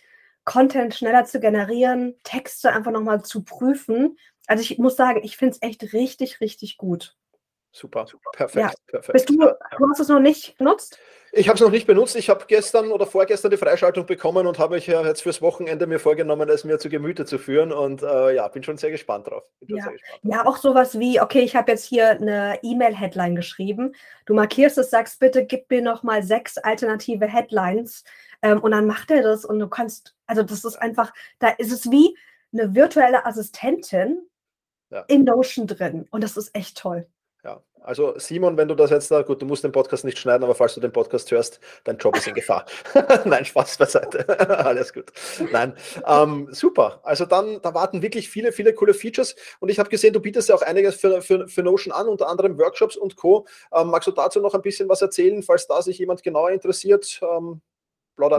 Content 0.44 0.94
schneller 0.94 1.24
zu 1.24 1.40
generieren, 1.40 2.14
Texte 2.22 2.72
einfach 2.72 2.92
nochmal 2.92 3.24
zu 3.24 3.42
prüfen. 3.42 4.16
Also 4.46 4.62
ich 4.62 4.78
muss 4.78 4.94
sagen, 4.94 5.20
ich 5.24 5.36
finde 5.36 5.56
es 5.56 5.62
echt 5.68 5.92
richtig, 5.92 6.40
richtig 6.40 6.76
gut. 6.76 7.16
Super, 7.70 8.06
perfekt, 8.32 8.70
ja. 8.70 8.72
perfekt. 8.86 9.12
Bist 9.12 9.28
du, 9.28 9.36
du 9.36 9.90
hast 9.90 10.00
es 10.00 10.08
noch 10.08 10.20
nicht 10.20 10.56
genutzt? 10.58 10.98
Ich 11.32 11.48
habe 11.48 11.56
es 11.56 11.60
noch 11.60 11.70
nicht 11.70 11.86
benutzt. 11.86 12.16
Ich 12.16 12.30
habe 12.30 12.44
gestern 12.48 12.90
oder 12.90 13.06
vorgestern 13.06 13.50
die 13.50 13.58
Freischaltung 13.58 14.06
bekommen 14.06 14.46
und 14.46 14.58
habe 14.58 14.76
mich 14.76 14.86
ja 14.86 15.04
jetzt 15.04 15.22
fürs 15.22 15.42
Wochenende 15.42 15.86
mir 15.86 16.00
vorgenommen, 16.00 16.48
es 16.48 16.64
mir 16.64 16.78
zu 16.78 16.88
Gemüte 16.88 17.26
zu 17.26 17.38
führen. 17.38 17.70
Und 17.70 18.02
äh, 18.02 18.34
ja, 18.34 18.48
bin 18.48 18.62
schon 18.62 18.78
sehr 18.78 18.90
gespannt 18.90 19.26
drauf. 19.26 19.44
Ja. 19.60 19.76
Gespannt 19.76 20.00
ja. 20.22 20.46
auch 20.46 20.56
sowas 20.56 20.98
wie, 20.98 21.20
okay, 21.20 21.40
ich 21.40 21.54
habe 21.54 21.70
jetzt 21.70 21.84
hier 21.84 22.10
eine 22.10 22.58
E-Mail-Headline 22.62 23.36
geschrieben. 23.36 23.94
Du 24.24 24.34
markierst 24.34 24.78
es, 24.78 24.90
sagst 24.90 25.20
bitte, 25.20 25.44
gib 25.44 25.70
mir 25.70 25.82
noch 25.82 26.02
mal 26.02 26.22
sechs 26.22 26.56
alternative 26.56 27.26
Headlines. 27.26 28.04
Ähm, 28.40 28.60
und 28.60 28.70
dann 28.70 28.86
macht 28.86 29.10
er 29.10 29.22
das 29.22 29.44
und 29.44 29.58
du 29.58 29.68
kannst, 29.68 30.14
also 30.26 30.42
das 30.42 30.64
ist 30.64 30.76
einfach, 30.76 31.12
da 31.40 31.48
ist 31.48 31.72
es 31.72 31.90
wie 31.90 32.16
eine 32.52 32.74
virtuelle 32.74 33.26
Assistentin 33.26 34.22
ja. 34.90 35.04
in 35.08 35.24
Notion 35.24 35.66
drin. 35.66 36.06
Und 36.10 36.24
das 36.24 36.38
ist 36.38 36.54
echt 36.54 36.78
toll. 36.78 37.06
Ja, 37.44 37.62
also 37.82 38.18
Simon, 38.18 38.56
wenn 38.56 38.66
du 38.66 38.74
das 38.74 38.90
jetzt 38.90 39.10
da, 39.12 39.22
gut, 39.22 39.40
du 39.40 39.46
musst 39.46 39.62
den 39.62 39.70
Podcast 39.70 40.04
nicht 40.04 40.18
schneiden, 40.18 40.42
aber 40.42 40.56
falls 40.56 40.74
du 40.74 40.80
den 40.80 40.92
Podcast 40.92 41.30
hörst, 41.30 41.60
dein 41.84 41.96
Job 41.96 42.16
ist 42.16 42.26
in 42.26 42.34
Gefahr. 42.34 42.66
Nein, 43.24 43.44
Spaß 43.44 43.78
beiseite. 43.78 44.28
Alles 44.64 44.92
gut. 44.92 45.12
Nein, 45.52 45.72
ähm, 46.04 46.48
super. 46.50 47.00
Also 47.04 47.26
dann, 47.26 47.62
da 47.62 47.74
warten 47.74 48.02
wirklich 48.02 48.28
viele, 48.28 48.50
viele 48.50 48.74
coole 48.74 48.92
Features 48.92 49.36
und 49.60 49.68
ich 49.68 49.78
habe 49.78 49.88
gesehen, 49.88 50.12
du 50.12 50.20
bietest 50.20 50.48
ja 50.48 50.56
auch 50.56 50.62
einiges 50.62 50.96
für, 50.96 51.22
für, 51.22 51.46
für 51.46 51.62
Notion 51.62 51.92
an, 51.92 52.08
unter 52.08 52.28
anderem 52.28 52.58
Workshops 52.58 52.96
und 52.96 53.14
Co. 53.14 53.46
Ähm, 53.72 53.88
magst 53.88 54.08
du 54.08 54.12
dazu 54.12 54.40
noch 54.40 54.54
ein 54.54 54.62
bisschen 54.62 54.88
was 54.88 55.00
erzählen, 55.00 55.42
falls 55.42 55.68
da 55.68 55.80
sich 55.80 55.98
jemand 55.98 56.24
genauer 56.24 56.50
interessiert? 56.50 57.20
Ähm, 57.22 57.60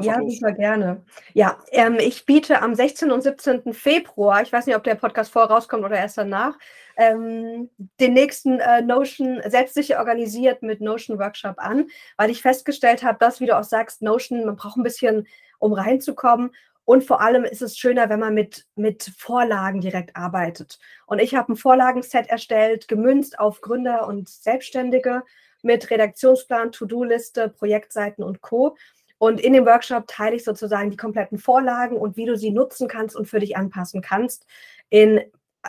ja, 0.01 0.17
los. 0.17 0.35
super 0.35 0.51
gerne. 0.51 1.03
Ja, 1.33 1.57
ähm, 1.71 1.97
ich 1.99 2.25
biete 2.25 2.61
am 2.61 2.75
16. 2.75 3.11
und 3.11 3.21
17. 3.21 3.73
Februar, 3.73 4.41
ich 4.41 4.51
weiß 4.51 4.65
nicht, 4.65 4.75
ob 4.75 4.83
der 4.83 4.95
Podcast 4.95 5.31
vor 5.31 5.45
rauskommt 5.45 5.83
oder 5.83 5.97
erst 5.97 6.17
danach, 6.17 6.57
ähm, 6.97 7.69
den 7.99 8.13
nächsten 8.13 8.59
äh, 8.59 8.81
Notion 8.81 9.41
selbstsicher 9.45 9.99
organisiert 9.99 10.61
mit 10.61 10.81
Notion 10.81 11.17
Workshop 11.17 11.55
an, 11.57 11.87
weil 12.17 12.29
ich 12.29 12.41
festgestellt 12.41 13.03
habe, 13.03 13.17
dass, 13.19 13.39
wie 13.39 13.45
du 13.45 13.57
auch 13.57 13.63
sagst, 13.63 14.01
Notion, 14.01 14.45
man 14.45 14.57
braucht 14.57 14.77
ein 14.77 14.83
bisschen, 14.83 15.27
um 15.59 15.73
reinzukommen. 15.73 16.51
Und 16.83 17.03
vor 17.03 17.21
allem 17.21 17.43
ist 17.43 17.61
es 17.61 17.77
schöner, 17.77 18.09
wenn 18.09 18.19
man 18.19 18.33
mit, 18.33 18.65
mit 18.75 19.11
Vorlagen 19.15 19.79
direkt 19.79 20.15
arbeitet. 20.15 20.79
Und 21.05 21.19
ich 21.19 21.35
habe 21.35 21.53
ein 21.53 21.55
Vorlagenset 21.55 22.27
erstellt, 22.27 22.87
gemünzt 22.87 23.39
auf 23.39 23.61
Gründer 23.61 24.07
und 24.07 24.27
Selbstständige 24.27 25.21
mit 25.61 25.89
Redaktionsplan, 25.91 26.71
To-Do-Liste, 26.71 27.49
Projektseiten 27.49 28.23
und 28.23 28.41
Co. 28.41 28.75
Und 29.19 29.39
in 29.39 29.53
dem 29.53 29.65
Workshop 29.65 30.07
teile 30.07 30.35
ich 30.35 30.43
sozusagen 30.43 30.89
die 30.89 30.97
kompletten 30.97 31.37
Vorlagen 31.37 31.97
und 31.97 32.17
wie 32.17 32.25
du 32.25 32.35
sie 32.35 32.51
nutzen 32.51 32.87
kannst 32.87 33.15
und 33.15 33.27
für 33.27 33.39
dich 33.39 33.55
anpassen 33.55 34.01
kannst. 34.01 34.47
In 34.89 35.21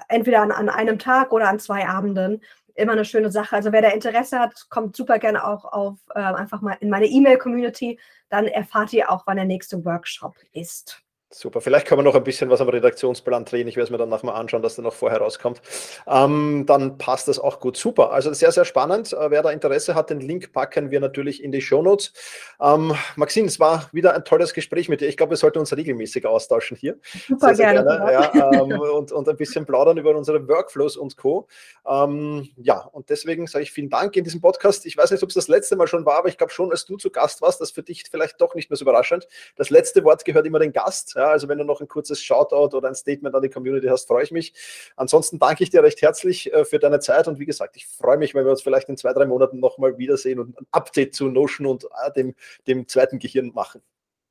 entweder 0.09 0.41
an, 0.41 0.53
an 0.53 0.69
einem 0.69 0.99
Tag 0.99 1.33
oder 1.33 1.49
an 1.49 1.59
zwei 1.59 1.87
Abenden. 1.87 2.43
Immer 2.75 2.93
eine 2.93 3.05
schöne 3.05 3.31
Sache. 3.31 3.57
Also 3.57 3.73
wer 3.73 3.83
da 3.83 3.89
Interesse 3.89 4.39
hat, 4.39 4.69
kommt 4.71 4.97
super 4.97 5.19
gerne 5.19 5.45
auch 5.45 5.65
auf 5.65 5.99
äh, 6.15 6.21
einfach 6.21 6.61
mal 6.61 6.77
in 6.81 6.89
meine 6.89 7.07
E-Mail-Community. 7.07 7.99
Dann 8.29 8.47
erfahrt 8.47 8.93
ihr 8.93 9.11
auch, 9.11 9.27
wann 9.27 9.37
der 9.37 9.45
nächste 9.45 9.85
Workshop 9.85 10.37
ist. 10.53 11.03
Super, 11.33 11.61
vielleicht 11.61 11.87
kann 11.87 11.97
man 11.97 12.05
noch 12.05 12.17
ein 12.17 12.25
bisschen 12.25 12.51
was 12.51 12.61
am 12.61 12.69
Redaktionsplan 12.69 13.45
drehen. 13.45 13.69
Ich 13.69 13.77
werde 13.77 13.85
es 13.85 13.91
mir 13.91 13.99
dann 13.99 14.09
nachher 14.09 14.27
mal 14.27 14.35
anschauen, 14.35 14.63
dass 14.63 14.75
der 14.75 14.83
noch 14.83 14.95
vorher 14.95 15.21
rauskommt. 15.21 15.63
Ähm, 16.09 16.65
dann 16.67 16.99
passt 16.99 17.29
das 17.29 17.39
auch 17.39 17.61
gut. 17.61 17.77
Super, 17.77 18.11
also 18.11 18.33
sehr, 18.33 18.51
sehr 18.51 18.65
spannend. 18.65 19.13
Äh, 19.13 19.31
wer 19.31 19.41
da 19.43 19.51
Interesse 19.51 19.95
hat, 19.95 20.11
den 20.11 20.19
Link 20.19 20.53
packen 20.53 20.91
wir 20.91 20.99
natürlich 20.99 21.45
in 21.45 21.53
die 21.53 21.61
Shownotes. 21.61 22.13
Ähm, 22.61 22.97
Maxine, 23.15 23.47
es 23.47 23.61
war 23.61 23.89
wieder 23.93 24.15
ein 24.15 24.25
tolles 24.25 24.55
Gespräch 24.55 24.89
mit 24.89 25.03
dir. 25.03 25.07
Ich 25.07 25.17
glaube, 25.17 25.31
wir 25.31 25.37
sollten 25.37 25.61
uns 25.61 25.77
regelmäßig 25.77 26.27
austauschen 26.27 26.77
hier. 26.77 26.99
Super 27.29 27.55
sehr, 27.55 27.55
sehr 27.55 27.73
gerne. 27.75 27.97
gerne. 27.97 28.13
Ja, 28.13 28.53
ähm, 28.63 28.81
und, 28.81 29.13
und 29.13 29.29
ein 29.29 29.37
bisschen 29.37 29.65
plaudern 29.65 29.99
über 29.99 30.17
unsere 30.17 30.49
Workflows 30.49 30.97
und 30.97 31.17
Co. 31.17 31.47
Ähm, 31.89 32.49
ja, 32.57 32.79
und 32.79 33.09
deswegen 33.09 33.47
sage 33.47 33.63
ich 33.63 33.71
vielen 33.71 33.89
Dank 33.89 34.17
in 34.17 34.25
diesem 34.25 34.41
Podcast. 34.41 34.85
Ich 34.85 34.97
weiß 34.97 35.13
nicht, 35.13 35.23
ob 35.23 35.29
es 35.29 35.37
das 35.37 35.47
letzte 35.47 35.77
Mal 35.77 35.87
schon 35.87 36.05
war, 36.05 36.19
aber 36.19 36.29
ich 36.29 36.39
glaube 36.39 36.53
schon, 36.53 36.73
als 36.73 36.87
du 36.87 36.97
zu 36.97 37.11
Gast 37.11 37.41
warst, 37.41 37.61
das 37.61 37.71
für 37.71 37.85
dich 37.85 38.03
vielleicht 38.11 38.41
doch 38.41 38.57
nicht 38.57 38.69
mehr 38.69 38.77
so 38.77 38.85
überraschend. 38.85 39.29
Das 39.55 39.71
letzte 39.71 40.03
Wort 40.03 40.25
gehört 40.25 40.45
immer 40.45 40.59
den 40.59 40.73
Gast. 40.73 41.15
Ja, 41.21 41.29
also 41.29 41.49
wenn 41.49 41.59
du 41.59 41.65
noch 41.65 41.83
ein 41.83 41.87
kurzes 41.87 42.23
Shoutout 42.23 42.75
oder 42.75 42.89
ein 42.89 42.95
Statement 42.95 43.35
an 43.35 43.43
die 43.43 43.51
Community 43.51 43.89
hast, 43.89 44.09
freue 44.09 44.25
ich 44.25 44.31
mich. 44.31 44.55
Ansonsten 44.97 45.39
danke 45.39 45.63
ich 45.63 45.69
dir 45.69 45.83
recht 45.83 46.01
herzlich 46.01 46.51
äh, 46.51 46.65
für 46.65 46.79
deine 46.79 46.99
Zeit 46.99 47.29
und 47.29 47.39
wie 47.39 47.45
gesagt, 47.45 47.77
ich 47.77 47.87
freue 47.87 48.17
mich, 48.17 48.35
wenn 48.35 48.47
wir 48.47 48.51
uns 48.51 48.63
vielleicht 48.63 48.89
in 48.89 48.97
zwei, 48.97 49.13
drei 49.13 49.27
Monaten 49.27 49.61
nochmal 49.61 49.99
wiedersehen 49.99 50.41
und 50.41 50.59
ein 50.59 50.67
Update 50.71 51.15
zu 51.15 51.29
Notion 51.29 51.67
und 51.67 51.85
äh, 51.85 52.11
dem, 52.17 52.35
dem 52.67 52.89
zweiten 52.89 53.19
Gehirn 53.19 53.53
machen. 53.55 53.83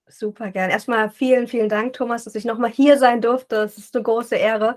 Super 0.07 0.49
gern. 0.49 0.71
Erstmal 0.71 1.11
vielen, 1.11 1.47
vielen 1.47 1.69
Dank, 1.69 1.93
Thomas, 1.93 2.23
dass 2.23 2.33
ich 2.33 2.43
nochmal 2.43 2.71
hier 2.71 2.97
sein 2.97 3.21
durfte. 3.21 3.57
Es 3.57 3.77
ist 3.77 3.95
eine 3.95 4.01
große 4.01 4.35
Ehre. 4.35 4.75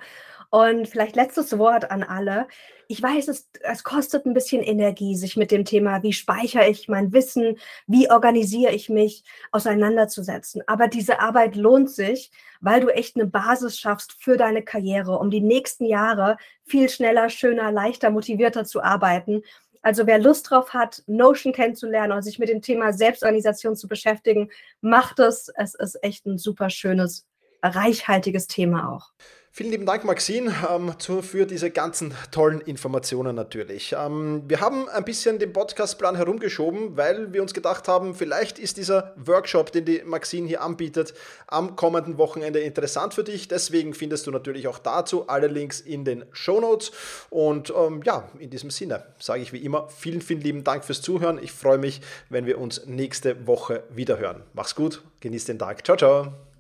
Und 0.52 0.86
vielleicht 0.86 1.16
letztes 1.16 1.56
Wort 1.56 1.90
an 1.90 2.02
alle. 2.02 2.46
Ich 2.86 3.02
weiß, 3.02 3.28
es, 3.28 3.48
es 3.62 3.84
kostet 3.84 4.26
ein 4.26 4.34
bisschen 4.34 4.62
Energie, 4.62 5.16
sich 5.16 5.34
mit 5.34 5.50
dem 5.50 5.64
Thema, 5.64 6.02
wie 6.02 6.12
speichere 6.12 6.68
ich 6.68 6.88
mein 6.88 7.10
Wissen, 7.14 7.56
wie 7.86 8.10
organisiere 8.10 8.70
ich 8.70 8.90
mich, 8.90 9.24
auseinanderzusetzen. 9.50 10.62
Aber 10.66 10.88
diese 10.88 11.20
Arbeit 11.20 11.56
lohnt 11.56 11.88
sich, 11.88 12.30
weil 12.60 12.82
du 12.82 12.88
echt 12.88 13.16
eine 13.16 13.24
Basis 13.24 13.78
schaffst 13.78 14.22
für 14.22 14.36
deine 14.36 14.62
Karriere, 14.62 15.18
um 15.18 15.30
die 15.30 15.40
nächsten 15.40 15.86
Jahre 15.86 16.36
viel 16.66 16.90
schneller, 16.90 17.30
schöner, 17.30 17.72
leichter, 17.72 18.10
motivierter 18.10 18.66
zu 18.66 18.82
arbeiten. 18.82 19.40
Also 19.80 20.06
wer 20.06 20.18
Lust 20.18 20.50
drauf 20.50 20.74
hat, 20.74 21.02
Notion 21.06 21.54
kennenzulernen 21.54 22.12
und 22.12 22.20
sich 22.24 22.38
mit 22.38 22.50
dem 22.50 22.60
Thema 22.60 22.92
Selbstorganisation 22.92 23.74
zu 23.74 23.88
beschäftigen, 23.88 24.50
macht 24.82 25.18
es. 25.18 25.50
Es 25.56 25.74
ist 25.74 26.04
echt 26.04 26.26
ein 26.26 26.36
super 26.36 26.68
schönes, 26.68 27.26
reichhaltiges 27.62 28.48
Thema 28.48 28.92
auch. 28.92 29.12
Vielen 29.54 29.70
lieben 29.70 29.84
Dank, 29.84 30.04
Maxine, 30.04 30.50
ähm, 30.70 30.94
für 31.20 31.44
diese 31.44 31.70
ganzen 31.70 32.14
tollen 32.30 32.62
Informationen 32.62 33.36
natürlich. 33.36 33.94
Ähm, 33.94 34.44
wir 34.46 34.62
haben 34.62 34.88
ein 34.88 35.04
bisschen 35.04 35.38
den 35.38 35.52
Podcastplan 35.52 36.16
herumgeschoben, 36.16 36.96
weil 36.96 37.34
wir 37.34 37.42
uns 37.42 37.52
gedacht 37.52 37.86
haben, 37.86 38.14
vielleicht 38.14 38.58
ist 38.58 38.78
dieser 38.78 39.12
Workshop, 39.16 39.70
den 39.70 39.84
die 39.84 40.00
Maxine 40.06 40.48
hier 40.48 40.62
anbietet, 40.62 41.12
am 41.48 41.76
kommenden 41.76 42.16
Wochenende 42.16 42.60
interessant 42.60 43.12
für 43.12 43.24
dich. 43.24 43.46
Deswegen 43.46 43.92
findest 43.92 44.26
du 44.26 44.30
natürlich 44.30 44.68
auch 44.68 44.78
dazu 44.78 45.28
alle 45.28 45.48
Links 45.48 45.80
in 45.82 46.06
den 46.06 46.24
Show 46.32 46.58
Notes. 46.58 46.90
Und 47.28 47.74
ähm, 47.76 48.00
ja, 48.06 48.30
in 48.38 48.48
diesem 48.48 48.70
Sinne 48.70 49.04
sage 49.18 49.42
ich 49.42 49.52
wie 49.52 49.62
immer 49.62 49.86
vielen, 49.90 50.22
vielen 50.22 50.40
lieben 50.40 50.64
Dank 50.64 50.82
fürs 50.82 51.02
Zuhören. 51.02 51.38
Ich 51.42 51.52
freue 51.52 51.76
mich, 51.76 52.00
wenn 52.30 52.46
wir 52.46 52.56
uns 52.56 52.86
nächste 52.86 53.46
Woche 53.46 53.82
wieder 53.90 54.18
hören. 54.18 54.44
Mach's 54.54 54.74
gut, 54.74 55.02
genieß 55.20 55.44
den 55.44 55.58
Tag. 55.58 55.84
Ciao, 55.84 55.98
ciao. 55.98 56.51